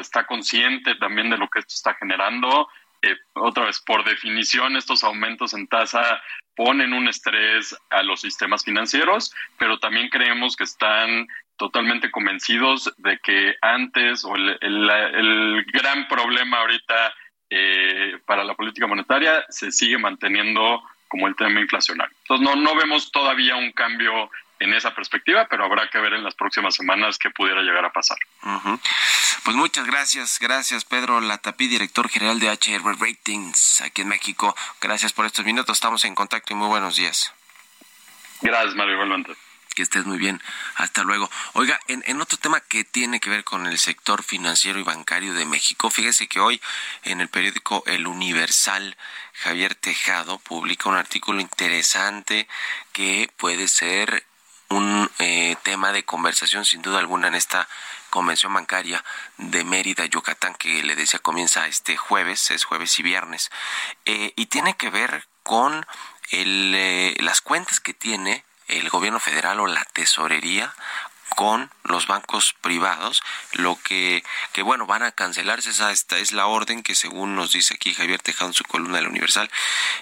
está 0.00 0.24
consciente 0.24 0.94
también 0.96 1.30
de 1.30 1.38
lo 1.38 1.48
que 1.48 1.60
esto 1.60 1.74
está 1.74 1.94
generando 1.94 2.68
otra 3.34 3.64
vez, 3.64 3.80
por 3.80 4.04
definición, 4.04 4.76
estos 4.76 5.04
aumentos 5.04 5.54
en 5.54 5.66
tasa 5.66 6.22
ponen 6.56 6.92
un 6.92 7.08
estrés 7.08 7.76
a 7.90 8.02
los 8.02 8.20
sistemas 8.20 8.64
financieros, 8.64 9.34
pero 9.58 9.78
también 9.78 10.08
creemos 10.08 10.56
que 10.56 10.64
están 10.64 11.26
totalmente 11.56 12.10
convencidos 12.10 12.92
de 12.98 13.18
que 13.18 13.54
antes 13.62 14.24
o 14.24 14.34
el, 14.34 15.64
gran 15.72 16.08
problema 16.08 16.58
ahorita 16.58 17.14
eh, 17.50 18.18
para 18.26 18.44
la 18.44 18.54
política 18.54 18.86
monetaria 18.86 19.44
se 19.48 19.70
sigue 19.70 19.98
manteniendo 19.98 20.82
como 21.08 21.28
el 21.28 21.36
tema 21.36 21.60
inflacionario. 21.60 22.14
Entonces 22.22 22.46
no, 22.46 22.56
no 22.56 22.74
vemos 22.74 23.12
todavía 23.12 23.56
un 23.56 23.72
cambio 23.72 24.30
en 24.58 24.72
esa 24.72 24.94
perspectiva, 24.94 25.46
pero 25.48 25.64
habrá 25.64 25.88
que 25.88 25.98
ver 25.98 26.14
en 26.14 26.24
las 26.24 26.34
próximas 26.34 26.74
semanas 26.74 27.18
qué 27.18 27.30
pudiera 27.30 27.62
llegar 27.62 27.84
a 27.84 27.92
pasar. 27.92 28.18
Pues 29.44 29.56
muchas 29.56 29.86
gracias, 29.86 30.38
gracias 30.40 30.84
Pedro 30.84 31.20
Latapí, 31.20 31.68
director 31.68 32.08
general 32.08 32.40
de 32.40 32.48
HR 32.48 32.96
Ratings 32.98 33.82
aquí 33.82 34.02
en 34.02 34.08
México. 34.08 34.56
Gracias 34.80 35.12
por 35.12 35.26
estos 35.26 35.44
minutos, 35.44 35.76
estamos 35.76 36.04
en 36.04 36.14
contacto 36.14 36.52
y 36.52 36.56
muy 36.56 36.68
buenos 36.68 36.96
días. 36.96 37.32
Gracias, 38.40 38.74
Mario, 38.74 38.94
igualmente. 38.94 39.32
Que 39.74 39.82
estés 39.82 40.06
muy 40.06 40.18
bien. 40.18 40.40
Hasta 40.76 41.02
luego. 41.02 41.28
Oiga, 41.54 41.80
en, 41.88 42.20
otro 42.20 42.38
tema 42.38 42.60
que 42.60 42.84
tiene 42.84 43.18
que 43.18 43.30
ver 43.30 43.42
con 43.42 43.66
el 43.66 43.78
sector 43.78 44.22
financiero 44.22 44.78
y 44.78 44.84
bancario 44.84 45.34
de 45.34 45.44
México, 45.46 45.90
fíjese 45.90 46.28
que 46.28 46.40
hoy 46.40 46.60
en 47.02 47.20
el 47.20 47.28
periódico 47.28 47.82
El 47.86 48.06
Universal, 48.06 48.96
Javier 49.34 49.74
Tejado 49.74 50.38
publica 50.38 50.88
un 50.88 50.96
artículo 50.96 51.40
interesante 51.40 52.48
que 52.92 53.28
puede 53.36 53.66
ser 53.66 54.24
un 54.68 55.10
eh, 55.18 55.56
tema 55.62 55.92
de 55.92 56.04
conversación 56.04 56.64
sin 56.64 56.82
duda 56.82 56.98
alguna 56.98 57.28
en 57.28 57.34
esta 57.34 57.68
convención 58.10 58.54
bancaria 58.54 59.04
de 59.38 59.64
Mérida, 59.64 60.06
Yucatán, 60.06 60.54
que 60.54 60.84
le 60.84 60.94
decía 60.94 61.18
comienza 61.18 61.66
este 61.66 61.96
jueves, 61.96 62.52
es 62.52 62.62
jueves 62.64 62.96
y 63.00 63.02
viernes, 63.02 63.50
eh, 64.04 64.32
y 64.36 64.46
tiene 64.46 64.76
que 64.76 64.90
ver 64.90 65.26
con 65.42 65.84
el, 66.30 66.72
eh, 66.76 67.16
las 67.20 67.40
cuentas 67.40 67.80
que 67.80 67.92
tiene 67.92 68.44
el 68.68 68.88
gobierno 68.90 69.20
federal 69.20 69.60
o 69.60 69.66
la 69.66 69.84
tesorería 69.84 70.74
con 71.36 71.68
los 71.82 72.06
bancos 72.06 72.54
privados, 72.60 73.20
lo 73.52 73.76
que, 73.82 74.22
que 74.52 74.62
bueno, 74.62 74.86
van 74.86 75.02
a 75.02 75.10
cancelarse, 75.10 75.70
esa 75.70 75.90
esta 75.90 76.18
es 76.18 76.30
la 76.30 76.46
orden 76.46 76.84
que 76.84 76.94
según 76.94 77.34
nos 77.34 77.52
dice 77.52 77.74
aquí 77.74 77.92
Javier 77.92 78.22
Tejado 78.22 78.50
en 78.50 78.54
su 78.54 78.62
columna 78.62 78.98
de 78.98 79.02
la 79.02 79.08
Universal, 79.08 79.50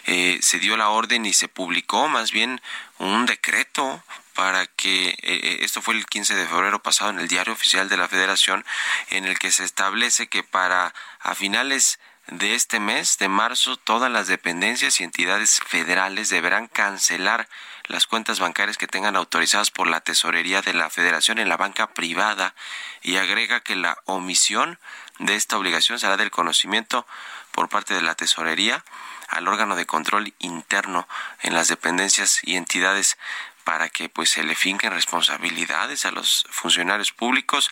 se 0.04 0.58
dio 0.58 0.76
la 0.76 0.90
orden 0.90 1.24
y 1.24 1.32
se 1.32 1.48
publicó 1.48 2.08
más 2.08 2.32
bien 2.32 2.60
un 2.98 3.24
decreto 3.24 4.02
para 4.34 4.66
que 4.66 5.10
eh, 5.10 5.16
eh, 5.22 5.58
esto 5.60 5.82
fue 5.82 5.94
el 5.94 6.06
15 6.06 6.34
de 6.34 6.46
febrero 6.46 6.82
pasado 6.82 7.10
en 7.10 7.18
el 7.18 7.28
diario 7.28 7.52
oficial 7.52 7.88
de 7.88 7.96
la 7.96 8.08
Federación 8.08 8.64
en 9.10 9.24
el 9.24 9.38
que 9.38 9.50
se 9.50 9.64
establece 9.64 10.28
que 10.28 10.42
para 10.42 10.94
a 11.20 11.34
finales 11.34 11.98
de 12.28 12.54
este 12.54 12.80
mes 12.80 13.18
de 13.18 13.28
marzo 13.28 13.76
todas 13.76 14.10
las 14.10 14.28
dependencias 14.28 15.00
y 15.00 15.04
entidades 15.04 15.60
federales 15.66 16.28
deberán 16.30 16.68
cancelar 16.68 17.48
las 17.86 18.06
cuentas 18.06 18.40
bancarias 18.40 18.78
que 18.78 18.86
tengan 18.86 19.16
autorizadas 19.16 19.70
por 19.70 19.86
la 19.86 20.00
tesorería 20.00 20.62
de 20.62 20.74
la 20.74 20.90
Federación 20.90 21.38
en 21.38 21.48
la 21.48 21.56
banca 21.56 21.94
privada 21.94 22.54
y 23.02 23.16
agrega 23.16 23.60
que 23.60 23.76
la 23.76 23.98
omisión 24.04 24.78
de 25.18 25.34
esta 25.34 25.56
obligación 25.56 25.98
será 25.98 26.16
del 26.16 26.30
conocimiento 26.30 27.06
por 27.50 27.68
parte 27.68 27.94
de 27.94 28.02
la 28.02 28.14
tesorería 28.14 28.84
al 29.28 29.48
órgano 29.48 29.76
de 29.76 29.86
control 29.86 30.34
interno 30.38 31.08
en 31.40 31.54
las 31.54 31.68
dependencias 31.68 32.40
y 32.42 32.56
entidades 32.56 33.18
para 33.64 33.88
que 33.88 34.08
pues 34.08 34.30
se 34.30 34.42
le 34.42 34.54
finquen 34.54 34.92
responsabilidades 34.92 36.04
a 36.04 36.10
los 36.10 36.44
funcionarios 36.50 37.12
públicos. 37.12 37.70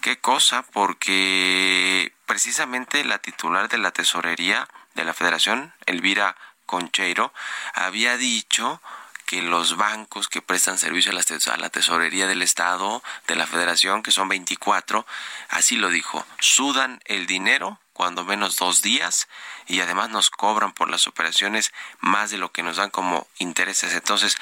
¿Qué 0.00 0.18
cosa? 0.18 0.62
Porque 0.62 2.12
precisamente 2.26 3.04
la 3.04 3.18
titular 3.18 3.68
de 3.68 3.78
la 3.78 3.90
tesorería 3.90 4.68
de 4.94 5.04
la 5.04 5.14
Federación, 5.14 5.72
Elvira 5.86 6.36
Concheiro, 6.66 7.32
había 7.74 8.16
dicho 8.16 8.80
que 9.26 9.42
los 9.42 9.76
bancos 9.76 10.28
que 10.28 10.40
prestan 10.40 10.78
servicio 10.78 11.10
a 11.12 11.56
la, 11.56 11.68
tesorería 11.68 12.26
del 12.26 12.42
Estado, 12.42 13.02
de 13.26 13.34
la 13.34 13.46
Federación, 13.46 14.02
que 14.02 14.12
son 14.12 14.28
24, 14.28 15.04
así 15.48 15.76
lo 15.76 15.90
dijo, 15.90 16.24
sudan 16.38 17.02
el 17.04 17.26
dinero 17.26 17.80
cuando 17.92 18.24
menos 18.24 18.56
dos 18.56 18.82
días 18.82 19.26
y 19.66 19.80
además 19.80 20.10
nos 20.10 20.30
cobran 20.30 20.72
por 20.72 20.88
las 20.88 21.08
operaciones 21.08 21.72
más 21.98 22.30
de 22.30 22.38
lo 22.38 22.52
que 22.52 22.62
nos 22.62 22.76
dan 22.76 22.90
como 22.90 23.26
intereses. 23.38 23.92
Entonces, 23.94 24.36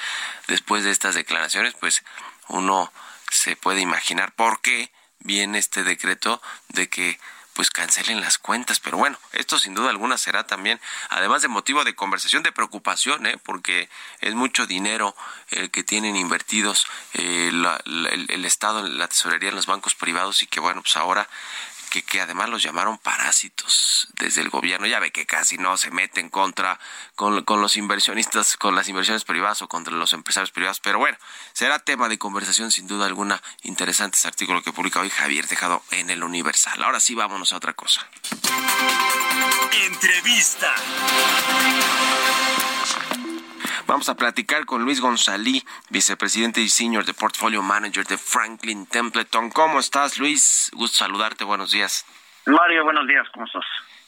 después 0.47 0.83
de 0.83 0.91
estas 0.91 1.15
declaraciones, 1.15 1.73
pues 1.79 2.03
uno 2.47 2.93
se 3.31 3.55
puede 3.55 3.81
imaginar 3.81 4.33
por 4.33 4.61
qué 4.61 4.91
viene 5.19 5.57
este 5.57 5.83
decreto 5.83 6.41
de 6.69 6.89
que 6.89 7.19
pues 7.55 7.71
cancelen 7.71 8.21
las 8.21 8.37
cuentas. 8.37 8.79
Pero 8.79 8.97
bueno, 8.97 9.17
esto 9.31 9.57
sin 9.57 9.73
duda 9.73 9.89
alguna 9.89 10.17
será 10.17 10.45
también, 10.45 10.79
además 11.09 11.41
de 11.41 11.47
motivo 11.47 11.83
de 11.83 11.95
conversación, 11.95 12.43
de 12.43 12.51
preocupación, 12.51 13.25
¿eh? 13.25 13.37
porque 13.41 13.89
es 14.19 14.35
mucho 14.35 14.67
dinero 14.67 15.15
el 15.49 15.71
que 15.71 15.83
tienen 15.83 16.17
invertidos 16.17 16.85
eh, 17.13 17.47
el, 17.47 18.27
el, 18.29 18.45
Estado, 18.45 18.87
la 18.87 19.07
tesorería 19.07 19.49
en 19.49 19.55
los 19.55 19.65
bancos 19.65 19.95
privados 19.95 20.43
y 20.43 20.47
que 20.47 20.59
bueno, 20.59 20.81
pues 20.81 20.97
ahora 20.97 21.27
que, 21.85 22.21
además 22.21 22.49
los 22.49 22.63
llamaron 22.63 22.97
parásitos 22.97 24.07
desde 24.19 24.41
el 24.41 24.49
gobierno. 24.49 24.87
Ya 24.87 24.99
ve 24.99 25.11
que 25.11 25.25
casi 25.25 25.57
no 25.57 25.77
se 25.77 25.91
meten 25.91 26.29
contra 26.29 26.79
con, 27.15 27.43
con 27.43 27.61
los 27.61 27.77
inversionistas, 27.77 28.57
con 28.57 28.75
las 28.75 28.87
inversiones 28.89 29.23
privadas 29.23 29.61
o 29.61 29.67
contra 29.67 29.93
los 29.93 30.13
empresarios 30.13 30.51
privados. 30.51 30.79
Pero 30.79 30.99
bueno, 30.99 31.17
será 31.53 31.79
tema 31.79 32.09
de 32.09 32.17
conversación 32.17 32.71
sin 32.71 32.87
duda 32.87 33.05
alguna. 33.05 33.41
Interesante 33.63 34.17
ese 34.17 34.27
artículo 34.27 34.61
que 34.61 34.73
publica 34.73 34.99
hoy 34.99 35.09
Javier 35.09 35.47
Tejado 35.47 35.83
en 35.91 36.09
el 36.09 36.23
Universal. 36.23 36.83
Ahora 36.83 36.99
sí, 36.99 37.15
vámonos 37.15 37.53
a 37.53 37.57
otra 37.57 37.73
cosa. 37.73 38.07
Entrevista. 39.71 40.75
Vamos 43.87 44.09
a 44.09 44.15
platicar 44.15 44.65
con 44.65 44.83
Luis 44.83 44.99
González, 44.99 45.63
vicepresidente 45.89 46.59
y 46.59 46.69
senior 46.69 47.05
de 47.05 47.13
Portfolio 47.13 47.61
Manager 47.61 48.05
de 48.07 48.17
Franklin 48.17 48.87
Templeton. 48.87 49.51
¿Cómo 49.51 49.79
estás, 49.79 50.17
Luis? 50.17 50.71
Gusto 50.73 50.97
saludarte. 50.97 51.43
Buenos 51.43 51.71
días. 51.71 52.03
Mario, 52.47 52.83
buenos 52.83 53.07
días. 53.07 53.27
¿Cómo 53.31 53.45
estás? 53.45 53.63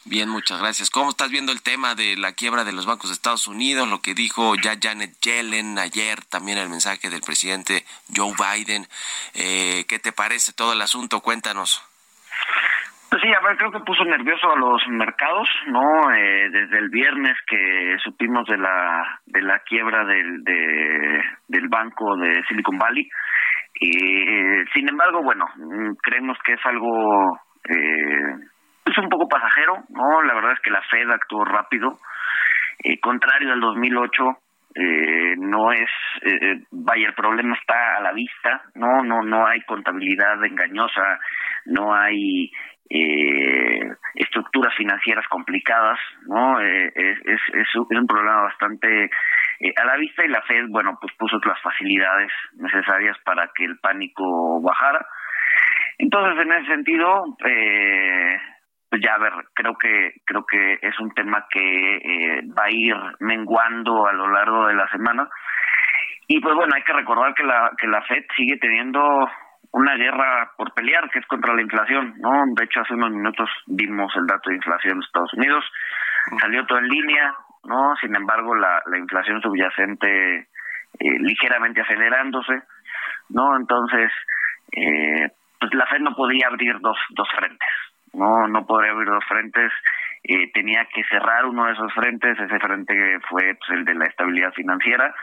Bien, 0.05 0.29
muchas 0.29 0.59
gracias. 0.59 0.89
¿Cómo 0.89 1.11
estás 1.11 1.29
viendo 1.29 1.51
el 1.51 1.61
tema 1.61 1.93
de 1.93 2.15
la 2.15 2.31
quiebra 2.31 2.63
de 2.63 2.71
los 2.71 2.87
bancos 2.87 3.09
de 3.09 3.13
Estados 3.13 3.47
Unidos? 3.47 3.87
Lo 3.87 4.01
que 4.01 4.15
dijo 4.15 4.55
ya 4.55 4.77
Janet 4.81 5.19
Yellen 5.21 5.77
ayer, 5.77 6.23
también 6.25 6.57
el 6.57 6.69
mensaje 6.69 7.09
del 7.09 7.21
presidente 7.21 7.85
Joe 8.15 8.33
Biden. 8.33 8.87
Eh, 9.35 9.85
¿Qué 9.87 9.99
te 9.99 10.11
parece 10.11 10.53
todo 10.53 10.73
el 10.73 10.81
asunto? 10.81 11.19
Cuéntanos. 11.19 11.83
Pues 13.09 13.21
sí, 13.21 13.29
a 13.29 13.47
ver, 13.47 13.57
creo 13.57 13.71
que 13.71 13.79
puso 13.79 14.03
nervioso 14.03 14.51
a 14.51 14.57
los 14.57 14.85
mercados, 14.89 15.47
¿no? 15.67 16.11
Eh, 16.13 16.49
desde 16.51 16.77
el 16.77 16.89
viernes 16.89 17.37
que 17.47 17.95
supimos 18.03 18.45
de 18.47 18.57
la 18.57 19.19
de 19.25 19.41
la 19.41 19.59
quiebra 19.59 20.03
del 20.03 20.43
de, 20.43 21.23
del 21.47 21.69
banco 21.69 22.17
de 22.17 22.43
Silicon 22.47 22.77
Valley. 22.77 23.07
Y, 23.79 24.65
sin 24.73 24.89
embargo, 24.89 25.21
bueno, 25.23 25.45
mm, 25.55 25.95
creemos 26.01 26.37
que 26.43 26.53
es 26.53 26.65
algo 26.65 27.39
eh, 27.69 28.35
pues 28.83 28.97
es 28.97 29.03
un 29.03 29.09
poco 29.09 29.27
pasajero, 29.27 29.83
¿no? 29.89 30.21
La 30.23 30.33
verdad 30.33 30.53
es 30.53 30.59
que 30.59 30.71
la 30.71 30.81
Fed 30.81 31.09
actuó 31.09 31.45
rápido. 31.45 31.97
Eh, 32.83 32.99
contrario 32.99 33.53
al 33.53 33.59
2008, 33.59 34.23
eh, 34.75 35.35
no 35.37 35.71
es, 35.71 35.89
eh, 36.21 36.37
eh, 36.39 36.63
vaya, 36.71 37.07
el 37.07 37.15
problema 37.15 37.55
está 37.55 37.97
a 37.97 38.01
la 38.01 38.13
vista, 38.13 38.61
¿no? 38.75 39.01
No, 39.03 39.23
no 39.23 39.47
hay 39.47 39.61
contabilidad 39.61 40.43
engañosa, 40.45 41.19
no 41.65 41.95
hay 41.95 42.51
eh, 42.89 43.81
estructuras 44.15 44.73
financieras 44.75 45.27
complicadas, 45.27 45.99
¿no? 46.27 46.59
Eh, 46.61 46.91
es, 46.95 47.75
un 47.75 48.07
problema 48.07 48.43
bastante 48.43 49.09
eh, 49.59 49.73
a 49.75 49.85
la 49.85 49.97
vista 49.97 50.25
y 50.25 50.29
la 50.29 50.41
Fed, 50.43 50.65
bueno, 50.69 50.97
pues 50.99 51.13
puso 51.17 51.39
las 51.45 51.61
facilidades 51.61 52.31
necesarias 52.53 53.17
para 53.23 53.49
que 53.55 53.65
el 53.65 53.77
pánico 53.79 54.61
bajara. 54.61 55.05
Entonces, 55.97 56.45
en 56.45 56.51
ese 56.51 56.67
sentido, 56.67 57.25
eh, 57.45 58.37
pues 58.89 59.01
ya 59.01 59.15
a 59.15 59.19
ver, 59.19 59.33
creo 59.53 59.75
que 59.77 60.13
creo 60.25 60.45
que 60.45 60.79
es 60.81 60.99
un 60.99 61.11
tema 61.13 61.45
que 61.49 61.97
eh, 61.97 62.41
va 62.57 62.65
a 62.65 62.71
ir 62.71 62.95
menguando 63.19 64.07
a 64.07 64.13
lo 64.13 64.27
largo 64.29 64.67
de 64.67 64.75
la 64.75 64.87
semana. 64.89 65.27
Y 66.27 66.39
pues 66.39 66.55
bueno, 66.55 66.73
hay 66.75 66.83
que 66.83 66.93
recordar 66.93 67.33
que 67.33 67.43
la 67.43 67.71
que 67.77 67.87
la 67.87 68.01
Fed 68.03 68.23
sigue 68.35 68.57
teniendo 68.57 69.01
una 69.71 69.95
guerra 69.95 70.51
por 70.57 70.73
pelear, 70.73 71.09
que 71.09 71.19
es 71.19 71.25
contra 71.27 71.53
la 71.53 71.61
inflación, 71.61 72.15
¿no? 72.17 72.43
De 72.55 72.63
hecho, 72.63 72.81
hace 72.81 72.93
unos 72.93 73.11
minutos 73.11 73.49
vimos 73.67 74.13
el 74.15 74.25
dato 74.25 74.49
de 74.49 74.55
inflación 74.55 74.99
de 74.99 75.05
Estados 75.05 75.33
Unidos, 75.33 75.63
salió 76.39 76.65
todo 76.65 76.79
en 76.79 76.87
línea, 76.87 77.33
¿no? 77.65 77.95
Sin 78.01 78.15
embargo, 78.15 78.55
la, 78.55 78.81
la 78.85 78.97
inflación 78.97 79.41
subyacente 79.41 80.47
eh, 80.99 81.19
ligeramente 81.19 81.81
acelerándose, 81.81 82.63
¿no? 83.29 83.55
Entonces, 83.55 84.11
eh, 84.71 85.29
pues 85.59 85.73
la 85.73 85.85
Fed 85.85 85.99
no 85.99 86.15
podía 86.15 86.47
abrir 86.47 86.79
dos, 86.79 86.97
dos 87.09 87.27
frentes, 87.37 87.69
¿no? 88.13 88.47
No 88.47 88.65
podría 88.65 88.91
abrir 88.91 89.09
dos 89.09 89.23
frentes, 89.25 89.71
eh, 90.23 90.51
tenía 90.53 90.85
que 90.85 91.03
cerrar 91.03 91.45
uno 91.45 91.65
de 91.65 91.73
esos 91.73 91.93
frentes, 91.93 92.39
ese 92.39 92.59
frente 92.59 93.19
fue 93.29 93.55
pues, 93.55 93.69
el 93.77 93.85
de 93.85 93.95
la 93.95 94.05
estabilidad 94.05 94.51
financiera, 94.53 95.13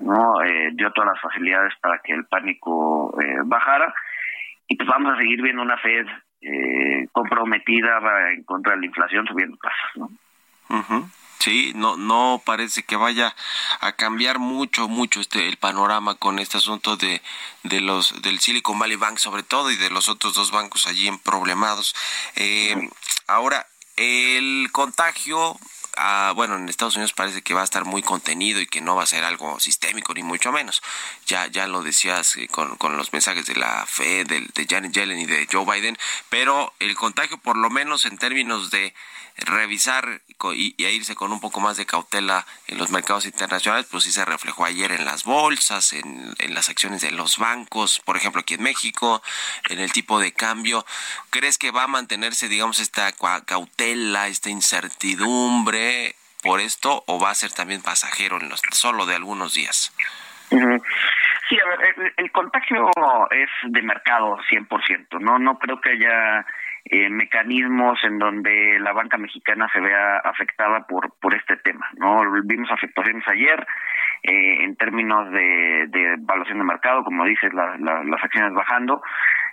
no 0.00 0.42
eh, 0.42 0.70
dio 0.74 0.90
todas 0.92 1.12
las 1.12 1.20
facilidades 1.20 1.72
para 1.80 1.98
que 2.00 2.12
el 2.12 2.24
pánico 2.26 3.16
eh, 3.20 3.38
bajara 3.44 3.94
y 4.66 4.76
pues 4.76 4.88
vamos 4.88 5.14
a 5.14 5.18
seguir 5.18 5.42
viendo 5.42 5.62
una 5.62 5.78
Fed 5.78 6.06
eh, 6.40 7.08
comprometida 7.12 7.98
en 8.32 8.44
contra 8.44 8.72
de 8.72 8.80
la 8.80 8.86
inflación 8.86 9.26
subiendo 9.26 9.56
tasas, 9.56 9.96
¿no? 9.96 10.10
Sí, 11.38 11.72
no, 11.76 11.96
no 11.96 12.42
parece 12.44 12.82
que 12.82 12.96
vaya 12.96 13.34
a 13.80 13.92
cambiar 13.92 14.38
mucho, 14.38 14.88
mucho 14.88 15.20
este 15.20 15.48
el 15.48 15.56
panorama 15.56 16.16
con 16.16 16.40
este 16.40 16.58
asunto 16.58 16.96
de, 16.96 17.22
de 17.62 17.80
los 17.80 18.20
del 18.22 18.40
Silicon 18.40 18.78
Valley 18.78 18.96
Bank 18.96 19.18
sobre 19.18 19.44
todo 19.44 19.70
y 19.70 19.76
de 19.76 19.88
los 19.88 20.08
otros 20.08 20.34
dos 20.34 20.50
bancos 20.50 20.86
allí 20.86 21.06
en 21.06 21.18
problemados. 21.18 21.94
Eh, 22.34 22.76
ahora 23.28 23.66
el 23.96 24.68
contagio 24.72 25.56
bueno, 26.34 26.56
en 26.56 26.68
Estados 26.68 26.96
Unidos 26.96 27.12
parece 27.12 27.42
que 27.42 27.54
va 27.54 27.62
a 27.62 27.64
estar 27.64 27.84
muy 27.84 28.02
contenido 28.02 28.60
y 28.60 28.66
que 28.66 28.80
no 28.80 28.96
va 28.96 29.02
a 29.02 29.06
ser 29.06 29.24
algo 29.24 29.58
sistémico, 29.60 30.14
ni 30.14 30.22
mucho 30.22 30.52
menos. 30.52 30.82
Ya, 31.26 31.46
ya 31.46 31.66
lo 31.66 31.82
decías 31.82 32.36
eh, 32.36 32.48
con, 32.48 32.76
con 32.76 32.96
los 32.96 33.12
mensajes 33.12 33.46
de 33.46 33.56
la 33.56 33.86
Fed, 33.86 34.26
de, 34.26 34.40
de 34.54 34.66
Janet 34.68 34.92
Yellen 34.92 35.18
y 35.18 35.26
de 35.26 35.48
Joe 35.50 35.64
Biden, 35.64 35.98
pero 36.28 36.72
el 36.78 36.94
contagio, 36.96 37.38
por 37.38 37.56
lo 37.56 37.70
menos 37.70 38.04
en 38.04 38.18
términos 38.18 38.70
de 38.70 38.94
revisar 39.38 40.20
y, 40.54 40.74
irse 40.84 41.14
con 41.14 41.32
un 41.32 41.40
poco 41.40 41.60
más 41.60 41.76
de 41.76 41.86
cautela 41.86 42.46
en 42.66 42.78
los 42.78 42.90
mercados 42.90 43.24
internacionales, 43.24 43.86
pues 43.90 44.04
sí 44.04 44.12
se 44.12 44.24
reflejó 44.24 44.64
ayer 44.64 44.92
en 44.92 45.04
las 45.04 45.24
bolsas, 45.24 45.92
en, 45.92 46.34
las 46.48 46.68
acciones 46.68 47.02
de 47.02 47.10
los 47.10 47.38
bancos, 47.38 48.00
por 48.04 48.16
ejemplo 48.16 48.40
aquí 48.40 48.54
en 48.54 48.62
México, 48.62 49.22
en 49.68 49.78
el 49.78 49.92
tipo 49.92 50.18
de 50.18 50.32
cambio. 50.32 50.84
¿Crees 51.30 51.58
que 51.58 51.70
va 51.70 51.84
a 51.84 51.88
mantenerse, 51.88 52.48
digamos, 52.48 52.78
esta 52.78 53.12
cautela, 53.12 54.28
esta 54.28 54.50
incertidumbre 54.50 55.87
por 56.42 56.60
esto 56.60 57.02
o 57.06 57.20
va 57.20 57.30
a 57.30 57.34
ser 57.34 57.50
también 57.52 57.82
pasajero 57.82 58.38
en 58.40 58.48
los, 58.48 58.60
solo 58.70 59.06
de 59.06 59.16
algunos 59.16 59.54
días? 59.54 59.94
Sí, 60.50 61.58
a 61.58 61.68
ver, 61.68 61.94
el, 61.96 62.12
el, 62.16 62.32
contagio 62.32 62.90
es 63.30 63.50
de 63.64 63.82
mercado 63.82 64.38
100%, 64.50 65.20
¿no? 65.20 65.38
No 65.38 65.58
creo 65.58 65.80
que 65.80 65.90
haya 65.90 66.46
eh, 66.90 67.10
mecanismos 67.10 67.98
en 68.04 68.18
donde 68.18 68.78
la 68.80 68.92
banca 68.92 69.18
mexicana 69.18 69.68
se 69.74 69.80
vea 69.80 70.18
afectada 70.18 70.86
por 70.86 71.12
por 71.20 71.34
este 71.34 71.56
tema 71.56 71.86
no 71.98 72.22
vimos 72.44 72.70
afectaciones 72.70 73.28
ayer 73.28 73.66
eh, 74.22 74.64
en 74.64 74.74
términos 74.76 75.30
de, 75.30 75.86
de 75.88 76.14
evaluación 76.14 76.58
de 76.58 76.64
mercado 76.64 77.04
como 77.04 77.26
dices 77.26 77.52
la, 77.52 77.76
la, 77.78 78.02
las 78.04 78.24
acciones 78.24 78.54
bajando 78.54 79.02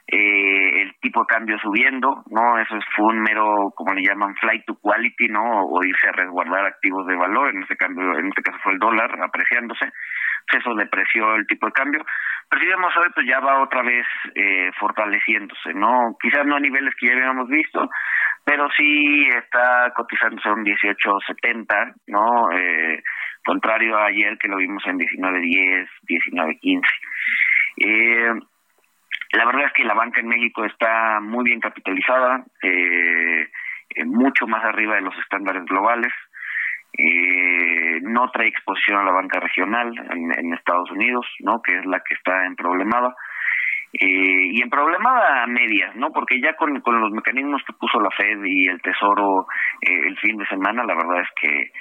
eh, 0.08 0.82
el 0.82 0.96
tipo 1.02 1.22
de 1.22 1.28
cambio 1.28 1.58
subiendo 1.60 2.24
no 2.30 2.60
eso 2.60 2.78
fue 2.96 3.08
un 3.08 3.22
mero 3.22 3.72
como 3.76 3.94
le 3.94 4.04
llaman 4.04 4.36
flight 4.36 4.64
to 4.66 4.76
quality 4.76 5.28
no 5.30 5.66
o 5.66 5.84
irse 5.84 6.08
a 6.08 6.12
resguardar 6.12 6.66
activos 6.66 7.08
de 7.08 7.16
valor 7.16 7.50
en 7.50 7.64
este 7.64 7.76
cambio 7.76 8.18
en 8.20 8.28
este 8.28 8.44
caso 8.44 8.60
fue 8.64 8.74
el 8.74 8.80
dólar 8.80 9.10
apreciándose. 9.22 9.92
Eso 10.54 10.76
depreció 10.76 11.34
el 11.34 11.48
tipo 11.48 11.66
de 11.66 11.72
cambio. 11.72 12.06
Pero 12.48 12.62
si 12.62 12.68
vemos 12.68 12.96
hoy 12.98 13.10
pues 13.16 13.26
ya 13.28 13.40
va 13.40 13.64
otra 13.64 13.82
vez 13.82 14.06
eh, 14.36 14.70
fortaleciéndose 14.80 15.74
no 15.74 16.16
quizás 16.22 16.46
no 16.46 16.58
a 16.58 16.60
niveles 16.60 16.94
que 17.00 17.08
ya 17.08 17.14
habíamos 17.14 17.48
visto 17.50 17.90
pero 18.46 18.70
sí 18.78 19.28
está 19.36 19.92
cotizándose 19.96 20.50
un 20.52 20.64
18.70 20.64 21.94
no 22.08 22.52
eh, 22.52 23.02
contrario 23.44 23.98
a 23.98 24.06
ayer 24.06 24.38
que 24.38 24.48
lo 24.48 24.58
vimos 24.58 24.84
en 24.86 25.00
19.10 25.00 25.88
19.15 26.08 26.82
eh, 27.78 28.34
la 29.36 29.46
verdad 29.46 29.66
es 29.66 29.74
que 29.74 29.84
la 29.84 29.94
banca 29.94 30.20
en 30.20 30.28
México 30.28 30.66
está 30.66 31.20
muy 31.22 31.46
bien 31.46 31.60
capitalizada 31.60 32.44
eh, 32.64 33.48
mucho 34.06 34.48
más 34.48 34.64
arriba 34.64 34.96
de 34.96 35.02
los 35.02 35.18
estándares 35.20 35.66
globales 35.66 36.12
eh, 36.98 38.00
no 38.04 38.30
trae 38.32 38.48
exposición 38.48 38.98
a 39.00 39.04
la 39.04 39.12
banca 39.12 39.40
regional 39.40 39.92
en, 40.12 40.32
en, 40.32 40.54
Estados 40.54 40.90
Unidos, 40.92 41.26
¿no? 41.40 41.62
Que 41.62 41.80
es 41.80 41.86
la 41.86 42.00
que 42.00 42.14
está 42.14 42.46
en 42.46 42.56
problemada. 42.56 43.14
Eh, 43.92 44.52
y 44.52 44.62
en 44.62 44.70
problemada 44.70 45.44
a 45.44 45.48
medias, 45.48 45.96
¿no? 45.96 46.12
Porque 46.12 46.40
ya 46.42 46.56
con, 46.56 46.80
con 46.82 47.00
los 47.00 47.12
mecanismos 47.12 47.62
que 47.66 47.74
puso 47.74 48.00
la 48.00 48.10
Fed 48.12 48.44
y 48.46 48.68
el 48.68 48.82
Tesoro 48.82 49.46
eh, 49.82 50.08
el 50.08 50.18
fin 50.20 50.38
de 50.38 50.46
semana, 50.48 50.84
la 50.84 50.96
verdad 50.96 51.22
es 51.22 51.30
que 51.40 51.72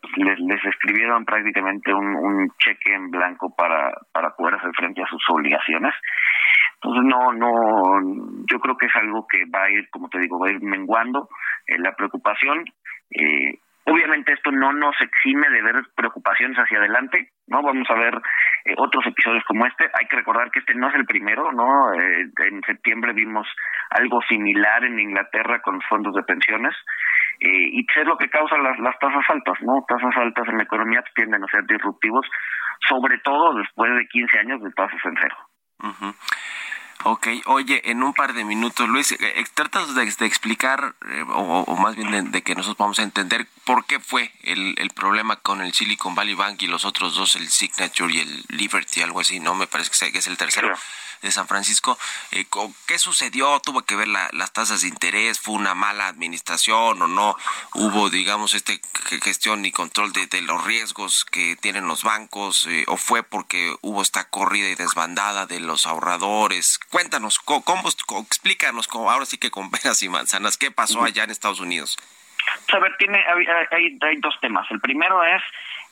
pues 0.00 0.16
les, 0.18 0.38
les 0.40 0.64
escribieron 0.64 1.24
prácticamente 1.24 1.92
un, 1.92 2.14
un 2.14 2.48
cheque 2.58 2.94
en 2.94 3.10
blanco 3.10 3.54
para, 3.54 3.92
para 4.12 4.34
poder 4.36 4.54
hacer 4.54 4.70
frente 4.76 5.02
a 5.02 5.06
sus 5.06 5.22
obligaciones. 5.30 5.94
Entonces 6.74 7.04
no, 7.04 7.32
no, 7.32 8.44
yo 8.50 8.60
creo 8.60 8.76
que 8.76 8.86
es 8.86 8.94
algo 8.96 9.26
que 9.26 9.44
va 9.46 9.64
a 9.64 9.70
ir, 9.70 9.88
como 9.90 10.08
te 10.08 10.18
digo, 10.18 10.38
va 10.38 10.48
a 10.48 10.52
ir 10.52 10.62
menguando 10.62 11.28
eh, 11.66 11.78
la 11.78 11.96
preocupación. 11.96 12.64
Eh, 13.10 13.58
Obviamente 13.88 14.32
esto 14.32 14.50
no 14.50 14.72
nos 14.72 14.96
exime 15.00 15.48
de 15.48 15.62
ver 15.62 15.76
preocupaciones 15.94 16.58
hacia 16.58 16.78
adelante, 16.78 17.30
¿no? 17.46 17.62
Vamos 17.62 17.88
a 17.88 17.94
ver 17.94 18.14
eh, 18.64 18.74
otros 18.76 19.06
episodios 19.06 19.44
como 19.44 19.64
este. 19.64 19.84
Hay 19.84 20.06
que 20.08 20.16
recordar 20.16 20.50
que 20.50 20.58
este 20.58 20.74
no 20.74 20.88
es 20.88 20.94
el 20.96 21.06
primero, 21.06 21.52
¿no? 21.52 21.94
Eh, 21.94 22.26
en 22.48 22.62
septiembre 22.66 23.12
vimos 23.12 23.46
algo 23.90 24.20
similar 24.22 24.84
en 24.84 24.98
Inglaterra 24.98 25.60
con 25.62 25.80
fondos 25.82 26.14
de 26.14 26.24
pensiones. 26.24 26.74
Eh, 27.38 27.78
y 27.78 27.86
qué 27.86 28.00
es 28.00 28.06
lo 28.08 28.16
que 28.16 28.28
causa 28.28 28.58
las, 28.58 28.98
tasas 28.98 29.24
altas, 29.28 29.58
¿no? 29.62 29.84
Tasas 29.86 30.16
altas 30.16 30.48
en 30.48 30.56
la 30.56 30.64
economía 30.64 31.04
tienden 31.14 31.44
a 31.44 31.46
ser 31.46 31.64
disruptivos, 31.66 32.26
sobre 32.88 33.18
todo 33.18 33.54
después 33.54 33.94
de 33.94 34.08
15 34.08 34.38
años 34.40 34.62
de 34.62 34.70
tasas 34.72 35.00
en 35.04 35.14
cero. 35.20 35.36
Ok, 37.04 37.28
oye, 37.46 37.90
en 37.90 38.02
un 38.02 38.14
par 38.14 38.32
de 38.32 38.44
minutos, 38.44 38.88
Luis, 38.88 39.12
eh, 39.12 39.44
tratas 39.54 39.94
de, 39.94 40.04
de 40.04 40.26
explicar, 40.26 40.94
eh, 41.08 41.24
o, 41.28 41.64
o, 41.66 41.76
más 41.76 41.94
bien 41.94 42.10
de, 42.10 42.22
de, 42.22 42.42
que 42.42 42.54
nosotros 42.54 42.78
vamos 42.78 42.98
a 42.98 43.02
entender 43.02 43.46
por 43.64 43.84
qué 43.84 44.00
fue 44.00 44.32
el, 44.42 44.74
el, 44.78 44.90
problema 44.90 45.36
con 45.36 45.60
el 45.60 45.72
Silicon 45.72 46.14
Valley 46.14 46.34
Bank 46.34 46.62
y 46.62 46.66
los 46.66 46.84
otros 46.84 47.14
dos, 47.14 47.36
el 47.36 47.48
Signature 47.48 48.12
y 48.12 48.20
el 48.20 48.44
Liberty, 48.48 49.02
algo 49.02 49.20
así, 49.20 49.40
¿no? 49.40 49.54
Me 49.54 49.66
parece 49.66 50.10
que 50.10 50.18
es 50.18 50.26
el 50.26 50.36
tercero. 50.36 50.68
Claro 50.68 50.80
de 51.22 51.32
San 51.32 51.46
Francisco. 51.46 51.98
Eh, 52.30 52.46
¿Qué 52.86 52.98
sucedió? 52.98 53.60
¿Tuvo 53.60 53.82
que 53.82 53.96
ver 53.96 54.08
la, 54.08 54.28
las 54.32 54.52
tasas 54.52 54.82
de 54.82 54.88
interés? 54.88 55.38
¿Fue 55.38 55.54
una 55.54 55.74
mala 55.74 56.08
administración 56.08 57.02
o 57.02 57.06
no? 57.06 57.36
¿Hubo, 57.74 58.10
digamos, 58.10 58.54
este 58.54 58.80
gestión 59.22 59.64
y 59.64 59.72
control 59.72 60.12
de, 60.12 60.26
de 60.26 60.40
los 60.42 60.64
riesgos 60.64 61.24
que 61.24 61.56
tienen 61.56 61.86
los 61.86 62.02
bancos? 62.02 62.66
Eh, 62.66 62.84
¿O 62.88 62.96
fue 62.96 63.22
porque 63.22 63.74
hubo 63.82 64.02
esta 64.02 64.28
corrida 64.28 64.68
y 64.68 64.74
desbandada 64.74 65.46
de 65.46 65.60
los 65.60 65.86
ahorradores? 65.86 66.78
Cuéntanos, 66.90 67.38
¿cómo, 67.38 67.62
cómo, 67.64 67.88
explícanos, 68.22 68.86
cómo, 68.88 69.10
ahora 69.10 69.26
sí 69.26 69.38
que 69.38 69.50
con 69.50 69.70
peras 69.70 70.02
y 70.02 70.08
manzanas, 70.08 70.56
¿qué 70.56 70.70
pasó 70.70 71.02
allá 71.02 71.24
en 71.24 71.30
Estados 71.30 71.60
Unidos? 71.60 71.96
A 72.72 72.78
ver, 72.78 72.96
tiene, 72.98 73.18
hay, 73.18 73.98
hay, 74.00 74.16
dos 74.20 74.34
temas. 74.40 74.66
El 74.70 74.80
primero 74.80 75.22
es 75.24 75.42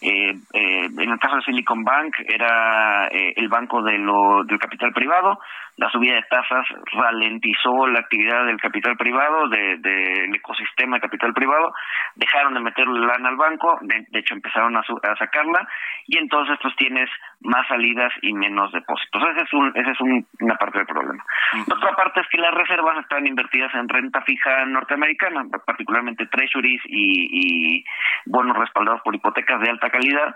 eh, 0.01 0.35
eh, 0.53 0.85
en 0.85 1.11
el 1.11 1.19
caso 1.19 1.37
de 1.37 1.43
Silicon 1.43 1.83
Bank 1.83 2.15
era 2.29 3.09
eh, 3.09 3.33
el 3.37 3.49
banco 3.49 3.83
de 3.83 3.99
lo, 3.99 4.45
del 4.45 4.59
capital 4.59 4.93
privado, 4.93 5.39
la 5.77 5.91
subida 5.91 6.15
de 6.15 6.23
tasas 6.29 6.67
ralentizó 6.93 7.87
la 7.87 8.01
actividad 8.01 8.45
del 8.45 8.61
capital 8.61 8.97
privado, 8.97 9.49
del 9.49 9.81
de, 9.81 10.25
ecosistema 10.35 10.97
de 10.97 11.03
capital 11.03 11.33
privado, 11.33 11.73
dejaron 12.17 12.55
de 12.55 12.61
meterle 12.61 13.07
lana 13.07 13.31
al 13.31 13.37
banco, 13.37 13.79
de, 13.83 14.05
hecho 14.13 14.35
empezaron 14.35 14.77
a, 14.77 14.81
a, 14.81 15.17
sacarla, 15.17 15.67
y 16.07 16.19
entonces 16.19 16.59
pues 16.61 16.77
tienes 16.77 17.09
más 17.45 17.67
salidas 17.69 18.13
y 18.23 18.33
menos 18.33 18.73
depósitos. 18.73 19.23
Ese 19.31 19.43
es, 19.43 19.53
un, 19.53 19.73
ese 19.75 19.91
es 19.91 20.01
una 20.01 20.57
parte 20.57 20.79
del 20.79 20.87
problema. 20.87 21.25
La 21.67 21.77
otra 21.77 21.95
parte 21.95 22.21
es 22.21 22.29
que 22.29 22.39
las 22.39 22.55
reservas 22.55 22.99
están 22.99 23.27
invertidas 23.27 23.73
en 23.75 23.89
renta 23.89 24.23
fija 24.23 24.65
norteamericana, 24.67 25.45
particularmente 25.65 26.27
treasuries 26.27 26.81
y, 26.87 27.79
y 27.79 27.85
bonos 28.27 28.57
respaldados 28.57 29.03
por 29.03 29.15
hipotecas 29.15 29.61
de 29.61 29.71
alta 29.71 29.91
calidad. 29.91 30.35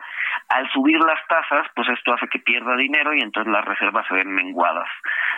Al 0.48 0.70
subir 0.70 0.98
las 1.00 1.26
tasas, 1.26 1.66
pues 1.74 1.88
esto 1.88 2.12
hace 2.12 2.28
que 2.28 2.38
pierda 2.38 2.76
dinero 2.76 3.14
y 3.14 3.20
entonces 3.20 3.52
las 3.52 3.64
reservas 3.64 4.06
se 4.06 4.14
ven 4.14 4.30
menguadas 4.30 4.88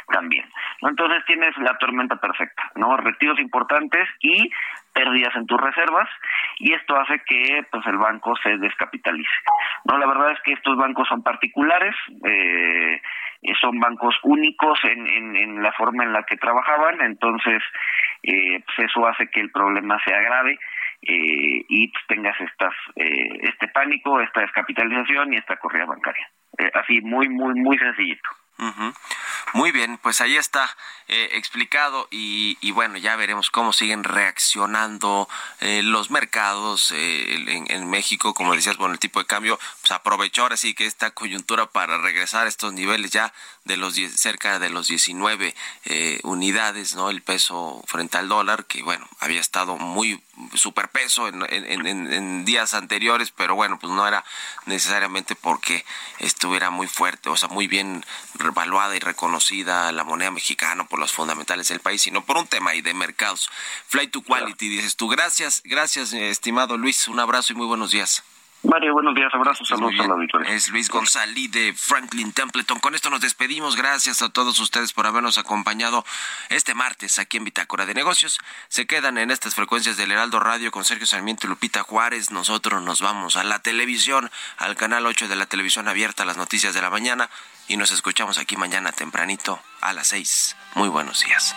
también. 0.09 0.45
Entonces 0.83 1.25
tienes 1.27 1.57
la 1.59 1.79
tormenta 1.79 2.17
perfecta, 2.17 2.71
¿no? 2.75 2.97
Retiros 2.97 3.39
importantes 3.39 4.09
y 4.21 4.51
pérdidas 4.93 5.35
en 5.37 5.47
tus 5.47 5.61
reservas 5.61 6.09
y 6.59 6.73
esto 6.73 6.97
hace 6.97 7.21
que 7.27 7.65
pues 7.71 7.87
el 7.87 7.99
banco 7.99 8.35
se 8.43 8.57
descapitalice. 8.59 9.31
No, 9.85 9.99
la 9.99 10.07
verdad 10.07 10.33
es 10.33 10.41
que 10.45 10.53
estos 10.53 10.77
bancos 10.77 11.09
son 11.09 11.23
particulares, 11.23 11.95
eh, 12.25 13.01
son 13.61 13.79
bancos 13.81 14.15
únicos 14.23 14.79
en, 14.85 15.37
en, 15.37 15.63
la 15.63 15.73
forma 15.73 16.05
en 16.05 16.13
la 16.13 16.23
que 16.25 16.37
trabajaban, 16.37 17.01
entonces 17.01 17.63
eh, 18.23 18.63
pues 18.65 18.91
eso 18.91 19.07
hace 19.07 19.29
que 19.29 19.41
el 19.41 19.51
problema 19.51 19.99
sea 20.05 20.21
grave 20.21 20.59
eh, 21.03 21.65
y 21.69 21.89
pues, 21.89 22.05
tengas 22.09 22.39
estas 22.41 22.75
eh, 22.97 23.39
este 23.43 23.69
pánico, 23.69 24.21
esta 24.21 24.43
descapitalización 24.43 25.33
y 25.33 25.37
esta 25.37 25.57
corrida 25.57 25.87
bancaria. 25.87 26.29
Eh, 26.59 26.71
así 26.75 27.01
muy 27.01 27.29
muy 27.29 27.55
muy 27.55 27.79
sencillito. 27.79 28.29
Muy 29.53 29.73
bien, 29.73 29.99
pues 29.99 30.21
ahí 30.21 30.37
está 30.37 30.77
eh, 31.09 31.31
explicado 31.33 32.07
y, 32.11 32.57
y, 32.61 32.71
bueno, 32.71 32.99
ya 32.99 33.17
veremos 33.17 33.51
cómo 33.51 33.73
siguen 33.73 34.05
reaccionando 34.05 35.29
eh, 35.61 35.83
los 35.83 36.11
mercados 36.11 36.93
eh, 36.93 37.35
en, 37.35 37.71
en, 37.71 37.91
México, 37.91 38.33
como 38.33 38.55
decías, 38.55 38.77
bueno, 38.77 38.95
el 38.95 39.01
tipo 39.01 39.19
de 39.19 39.27
cambio, 39.27 39.59
pues 39.81 39.91
aprovechó 39.91 40.43
ahora 40.43 40.57
sí 40.57 40.75
que 40.75 40.87
esta 40.87 41.11
coyuntura 41.11 41.67
para 41.67 41.99
regresar 41.99 42.47
a 42.47 42.49
estos 42.49 42.73
niveles 42.75 43.11
ya 43.11 43.33
de 43.65 43.77
los 43.77 43.95
cerca 43.95 44.59
de 44.59 44.71
los 44.71 44.87
19 44.89 45.55
unidades, 46.23 46.95
¿no? 46.95 47.11
El 47.11 47.23
peso 47.23 47.83
frente 47.87 48.19
al 48.19 48.29
dólar, 48.29 48.67
que 48.67 48.83
bueno, 48.83 49.09
había 49.19 49.41
estado 49.41 49.79
muy 49.79 50.23
superpeso 50.55 51.29
en, 51.29 51.43
en, 51.49 51.87
en, 51.87 52.13
en 52.13 52.45
días 52.45 52.75
anteriores, 52.75 53.31
pero 53.31 53.55
bueno, 53.55 53.79
pues 53.79 53.93
no 53.93 54.07
era 54.07 54.25
necesariamente 54.67 55.35
porque 55.35 55.85
estuviera 56.19 56.71
muy 56.71 56.87
fuerte, 56.87 57.29
o 57.29 57.37
sea, 57.37 57.49
muy 57.49 57.67
bien 57.67 58.05
revaluada 58.35 58.97
y 58.97 59.01
reconocida 59.01 59.93
la 59.93 60.05
moneda 60.05 60.31
mexicana 60.31 60.85
por 60.85 60.99
los 60.99 61.13
fundamentales 61.13 61.69
del 61.69 61.81
país, 61.81 62.03
sino 62.03 62.25
por 62.25 62.37
un 62.37 62.47
tema 62.47 62.71
ahí 62.71 62.83
de 62.83 62.95
mercados. 62.95 63.51
Flight 63.89 64.11
to 64.11 64.23
quality, 64.23 64.69
dices 64.69 64.97
tú. 64.97 65.09
Gracias, 65.09 65.63
gracias, 65.65 66.13
estimado 66.13 66.77
Luis. 66.77 67.09
Un 67.09 67.21
abrazo 67.21 67.53
y 67.53 67.57
muy 67.57 67.67
buenos 67.67 67.91
días. 67.91 68.23
Mario, 68.63 68.93
buenos 68.93 69.15
días, 69.15 69.33
abrazos, 69.33 69.67
saludos 69.67 69.99
a 70.01 70.07
la 70.07 70.13
auditoría. 70.13 70.53
Es 70.53 70.69
Luis 70.69 70.91
González 70.91 71.51
de 71.51 71.73
Franklin 71.73 72.33
Templeton. 72.33 72.79
Con 72.79 72.95
esto 72.95 73.09
nos 73.09 73.23
despedimos. 73.23 73.75
Gracias 73.75 74.21
a 74.21 74.29
todos 74.29 74.59
ustedes 74.59 74.93
por 74.93 75.07
habernos 75.07 75.39
acompañado 75.39 76.05
este 76.51 76.75
martes 76.75 77.19
aquí 77.19 77.39
en 77.39 77.45
Bitácora 77.45 77.87
de 77.87 77.95
Negocios. 77.95 78.39
Se 78.69 78.87
quedan 78.87 79.17
en 79.17 79.31
estas 79.31 79.55
frecuencias 79.55 79.97
del 79.97 80.13
Heraldo 80.13 80.41
Radio 80.41 80.71
con 80.71 80.85
Sergio 80.85 81.07
Sarmiento 81.07 81.47
y 81.47 81.51
Lupita 81.51 81.83
Juárez. 81.83 82.31
Nosotros 82.33 82.83
nos 82.83 83.01
vamos 83.01 83.37
a 83.37 83.45
la 83.45 83.61
televisión, 83.61 84.31
al 84.59 84.77
canal 84.77 85.07
8 85.07 85.29
de 85.29 85.37
la 85.37 85.47
televisión 85.47 85.89
abierta, 85.89 86.27
las 86.27 86.37
noticias 86.37 86.75
de 86.75 86.83
la 86.83 86.91
mañana. 86.91 87.31
Y 87.67 87.79
nos 87.79 87.93
escuchamos 87.93 88.37
aquí 88.37 88.59
mañana 88.59 88.93
tempranito 88.93 89.59
a 89.81 89.95
las 89.95 90.09
6. 90.09 90.57
Muy 90.75 90.91
buenos 90.91 91.25
días. 91.25 91.57